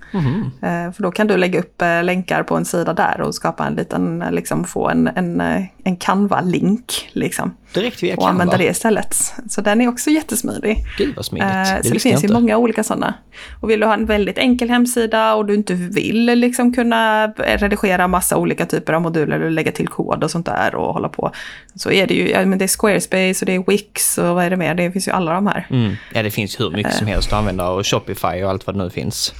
Eh, 0.67 0.91
för 0.91 1.03
då 1.03 1.11
kan 1.11 1.27
du 1.27 1.37
lägga 1.37 1.59
upp 1.59 1.81
eh, 1.81 2.03
länkar 2.03 2.43
på 2.43 2.55
en 2.55 2.65
sida 2.65 2.93
där 2.93 3.21
och 3.21 3.35
skapa 3.35 3.67
en 3.67 3.75
liten, 3.75 4.21
eh, 4.21 4.31
liksom 4.31 4.63
få 4.63 4.89
en, 4.89 5.07
en, 5.07 5.41
eh, 5.41 5.63
en 5.83 5.97
Canva-link. 5.97 7.09
Liksom. 7.11 7.55
Direkt 7.81 8.03
via 8.03 8.15
Och 8.15 8.29
använda 8.29 8.57
det 8.57 8.65
istället. 8.65 9.15
Så 9.49 9.61
den 9.61 9.81
är 9.81 9.87
också 9.87 10.09
jättesmidig. 10.09 10.85
Gud 10.97 11.15
vad 11.15 11.25
smidigt. 11.25 11.49
Eh, 11.49 11.81
så 11.83 11.93
det 11.93 11.99
finns 11.99 12.23
ju 12.23 12.33
många 12.33 12.57
olika 12.57 12.83
sådana. 12.83 13.13
Och 13.61 13.69
vill 13.69 13.79
du 13.79 13.85
ha 13.85 13.93
en 13.93 14.05
väldigt 14.05 14.37
enkel 14.37 14.69
hemsida 14.69 15.35
och 15.35 15.45
du 15.45 15.55
inte 15.55 15.73
vill 15.73 16.25
liksom 16.25 16.73
kunna 16.73 17.27
redigera 17.37 18.07
massa 18.07 18.37
olika 18.37 18.65
typer 18.65 18.93
av 18.93 19.01
moduler 19.01 19.41
och 19.41 19.51
lägga 19.51 19.71
till 19.71 19.87
kod 19.87 20.23
och 20.23 20.31
sånt 20.31 20.45
där 20.45 20.75
och 20.75 20.93
hålla 20.93 21.09
på. 21.09 21.31
Så 21.75 21.91
är 21.91 22.07
det 22.07 22.13
ju, 22.13 22.29
ja, 22.29 22.45
men 22.45 22.59
det 22.59 22.65
är 22.65 22.79
Squarespace 22.79 23.41
och 23.41 23.45
det 23.45 23.55
är 23.55 23.71
Wix 23.71 24.17
och 24.17 24.35
vad 24.35 24.45
är 24.45 24.49
det 24.49 24.57
mer? 24.57 24.75
Det 24.75 24.91
finns 24.91 25.07
ju 25.07 25.11
alla 25.11 25.33
de 25.33 25.47
här. 25.47 25.67
Mm. 25.69 25.95
Ja, 26.13 26.23
det 26.23 26.31
finns 26.31 26.59
hur 26.59 26.71
mycket 26.71 26.93
som 26.93 27.07
helst 27.07 27.27
att 27.27 27.39
använda 27.39 27.69
och 27.69 27.87
Shopify 27.87 28.43
och 28.43 28.49
allt 28.49 28.67
vad 28.67 28.75
det 28.75 28.83
nu 28.83 28.89
finns. 28.89 29.33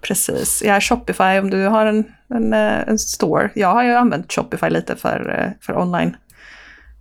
Precis. 0.00 0.62
Ja, 0.66 0.80
Shopify 0.80 1.38
om 1.38 1.50
du 1.50 1.66
har 1.66 1.86
en, 1.86 2.04
en, 2.34 2.52
eh, 2.52 2.88
en 2.88 2.98
store. 2.98 3.50
Jag 3.54 3.68
har 3.68 3.84
ju 3.84 3.94
använt 3.94 4.32
Shopify 4.32 4.70
lite 4.70 4.96
för, 4.96 5.38
eh, 5.38 5.66
för 5.66 5.78
online 5.78 6.08
eh, 6.08 6.14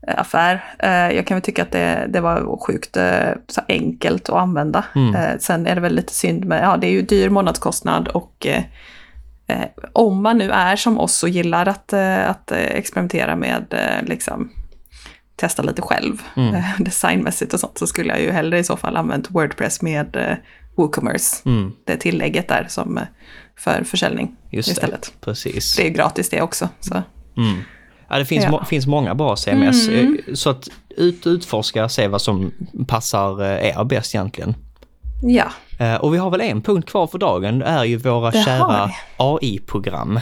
affär. 0.07 0.63
Eh, 0.79 0.89
Jag 1.15 1.27
kan 1.27 1.35
väl 1.35 1.41
tycka 1.41 1.63
att 1.63 1.71
det, 1.71 2.05
det 2.09 2.21
var 2.21 2.57
sjukt 2.67 2.97
eh, 2.97 3.29
så 3.47 3.61
enkelt 3.67 4.29
att 4.29 4.35
använda. 4.35 4.83
Eh, 4.95 5.37
Sen 5.39 5.67
är 5.67 5.75
det 5.75 5.81
väl 5.81 5.95
lite 5.95 6.13
synd 6.13 6.45
med, 6.45 6.63
ja 6.63 6.77
det 6.77 6.87
är 6.87 6.91
ju 6.91 7.01
dyr 7.01 7.29
månadskostnad 7.29 8.07
och 8.07 8.47
eh, 8.47 8.63
eh, 9.47 9.65
om 9.93 10.21
man 10.23 10.37
nu 10.37 10.51
är 10.51 10.75
som 10.75 10.99
oss 10.99 11.23
och 11.23 11.29
gillar 11.29 11.65
att, 11.65 11.93
eh, 11.93 12.29
att 12.29 12.51
eh, 12.51 12.57
experimentera 12.57 13.35
med 13.35 13.65
eh, 13.73 14.07
liksom 14.07 14.49
testa 15.35 15.63
lite 15.63 15.81
själv 15.81 16.21
eh, 16.35 16.63
designmässigt 16.79 17.53
och 17.53 17.59
sånt 17.59 17.77
så 17.77 17.87
skulle 17.87 18.09
jag 18.09 18.21
ju 18.21 18.31
hellre 18.31 18.59
i 18.59 18.63
så 18.63 18.77
fall 18.77 18.97
använt 18.97 19.31
Wordpress 19.31 19.81
med 19.81 20.15
eh, 20.15 20.37
WooCommerce. 20.75 21.41
Mm. 21.45 21.71
Det 21.85 21.97
tillägget 21.97 22.47
där 22.47 22.65
som 22.69 22.97
eh, 22.97 23.03
för 23.57 23.83
försäljning 23.83 24.35
Just 24.49 24.69
istället. 24.69 25.01
det. 25.01 25.25
Precis. 25.25 25.75
Det 25.75 25.87
är 25.87 25.89
gratis 25.89 26.29
det 26.29 26.41
också. 26.41 26.69
Så. 26.79 26.93
Mm. 27.37 27.59
Ja, 28.09 28.17
det 28.19 28.25
finns, 28.25 28.43
Ja. 28.43 28.51
må, 28.51 28.63
finns 28.65 28.87
många 28.87 29.15
bra 29.15 29.35
CMS. 29.35 29.87
Mm. 29.87 30.17
eh, 30.27 30.33
Så 30.33 30.49
att 30.49 30.67
ut 30.97 31.27
utforska, 31.27 31.89
se 31.89 32.07
vad 32.07 32.21
som 32.21 32.51
passar 32.87 33.41
eh, 33.43 33.67
er 33.77 33.83
bäst 33.83 34.15
egentligen. 34.15 34.55
Ja, 35.23 35.51
Eh, 35.79 35.95
Och 35.95 36.13
vi 36.13 36.17
har 36.17 36.29
väl 36.29 36.41
en 36.41 36.61
punkt 36.61 36.89
kvar 36.89 37.07
för 37.07 37.17
dagen, 37.17 37.59
det 37.59 37.65
är 37.65 37.83
ju 37.83 37.97
våra 37.97 38.31
Det 38.31 38.43
kära 38.43 38.91
AI-program. 39.17 40.19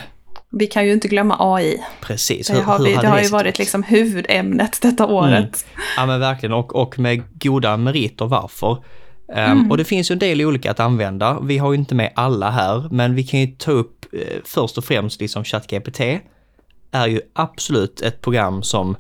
vi 0.50 0.68
kan 0.68 0.86
ju 0.86 0.94
inte 0.94 1.08
glömma 1.08 1.36
AI. 1.40 1.78
Precis, 2.02 2.48
Det 2.48 2.62
har, 2.62 2.80
vi, 2.80 2.96
det 2.96 3.08
har 3.08 3.20
ju 3.22 3.28
varit 3.28 3.58
liksom 3.60 3.84
huvudämnet 3.84 4.78
detta 4.82 5.06
året. 5.08 5.66
Ja 5.98 6.06
men 6.06 6.20
verkligen 6.20 6.54
och, 6.54 6.76
och 6.76 7.00
med 7.00 7.24
goda 7.44 7.78
meriter 7.78 8.26
varför. 8.26 8.72
Um, 8.72 8.78
Mm. 9.36 9.72
Och 9.72 9.78
det 9.78 9.84
finns 9.86 10.12
ju 10.12 10.14
en 10.14 10.20
del 10.20 10.42
olika 10.42 10.72
att 10.72 10.80
använda. 10.80 11.40
Vi 11.42 11.58
har 11.58 11.72
ju 11.72 11.78
inte 11.78 11.96
med 11.96 12.12
alla 12.16 12.50
här, 12.52 12.88
men 12.92 13.16
vi 13.16 13.24
kan 13.24 13.40
ju 13.40 13.48
ta 13.48 13.72
upp 13.72 14.06
eh, 14.14 14.20
först 14.46 14.78
och 14.78 14.84
främst 14.86 15.22
liksom 15.22 15.44
ChatGPT 15.44 16.00
är 16.92 17.08
ju 17.08 17.22
absolut 17.34 18.02
ett 18.02 18.22
program 18.22 18.64
som 18.64 18.98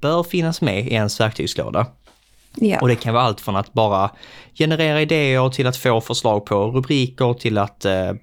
bör 0.00 0.22
finnas 0.22 0.60
med 0.60 0.86
i 0.86 0.94
ens 0.94 1.20
verktygslåda. 1.20 1.86
Ja. 2.54 2.80
Och 2.80 2.88
det 2.88 2.96
kan 2.96 3.14
vara 3.14 3.24
allt 3.24 3.40
från 3.40 3.56
att 3.56 3.72
bara 3.72 4.10
generera 4.54 5.02
idéer 5.02 5.50
till 5.50 5.66
att 5.66 5.76
få 5.76 6.00
förslag 6.00 6.46
på 6.46 6.70
rubriker, 6.70 7.34
till 7.34 7.58
att 7.58 7.84
eh, 7.84 8.08
eh, 8.08 8.14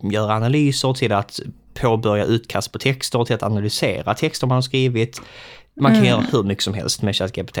göra 0.00 0.34
analyser, 0.34 0.94
till 0.94 1.12
att 1.12 1.40
påbörja 1.74 2.24
utkast 2.24 2.72
på 2.72 2.78
texter, 2.78 3.24
till 3.24 3.34
att 3.34 3.42
analysera 3.42 4.14
texter 4.14 4.46
man 4.46 4.54
har 4.54 4.62
skrivit. 4.62 5.20
Man 5.80 5.94
kan 5.94 6.04
göra 6.04 6.24
hur 6.32 6.42
mycket 6.42 6.64
som 6.64 6.74
helst 6.74 7.02
med 7.02 7.16
ChatGPT. 7.16 7.58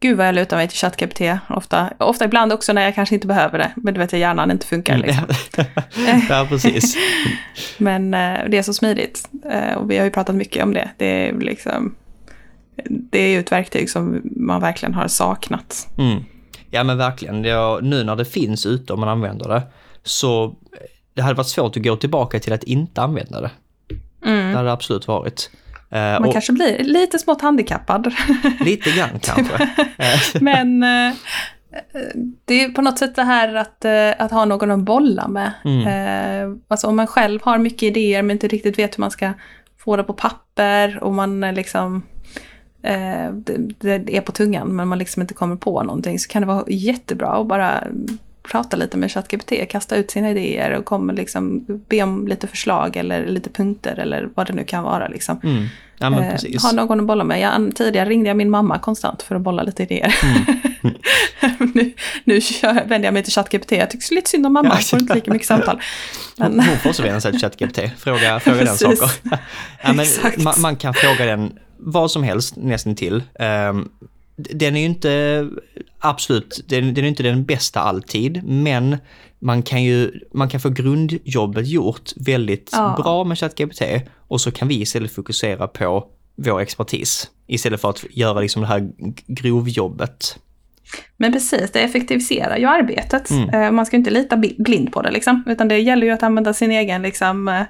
Gud 0.00 0.16
vad 0.16 0.26
jag 0.26 0.34
lutar 0.34 0.56
mig 0.56 0.68
till 0.68 0.78
ChatGPT 0.78 1.20
ofta. 1.48 1.90
Ofta 1.98 2.24
ibland 2.24 2.52
också 2.52 2.72
när 2.72 2.82
jag 2.82 2.94
kanske 2.94 3.14
inte 3.14 3.26
behöver 3.26 3.58
det. 3.58 3.72
Men 3.76 3.94
du 3.94 4.00
vet, 4.00 4.12
hjärnan 4.12 4.50
inte 4.50 4.66
funkar 4.66 4.98
liksom. 4.98 5.24
ja, 6.28 6.46
precis. 6.48 6.96
Men 7.78 8.14
eh, 8.14 8.38
det 8.48 8.58
är 8.58 8.62
så 8.62 8.74
smidigt. 8.74 9.28
Eh, 9.50 9.74
och 9.74 9.90
vi 9.90 9.98
har 9.98 10.04
ju 10.04 10.10
pratat 10.10 10.36
mycket 10.36 10.64
om 10.64 10.74
det. 10.74 10.90
Det 10.96 11.28
är 11.28 11.32
liksom... 11.40 11.94
Det 12.88 13.18
är 13.18 13.28
ju 13.28 13.40
ett 13.40 13.52
verktyg 13.52 13.90
som 13.90 14.22
man 14.24 14.60
verkligen 14.60 14.94
har 14.94 15.08
saknat. 15.08 15.88
Mm. 15.98 16.24
Ja 16.70 16.84
men 16.84 16.98
verkligen, 16.98 17.42
det, 17.42 17.80
nu 17.82 18.04
när 18.04 18.16
det 18.16 18.24
finns 18.24 18.66
ute 18.66 18.92
och 18.92 18.98
man 18.98 19.08
använder 19.08 19.48
det, 19.48 19.62
så 20.02 20.56
det 21.14 21.22
hade 21.22 21.34
varit 21.34 21.48
svårt 21.48 21.76
att 21.76 21.82
gå 21.82 21.96
tillbaka 21.96 22.40
till 22.40 22.52
att 22.52 22.62
inte 22.62 23.02
använda 23.02 23.40
det. 23.40 23.50
Det 24.22 24.56
hade 24.56 24.68
det 24.68 24.72
absolut 24.72 25.08
varit. 25.08 25.50
Eh, 25.90 26.00
Man 26.00 26.24
och 26.24 26.32
kanske 26.32 26.52
blir 26.52 26.84
lite 26.84 27.18
smått 27.18 27.40
handikappad. 27.42 28.14
Lite 28.60 28.90
grann 28.90 29.20
kanske. 29.22 29.68
Eh, 29.98 30.42
Men 30.42 30.82
eh, 30.82 31.14
det 32.44 32.64
är 32.64 32.68
på 32.68 32.82
något 32.82 32.98
sätt 32.98 33.16
det 33.16 33.22
här 33.22 33.54
att, 33.54 33.84
att 34.18 34.30
ha 34.30 34.44
någon 34.44 34.70
att 34.70 34.78
bolla 34.80 35.28
med. 35.28 35.52
Eh, 35.64 36.56
alltså 36.68 36.86
om 36.86 36.96
man 36.96 37.06
själv 37.06 37.40
har 37.42 37.58
mycket 37.58 37.82
idéer 37.82 38.22
men 38.22 38.30
inte 38.34 38.48
riktigt 38.48 38.78
vet 38.78 38.98
hur 38.98 39.00
man 39.00 39.10
ska 39.10 39.32
få 39.78 39.96
det 39.96 40.04
på 40.04 40.12
papper 40.12 40.98
och 41.02 41.14
man 41.14 41.40
liksom 41.40 42.02
det 43.78 44.16
är 44.16 44.20
på 44.20 44.32
tungan 44.32 44.68
men 44.68 44.88
man 44.88 44.98
liksom 44.98 45.22
inte 45.22 45.34
kommer 45.34 45.56
på 45.56 45.82
någonting 45.82 46.18
så 46.18 46.28
kan 46.28 46.42
det 46.42 46.48
vara 46.48 46.64
jättebra 46.68 47.28
att 47.28 47.46
bara 47.46 47.84
prata 48.50 48.76
lite 48.76 48.96
med 48.96 49.10
ChatGPT, 49.12 49.52
kasta 49.70 49.96
ut 49.96 50.10
sina 50.10 50.30
idéer 50.30 50.70
och 50.70 50.84
kommer 50.84 51.14
liksom 51.14 51.64
be 51.88 52.02
om 52.02 52.28
lite 52.28 52.46
förslag 52.46 52.96
eller 52.96 53.26
lite 53.26 53.50
punkter 53.50 53.98
eller 53.98 54.28
vad 54.34 54.46
det 54.46 54.52
nu 54.52 54.64
kan 54.64 54.84
vara. 54.84 55.08
Liksom. 55.08 55.40
mm. 55.42 55.66
Ja 56.00 56.10
men 56.10 56.24
Eh, 56.24 56.30
precis. 56.32 56.62
Ha 56.62 56.72
någon 56.72 57.00
att 57.00 57.06
bolla 57.06 57.24
med. 57.24 57.40
Jag, 57.40 57.76
tidigare 57.76 58.08
ringde 58.08 58.28
jag 58.30 58.36
min 58.36 58.50
mamma 58.50 58.78
konstant 58.78 59.22
för 59.22 59.34
att 59.34 59.42
bolla 59.42 59.62
lite 59.62 59.82
idéer. 59.82 60.14
Mm. 60.22 60.96
nu 61.74 61.92
nu 62.24 62.40
kör, 62.40 62.74
vänder 62.74 63.06
jag 63.06 63.14
mig 63.14 63.22
till 63.22 63.32
ChatGPT. 63.32 63.72
Jag 63.72 63.90
tycker 63.90 64.14
lite 64.14 64.30
synd 64.30 64.46
om 64.46 64.52
mamma, 64.52 64.68
hon 64.68 64.78
får 64.78 65.00
inte 65.00 65.14
lika 65.14 65.32
mycket 65.32 65.48
samtal. 65.48 65.80
Men, 66.36 66.60
hon 66.60 66.94
får 66.94 67.02
vända 67.02 67.20
sig 67.20 67.32
till 67.32 67.40
ChatGPT. 67.40 67.80
Fråga, 67.98 68.40
fråga 68.40 68.64
den 68.64 68.76
saker. 68.78 69.10
ja, 69.82 69.92
men 69.92 70.06
man, 70.38 70.54
man 70.58 70.76
kan 70.76 70.94
fråga 70.94 71.26
den 71.26 71.58
vad 71.76 72.10
som 72.10 72.22
helst 72.22 72.56
nästan 72.56 72.94
till. 72.94 73.22
Um, 73.70 73.88
den 74.36 74.76
är 74.76 74.80
ju 74.80 74.86
inte 74.86 75.48
absolut, 76.00 76.60
den, 76.68 76.94
den 76.94 77.04
är 77.04 77.08
inte 77.08 77.22
den 77.22 77.44
bästa 77.44 77.80
alltid, 77.80 78.44
men 78.44 78.96
man 79.38 79.62
kan 79.62 79.82
ju 79.82 80.10
man 80.34 80.48
kan 80.48 80.60
få 80.60 80.68
grundjobbet 80.68 81.66
gjort 81.66 82.10
väldigt 82.16 82.70
Ja. 82.72 82.94
bra 83.02 83.24
med 83.24 83.38
ChatGPT 83.38 83.82
och 84.28 84.40
så 84.40 84.50
kan 84.50 84.68
vi 84.68 84.80
istället 84.80 85.12
fokusera 85.14 85.68
på 85.68 86.04
vår 86.36 86.60
expertis 86.60 87.30
istället 87.46 87.80
för 87.80 87.90
att 87.90 88.04
göra 88.10 88.40
liksom 88.40 88.62
det 88.62 88.68
här 88.68 88.90
grovjobbet. 89.26 90.38
men 91.16 91.32
precis, 91.32 91.70
det 91.72 91.80
effektiviserar 91.80 92.56
ju 92.56 92.66
arbetet. 92.66 93.30
Mm. 93.30 93.48
Eh, 93.50 93.70
Man 93.72 93.86
ska 93.86 93.96
ju 93.96 93.98
inte 93.98 94.10
lita 94.10 94.36
blind 94.36 94.92
på 94.92 95.02
det 95.02 95.10
liksom. 95.10 95.42
Utan 95.46 95.68
det 95.68 95.78
gäller 95.78 96.06
ju 96.06 96.12
att 96.12 96.22
använda 96.22 96.54
sin 96.54 96.70
egen 96.70 97.02
liksom, 97.02 97.64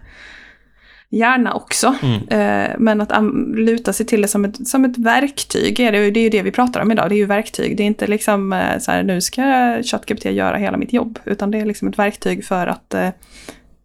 hjärna 1.10 1.54
också. 1.54 1.94
Mm. 2.02 2.28
Eh, 2.28 2.76
Men 2.78 3.00
att 3.00 3.12
luta 3.56 3.92
sig 3.92 4.06
till 4.06 4.22
det 4.22 4.28
som 4.28 4.44
ett, 4.44 4.68
som 4.68 4.84
ett 4.84 4.98
verktyg, 4.98 5.80
är 5.80 5.92
det, 5.92 6.10
det 6.10 6.20
är 6.20 6.24
ju 6.24 6.30
det 6.30 6.42
vi 6.42 6.50
pratar 6.50 6.80
om 6.80 6.92
idag. 6.92 7.08
Det 7.08 7.14
är 7.14 7.16
ju 7.16 7.26
verktyg. 7.26 7.76
Det 7.76 7.82
är 7.82 7.86
inte 7.86 8.06
liksom 8.06 8.52
eh, 8.52 8.78
så 8.78 8.90
här, 8.90 9.02
nu 9.02 9.20
ska 9.20 9.42
ChatGPT 9.82 10.24
göra 10.24 10.56
hela 10.56 10.76
mitt 10.76 10.92
jobb. 10.92 11.18
Utan 11.24 11.50
det 11.50 11.60
är 11.60 11.66
liksom 11.66 11.88
ett 11.88 11.98
verktyg 11.98 12.44
för 12.44 12.66
att 12.66 12.94
eh, 12.94 13.08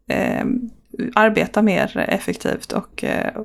eh, 0.08 0.46
arbeta 1.16 1.62
mer 1.62 2.06
effektivt 2.10 2.72
och, 2.72 3.04
eh, 3.04 3.42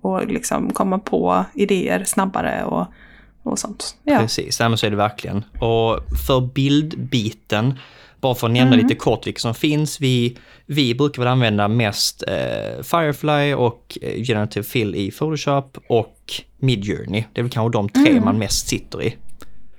och 0.00 0.26
liksom 0.26 0.70
komma 0.70 0.98
på 0.98 1.44
idéer 1.54 2.04
snabbare 2.04 2.64
och, 2.64 2.86
och 3.42 3.58
sånt. 3.58 3.96
Ja. 4.02 4.18
Precis, 4.18 4.60
ja, 4.60 4.76
så 4.76 4.86
är 4.86 4.90
det 4.90 4.96
verkligen. 4.96 5.44
Och 5.60 6.00
för 6.26 6.40
bildbiten, 6.54 7.74
bara 8.26 8.34
för 8.34 8.46
att 8.46 8.52
nämna 8.52 8.74
Mm. 8.74 8.86
lite 8.86 8.94
kort 9.00 9.26
vilka 9.26 9.38
som 9.40 9.54
finns. 9.54 10.00
Vi, 10.00 10.36
vi 10.66 10.94
brukar 10.94 11.22
väl 11.22 11.28
använda 11.32 11.68
mest 11.68 12.22
eh, 12.28 12.82
Firefly 12.82 13.54
och 13.54 13.98
eh, 14.02 14.22
Generative 14.24 14.62
Fill 14.64 14.94
i 14.94 15.10
Photoshop 15.10 15.78
och 15.88 16.32
Midjourney. 16.58 17.24
Det 17.32 17.40
är 17.40 17.42
väl 17.42 17.52
kanske 17.52 17.78
de 17.78 17.88
tre 17.88 18.10
Mm. 18.10 18.24
man 18.24 18.38
mest 18.38 18.68
sitter 18.68 19.02
i. 19.02 19.16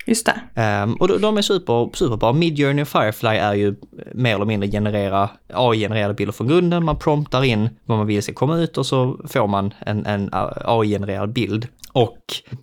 Just 0.05 0.25
det. 0.25 0.61
Ehm, 0.61 0.93
och 0.93 1.07
de, 1.07 1.21
de 1.21 1.37
är 1.37 1.41
super, 1.41 1.89
superbra. 1.93 2.33
Midjourney 2.33 2.81
och 2.81 2.87
Firefly 2.87 3.29
är 3.29 3.53
ju 3.53 3.75
mer 4.13 4.35
eller 4.35 4.45
mindre 4.45 4.69
generera 4.71 5.29
AI-genererade 5.53 6.13
bilder 6.13 6.33
från 6.33 6.47
grunden. 6.47 6.85
Man 6.85 6.99
promptar 6.99 7.43
in 7.43 7.69
vad 7.85 7.97
man 7.97 8.07
vill 8.07 8.23
ska 8.23 8.33
komma 8.33 8.57
ut 8.57 8.77
och 8.77 8.85
så 8.85 9.19
får 9.27 9.47
man 9.47 9.73
en, 9.79 10.05
en 10.05 10.29
AI-genererad 10.65 11.33
bild. 11.33 11.67
Och 11.91 12.17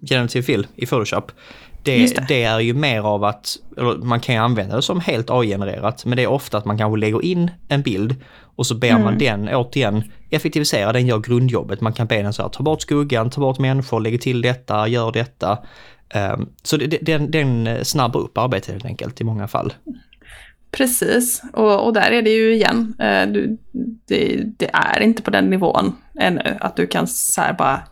Generative 0.08 0.42
Fill 0.42 0.66
i 0.76 0.86
Photoshop, 0.86 1.32
det, 1.84 2.14
det. 2.16 2.24
det. 2.28 2.42
är 2.44 2.60
ju 2.60 2.74
mer 2.74 3.00
av 3.00 3.24
att, 3.24 3.56
man 4.02 4.20
kan 4.20 4.34
ju 4.34 4.40
använda 4.40 4.76
det 4.76 4.82
som 4.82 5.00
helt 5.00 5.30
AI-genererat, 5.30 6.04
men 6.04 6.16
det 6.16 6.22
är 6.22 6.26
ofta 6.26 6.58
att 6.58 6.64
man 6.64 6.78
kanske 6.78 6.98
lägger 7.00 7.24
in 7.24 7.50
en 7.68 7.82
bild 7.82 8.14
och 8.56 8.66
så 8.66 8.74
ber 8.74 8.90
Mm. 8.90 9.02
man 9.02 9.18
den 9.18 9.48
återigen 9.48 10.02
effektivisera, 10.30 10.92
den 10.92 11.06
gör 11.06 11.18
grundjobbet. 11.18 11.80
Man 11.80 11.92
kan 11.92 12.06
be 12.06 12.22
den 12.22 12.32
så 12.32 12.42
här, 12.42 12.48
ta 12.48 12.62
bort 12.62 12.82
skuggan, 12.82 13.30
ta 13.30 13.40
bort 13.40 13.58
människor, 13.58 14.00
lägg 14.00 14.20
till 14.22 14.42
detta, 14.42 14.88
gör 14.88 15.12
detta. 15.12 15.58
Ehm, 16.14 16.46
så 16.62 16.76
det, 16.76 16.86
det- 16.86 16.98
den, 17.02 17.30
den 17.30 17.84
snabbar 17.84 18.20
upp 18.20 18.38
arbetet 18.38 18.72
helt 18.72 18.84
enkelt 18.84 19.20
i 19.20 19.24
många 19.24 19.48
fall. 19.48 19.72
Precis, 20.70 21.42
och, 21.52 21.86
och 21.86 21.92
där 21.92 22.10
är 22.10 22.22
det 22.22 22.30
ju 22.30 22.54
igen, 22.54 22.94
eh, 22.98 23.26
du, 23.26 23.58
det, 24.08 24.42
det, 24.58 24.70
är 24.72 25.00
inte 25.02 25.22
på 25.22 25.30
den 25.30 25.50
nivån 25.50 25.96
ännu, 26.20 26.56
att 26.60 26.76
du 26.76 26.86
kan 26.86 27.06
så 27.06 27.40
här 27.40 27.52
bara, 27.52 27.82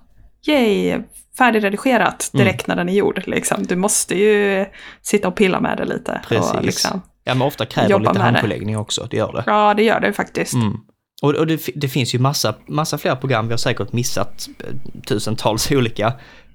yay, 0.47 0.99
färdigredigerat 1.39 2.31
Mm. 2.35 2.45
direkt 2.47 2.67
när 2.67 2.77
den 2.77 2.89
är 2.89 2.93
gjord. 2.93 3.23
Liksom. 3.27 3.67
Du 3.67 3.77
måste 3.77 4.15
ju 4.19 4.67
sitta 5.03 5.29
och 5.29 5.37
pilla 5.37 5.61
med 5.61 5.77
det 5.79 5.85
lite. 5.85 6.21
Precis. 6.29 6.53
Och 6.53 6.63
liksom, 6.65 7.03
Ja, 7.25 7.35
men 7.35 7.47
ofta 7.47 7.67
kräver 7.67 7.89
lite 7.89 8.01
med 8.01 8.15
det. 8.15 8.21
handpåläggning 8.21 8.79
också, 8.79 9.07
det 9.11 9.17
gör 9.17 9.33
det. 9.33 9.43
ja, 9.47 9.75
det 9.75 9.83
gör 9.83 10.01
det 10.01 10.13
faktiskt. 10.13 10.55
Mm. 10.55 10.73
Och, 11.23 11.35
och 11.35 11.47
det, 11.47 11.61
det 11.75 11.89
finns 11.89 12.15
ju 12.15 12.19
massa, 12.19 12.55
massa 12.69 12.99
fler 12.99 13.15
program, 13.17 13.47
vi 13.47 13.53
har 13.53 13.59
säkert 13.59 13.93
missat 13.93 14.49
eh, 14.59 15.01
tusentals 15.07 15.71
olika. 15.73 16.07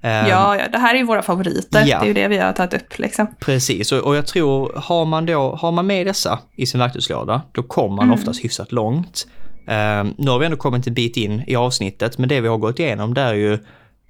Eh, 0.01 0.09
Ja, 0.29 0.55
ja, 0.57 0.67
det 0.71 0.77
här 0.77 0.93
är 0.95 0.97
ju 0.99 1.03
våra 1.05 1.21
favoriter. 1.21 1.83
Ja. 1.87 1.99
Det 1.99 2.05
är 2.05 2.07
ju 2.07 2.13
det 2.13 2.27
vi 2.27 2.37
har 2.37 2.53
tagit 2.53 2.73
upp. 2.73 2.99
Liksom. 2.99 3.27
Precis, 3.39 3.91
och, 3.91 3.99
och 3.99 4.15
jag 4.15 4.27
tror, 4.27 4.71
har 4.75 5.05
man 5.05 5.25
då, 5.25 5.55
har 5.55 5.71
man 5.71 5.87
med 5.87 6.07
dessa 6.07 6.39
i 6.55 6.65
sin 6.65 6.79
verktygslåda, 6.79 7.41
då 7.51 7.63
kommer 7.63 7.95
man 7.95 8.05
Mm. 8.05 8.13
oftast 8.19 8.43
hyfsat 8.43 8.71
långt. 8.71 9.27
Eh, 9.67 10.03
nu 10.17 10.31
har 10.31 10.39
vi 10.39 10.45
ändå 10.45 10.57
kommit 10.57 10.87
en 10.87 10.93
bit 10.93 11.17
in 11.17 11.43
i 11.47 11.55
avsnittet, 11.55 12.17
men 12.17 12.29
det 12.29 12.41
vi 12.41 12.47
har 12.47 12.57
gått 12.57 12.79
igenom 12.79 13.13
det 13.13 13.21
är 13.21 13.33
ju 13.33 13.59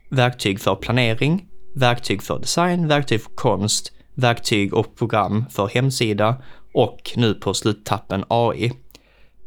verktyg 0.09 0.59
för 0.59 0.75
planering, 0.75 1.45
verktyg 1.75 2.23
för 2.23 2.39
design, 2.39 2.87
verktyg 2.87 3.21
för 3.21 3.31
konst, 3.35 3.91
verktyg 4.15 4.73
och 4.73 4.95
program 4.95 5.45
för 5.49 5.67
hemsida 5.67 6.35
och 6.73 7.11
nu 7.15 7.33
på 7.33 7.53
sluttappen 7.53 8.23
AI. 8.27 8.71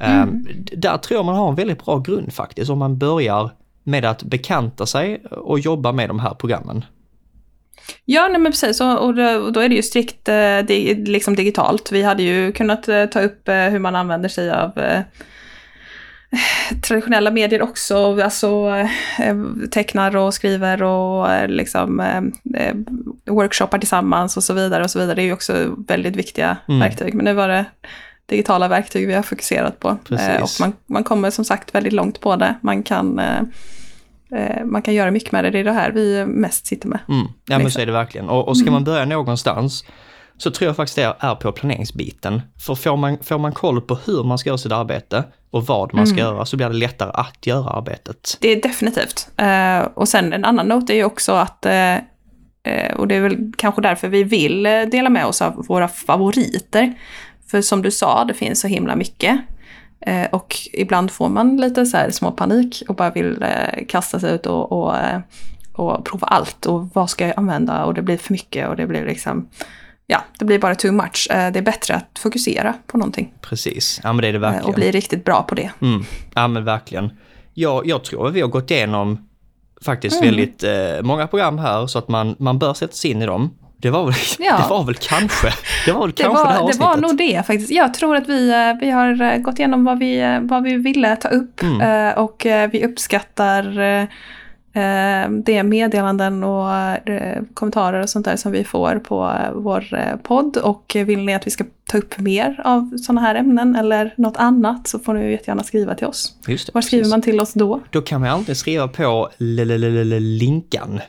Eh, 0.01 0.27
d- 0.27 0.75
Där 0.77 0.97
tror 0.99 1.19
jag 1.19 1.25
man 1.27 1.37
har 1.37 1.49
en 1.49 1.55
väldigt 1.55 1.85
bra 1.85 1.99
grund 1.99 2.33
faktiskt 2.33 2.71
om 2.71 2.79
man 2.79 2.99
börjar 2.99 3.51
med 3.85 4.05
att 4.05 4.23
bekanta 4.23 4.87
sig 4.87 5.23
och 5.31 5.59
jobba 5.59 5.93
med 5.93 6.09
de 6.11 6.19
här 6.21 6.35
programmen. 6.35 6.85
Ja, 8.05 8.29
nej, 8.29 8.41
men 8.41 8.53
precis. 8.53 8.81
Och, 8.81 9.15
då, 9.53 9.61
är 9.61 9.69
det 9.69 9.75
ju 9.75 9.83
strikt 9.83 10.29
eh, 10.29 10.63
liksom 10.97 11.35
digitalt. 11.37 11.93
Vi 11.93 12.03
hade 12.03 12.23
ju 12.23 12.53
kunnat 12.53 12.89
eh, 12.89 13.05
ta 13.07 13.21
upp 13.21 13.49
eh, 13.49 13.55
hur 13.55 13.79
man 13.79 13.97
använder 13.97 14.29
sig 14.29 14.51
av 14.51 14.79
traditionella 16.83 17.31
medier 17.31 17.63
också. 17.63 18.21
Alltså 18.23 18.69
eh, 19.19 19.37
tecknar 19.71 20.17
och 20.17 20.35
skriver 20.35 20.83
och 20.83 21.33
eh, 21.33 21.49
liksom 21.49 22.01
eh, 22.01 22.19
eh, 22.63 22.75
workshoppar 23.27 23.79
tillsammans 23.79 24.37
och 24.37 24.45
så 24.45 24.55
vidare. 24.55 24.85
och 24.85 24.91
så 24.91 24.99
vidare. 24.99 25.15
Det 25.15 25.23
är 25.23 25.27
ju 25.27 25.33
också 25.33 25.75
väldigt 25.89 26.17
viktiga 26.17 26.57
Mm. 26.69 26.81
verktyg. 26.81 27.15
Men 27.15 27.25
nu 27.25 27.33
var 27.33 27.49
det 27.49 27.65
digitala 28.27 28.69
verktyg 28.69 29.07
vi 29.07 29.15
har 29.15 29.23
fokuserat 29.23 29.79
på. 29.81 29.89
Eh, 30.11 30.43
och 30.43 30.49
man, 30.61 30.73
man 30.87 31.05
kommer 31.05 31.31
som 31.31 31.45
sagt 31.45 31.75
väldigt 31.75 31.93
långt 31.93 32.21
på 32.21 32.37
det. 32.37 32.55
Man 32.61 32.83
kan, 32.83 33.19
eh, 33.19 34.65
man 34.65 34.83
kan 34.83 34.95
göra 34.95 35.11
mycket 35.11 35.33
med 35.33 35.45
det. 35.45 35.51
Det 35.51 35.59
är 35.59 35.65
det 35.65 35.73
här 35.73 35.91
vi 35.91 36.27
mest 36.27 36.67
sitter 36.67 36.89
med. 36.89 36.99
Mm. 37.09 37.27
Ja 37.27 37.31
men 37.47 37.59
Liksom. 37.59 37.71
så 37.71 37.81
är 37.81 37.87
det 37.87 37.93
verkligen. 37.93 38.29
Och, 38.29 38.49
och 38.49 38.57
ska 38.59 38.71
man 38.71 38.85
börja 38.85 39.05
någonstans 39.05 39.85
så 40.39 40.51
tror 40.51 40.67
jag 40.67 40.77
faktiskt 40.77 40.97
det 40.97 41.15
är 41.19 41.35
på 41.35 41.53
planeringsbiten. 41.53 42.43
För 42.67 42.75
får 42.75 42.97
man, 42.97 43.19
får 43.23 43.39
man 43.39 43.53
koll 43.53 43.81
på 43.81 43.95
hur 44.07 44.25
man 44.25 44.39
ska 44.39 44.49
göra 44.51 44.59
sitt 44.59 44.73
arbete 44.73 45.25
och 45.51 45.67
vad 45.67 45.95
man 45.95 46.07
ska 46.07 46.19
göra 46.19 46.45
så 46.45 46.57
blir 46.57 46.69
det 46.69 46.75
lättare 46.75 47.11
att 47.15 47.47
göra 47.47 47.71
arbetet. 47.71 48.39
Det 48.41 48.49
är 48.49 48.63
definitivt. 48.63 49.29
Eh, 49.37 49.81
och 49.95 50.09
sen 50.09 50.33
en 50.33 50.45
annan 50.45 50.69
not 50.69 50.91
är 50.91 50.95
ju 50.95 51.05
också 51.05 51.33
att, 51.33 51.67
eh, 51.67 51.97
och 52.97 53.09
det 53.09 53.15
är 53.15 53.21
väl 53.21 53.53
kanske 53.57 53.83
därför 53.83 54.09
vi 54.09 54.25
vill 54.25 54.63
dela 54.63 55.11
med 55.11 55.27
oss 55.27 55.43
av 55.43 55.67
våra 55.69 55.89
favoriter. 55.89 56.95
För 57.47 57.63
som 57.63 57.83
du 57.83 57.91
sa, 57.91 58.25
det 58.25 58.35
finns 58.35 58.61
så 58.61 58.69
himla 58.69 58.97
mycket. 58.97 59.41
Eh, 60.01 60.27
och 60.33 60.57
ibland 60.73 61.11
får 61.11 61.29
man 61.29 61.57
lite 61.57 61.87
så 61.87 61.97
här 61.97 62.11
små 62.11 62.31
panik 62.31 62.83
och 62.89 62.95
bara 62.95 63.11
vill 63.11 63.45
kasta 63.89 64.21
sig 64.21 64.35
ut 64.35 64.47
och, 64.47 64.73
och, 64.73 64.95
och 65.73 66.05
prova 66.05 66.27
allt. 66.27 66.67
Och 66.67 66.91
vad 66.95 67.11
ska 67.11 67.27
jag 67.27 67.35
använda? 67.37 67.85
Och 67.85 67.95
det 67.95 68.03
blir 68.03 68.17
för 68.17 68.33
mycket 68.33 68.69
och 68.69 68.77
det 68.77 68.87
blir 68.87 69.07
liksom, 69.07 69.49
ja, 70.11 70.21
det 70.39 70.45
blir 70.45 70.59
bara 70.59 70.75
too 70.75 70.93
much. 70.93 71.29
Eh, 71.31 71.53
det 71.53 71.59
är 71.59 71.63
bättre 71.63 71.95
att 71.95 72.19
fokusera 72.19 72.75
på 72.87 72.99
någonting 72.99 73.33
Precis, 73.41 74.01
ja 74.03 74.13
men 74.13 74.23
det 74.23 74.29
är 74.29 74.33
det 74.33 74.37
eh, 74.37 74.41
verkligen. 74.41 74.65
och 74.67 74.75
bli 74.75 74.91
riktigt 74.91 75.25
bra 75.25 75.43
på 75.43 75.55
det. 75.55 75.71
Mm. 75.83 76.05
Ja 76.35 76.49
men 76.49 76.65
verkligen. 76.65 77.11
Jag, 77.55 77.87
jag 77.87 78.05
tror 78.05 78.29
att 78.29 78.35
vi 78.35 78.41
har 78.41 78.49
gått 78.49 78.71
igenom 78.71 79.29
faktiskt 79.85 80.17
Mm. 80.23 80.27
väldigt 80.35 80.63
eh, 80.63 81.03
många 81.03 81.27
program 81.27 81.59
här 81.59 81.87
så 81.87 81.99
att 81.99 82.09
man, 82.09 82.37
man 82.39 82.59
bör 82.59 82.75
sätta 82.75 82.93
sig 82.93 83.11
in 83.11 83.23
i 83.23 83.27
dem. 83.27 83.51
Det 83.77 83.91
var 83.91 84.05
väl, 84.05 84.15
Ja. 84.39 84.57
det 84.57 84.71
var 84.71 84.85
väl 84.85 84.95
kanske, 84.95 85.49
det 85.87 85.93
var 85.93 86.01
väl 86.01 86.11
Det 86.17 86.23
kanske 86.23 86.39
var, 86.39 86.45
det 86.45 86.51
här 86.53 86.59
det 86.59 86.65
avsnittet. 86.65 86.87
var 86.87 86.97
nog 86.97 87.17
det 87.17 87.47
faktiskt. 87.47 87.71
Jag 87.71 87.95
tror 87.95 88.17
att 88.17 88.29
vi, 88.29 88.51
eh, 88.51 88.75
vi 88.81 88.91
har 88.91 89.39
gått 89.39 89.59
igenom 89.59 89.85
vad 89.85 89.99
vi, 89.99 90.39
vad 90.43 90.63
vi 90.63 90.75
ville 90.77 91.17
ta 91.17 91.29
upp 91.29 91.63
Mm. 91.63 92.13
och 92.19 92.47
vi 92.73 92.85
uppskattar 92.85 93.79
eh, 94.73 94.81
eh, 94.81 95.31
det 95.31 95.63
meddelanden 95.63 96.45
och 96.45 96.73
eh, 97.09 97.43
kommentarer 97.55 98.03
och 98.03 98.09
sånt 98.09 98.25
där 98.25 98.37
som 98.37 98.53
vi 98.53 98.65
får 98.65 98.99
på 98.99 99.25
eh, 99.25 99.53
vår 99.55 99.95
eh, 99.95 100.17
podd. 100.23 100.57
Och 100.57 100.97
eh, 100.97 101.07
vill 101.07 101.25
ni 101.25 101.35
att 101.35 101.47
vi 101.47 101.51
ska 101.51 101.65
ta 101.91 101.99
upp 101.99 102.19
mer 102.19 102.61
av 102.65 102.97
sådana 102.97 103.21
här 103.21 103.35
ämnen 103.35 103.77
eller 103.77 104.15
något 104.17 104.37
annat 104.37 104.89
så 104.89 104.99
får 104.99 105.15
ni 105.15 105.31
jättegärna 105.31 105.63
skriva 105.63 105.95
till 105.95 106.07
oss. 106.07 106.35
Just 106.47 106.67
det, 106.67 106.75
Var 106.75 106.83
skriver 106.83 107.03
precis. 107.03 107.11
man 107.11 107.23
till 107.23 107.41
oss 107.41 107.53
då? 107.53 107.81
Då 107.91 108.03
kan 108.03 108.21
man 108.21 108.31
alltid 108.31 108.57
skriva 108.57 108.89
på 108.89 109.29
linkan. 109.39 111.01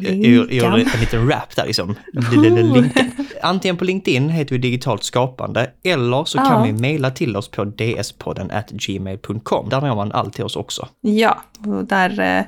Gör 0.00 0.52
gör 0.52 0.78
en 0.78 1.00
liten 1.00 1.28
rap 1.28 1.56
där 1.56 1.66
liksom. 1.66 1.94
Linkan. 2.32 3.10
Antingen 3.42 3.76
på 3.76 3.84
LinkedIn 3.84 4.28
heter 4.28 4.54
vi 4.54 4.58
digitalt 4.58 5.04
skapande 5.04 5.70
eller 5.84 6.24
så 6.24 6.38
kan 6.38 6.62
vi 6.62 6.72
mejla 6.72 7.10
till 7.10 7.36
oss 7.36 7.48
på 7.48 7.64
dspodden 7.64 8.50
gmail.com. 8.70 9.68
Där 9.68 9.80
når 9.80 9.96
man 9.96 10.12
alltid 10.12 10.44
oss 10.44 10.56
också. 10.56 10.88
Ja, 11.00 11.42
och 11.58 11.84
där 11.84 12.46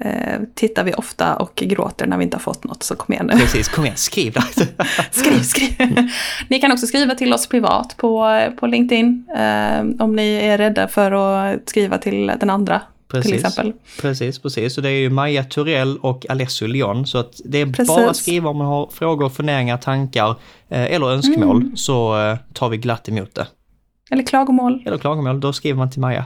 eh, 0.00 0.40
tittar 0.54 0.84
vi 0.84 0.94
ofta 0.94 1.36
och 1.36 1.54
gråter 1.56 2.06
när 2.06 2.18
vi 2.18 2.24
inte 2.24 2.36
har 2.36 2.42
fått 2.42 2.64
något, 2.64 2.82
så 2.82 2.94
kom 2.96 3.12
igen 3.12 3.26
nu. 3.26 3.38
Precis, 3.40 3.68
kom 3.68 3.84
igen, 3.84 3.96
skriv 3.96 4.32
där. 4.32 4.44
Skriv, 5.10 5.42
skriv. 5.42 6.08
Ni 6.48 6.60
kan 6.60 6.72
också 6.72 6.86
skriva 6.86 7.14
till 7.14 7.32
oss 7.32 7.46
privat 7.46 7.96
på, 7.96 8.40
på 8.60 8.66
LinkedIn. 8.66 9.24
Eh, 9.36 10.04
om 10.04 10.16
ni 10.16 10.34
är 10.34 10.58
rädda 10.58 10.88
för 10.88 11.12
att 11.12 11.68
skriva 11.68 11.98
till 11.98 12.26
den 12.40 12.50
andra, 12.50 12.78
till 12.78 13.22
Precis. 13.22 13.44
exempel. 13.44 13.72
Precis, 14.00 14.38
precis. 14.38 14.74
Så 14.74 14.80
det 14.80 14.88
är 14.88 14.98
ju 15.00 15.10
Maja 15.10 15.44
Turell 15.44 15.98
och 15.98 16.26
Alessio 16.28 16.66
Leon. 16.66 17.06
Så 17.06 17.18
att 17.18 17.40
det 17.44 17.58
är 17.58 17.66
Precis. 17.66 17.88
bara 17.88 18.10
att 18.10 18.16
skriva 18.16 18.50
om 18.50 18.56
man 18.56 18.66
har 18.66 18.88
frågor, 18.92 19.28
funderingar, 19.28 19.76
tankar 19.76 20.30
eh, 20.68 20.92
eller 20.94 21.10
önskemål 21.10 21.56
Mm. 21.56 21.76
så 21.76 22.20
eh, 22.28 22.36
tar 22.52 22.68
vi 22.68 22.76
glatt 22.76 23.08
emot 23.08 23.34
det. 23.34 23.46
Eller 24.10 24.22
klagomål. 24.22 24.82
Eller 24.86 24.98
klagomål, 24.98 25.40
då 25.40 25.52
skriver 25.52 25.78
man 25.78 25.90
till 25.90 26.00
Maja. 26.00 26.24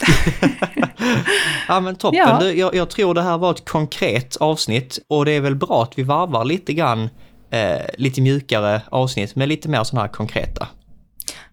ja 1.68 1.80
men 1.80 1.96
toppen, 1.96 2.18
Ja. 2.18 2.38
Du, 2.40 2.52
jag, 2.58 2.74
jag 2.74 2.90
tror 2.90 3.14
det 3.14 3.22
här 3.22 3.38
var 3.38 3.50
ett 3.50 3.68
konkret 3.68 4.36
avsnitt 4.36 4.98
och 5.08 5.24
det 5.24 5.32
är 5.32 5.40
väl 5.40 5.56
bra 5.56 5.82
att 5.82 5.98
vi 5.98 6.02
varvar 6.02 6.44
lite 6.44 6.72
grann 6.72 7.08
eh, 7.50 7.80
lite 7.98 8.20
mjukare 8.20 8.82
avsnitt 8.88 9.36
med 9.36 9.48
lite 9.48 9.68
mer 9.68 9.84
sådana 9.84 10.06
här 10.06 10.12
konkreta. 10.12 10.68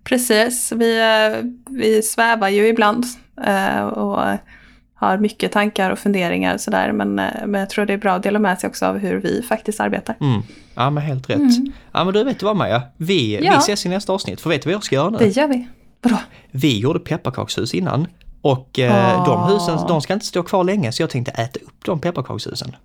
Precis, 0.03 0.71
vi, 0.75 0.99
eh, 0.99 1.45
vi 1.69 2.01
svävar 2.01 2.49
ju 2.49 2.67
ibland 2.67 3.05
eh, 3.45 3.81
och 3.83 4.37
har 4.95 5.17
mycket 5.17 5.51
tankar 5.51 5.91
och 5.91 5.99
funderingar 5.99 6.53
och 6.53 6.61
sådär. 6.61 6.91
Men, 6.91 7.19
eh, 7.19 7.25
men 7.47 7.59
jag 7.59 7.69
tror 7.69 7.85
det 7.85 7.93
är 7.93 7.97
bra 7.97 8.11
att 8.13 8.23
dela 8.23 8.39
med 8.39 8.59
sig 8.59 8.67
också 8.67 8.85
av 8.85 8.97
hur 8.97 9.15
vi 9.21 9.41
faktiskt 9.49 9.79
arbetar. 9.79 10.15
Mm. 10.21 10.41
Ja 10.75 10.89
men 10.89 11.03
helt 11.03 11.29
rätt. 11.29 11.37
Mm. 11.37 11.71
Ja 11.91 12.03
men 12.03 12.13
du 12.13 12.23
vet 12.23 12.39
du 12.39 12.45
vad 12.45 12.55
Maja, 12.55 12.81
vi, 12.97 13.35
Ja. 13.43 13.51
vi 13.51 13.57
ses 13.57 13.85
i 13.85 13.89
nästa 13.89 14.13
avsnitt. 14.13 14.41
För 14.41 14.49
vet 14.49 14.61
du 14.61 14.67
vad 14.67 14.73
jag 14.73 14.83
ska 14.83 14.95
göra 14.95 15.09
nu? 15.09 15.17
Det 15.17 15.27
gör 15.27 15.47
vi. 15.47 15.67
Vadå? 16.01 16.17
Vi 16.51 16.79
gjorde 16.79 16.99
pepparkakshus 16.99 17.73
innan 17.73 18.07
och 18.41 18.79
eh, 18.79 19.25
de 19.25 19.31
Ah. 19.31 19.47
husen 19.53 19.87
de 19.87 20.01
ska 20.01 20.13
inte 20.13 20.25
stå 20.25 20.43
kvar 20.43 20.63
länge 20.63 20.91
så 20.91 21.01
jag 21.03 21.09
tänkte 21.09 21.31
äta 21.31 21.59
upp 21.59 21.85
de 21.85 21.99
pepparkakshusen. 22.01 22.75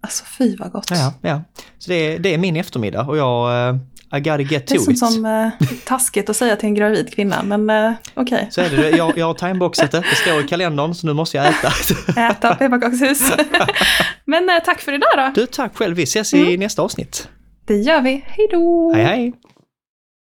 Alltså 0.00 0.24
fy 0.38 0.56
vad 0.56 0.72
gott. 0.72 0.90
Ja, 0.90 1.12
ja. 1.20 1.42
Så 1.78 1.90
det 1.90 1.94
är, 2.14 2.18
det 2.18 2.34
är 2.34 2.38
min 2.38 2.56
eftermiddag 2.56 3.02
och 3.02 3.16
jag, 3.16 3.68
eh, 3.68 3.76
I 4.16 4.20
gotta 4.20 4.40
get 4.40 4.66
Det 4.66 4.74
är 4.74 4.78
to 4.78 4.84
som, 4.84 4.92
it. 4.92 4.98
som 4.98 5.24
eh, 5.26 5.48
taskigt 5.86 6.30
att 6.30 6.36
säga 6.36 6.56
till 6.56 6.66
en 6.66 6.74
gravid 6.74 7.14
kvinna, 7.14 7.42
men 7.42 7.70
eh, 7.70 7.92
okej. 8.14 8.48
Så 8.50 8.60
är 8.60 8.70
det, 8.70 8.90
jag, 8.90 9.18
jag 9.18 9.26
har 9.26 9.34
timeboxat 9.34 9.90
det, 9.90 10.00
det 10.00 10.16
står 10.16 10.40
i 10.44 10.48
kalendern 10.48 10.94
så 10.94 11.06
nu 11.06 11.12
måste 11.12 11.36
jag 11.36 11.46
äta. 11.46 11.72
Äta 12.30 12.54
pepparkakshus. 12.54 13.32
men 14.24 14.48
eh, 14.48 14.54
tack 14.64 14.80
för 14.80 14.92
idag 14.92 15.08
då. 15.16 15.40
Du, 15.40 15.46
tack 15.46 15.76
själv, 15.76 15.96
vi 15.96 16.02
ses 16.02 16.34
i 16.34 16.56
nästa 16.56 16.82
avsnitt. 16.82 17.28
Det 17.64 17.76
gör 17.76 18.00
vi. 18.00 18.24
Hej 18.26 18.48
då! 18.50 18.92
Hej 18.94 19.04
hej! 19.04 19.32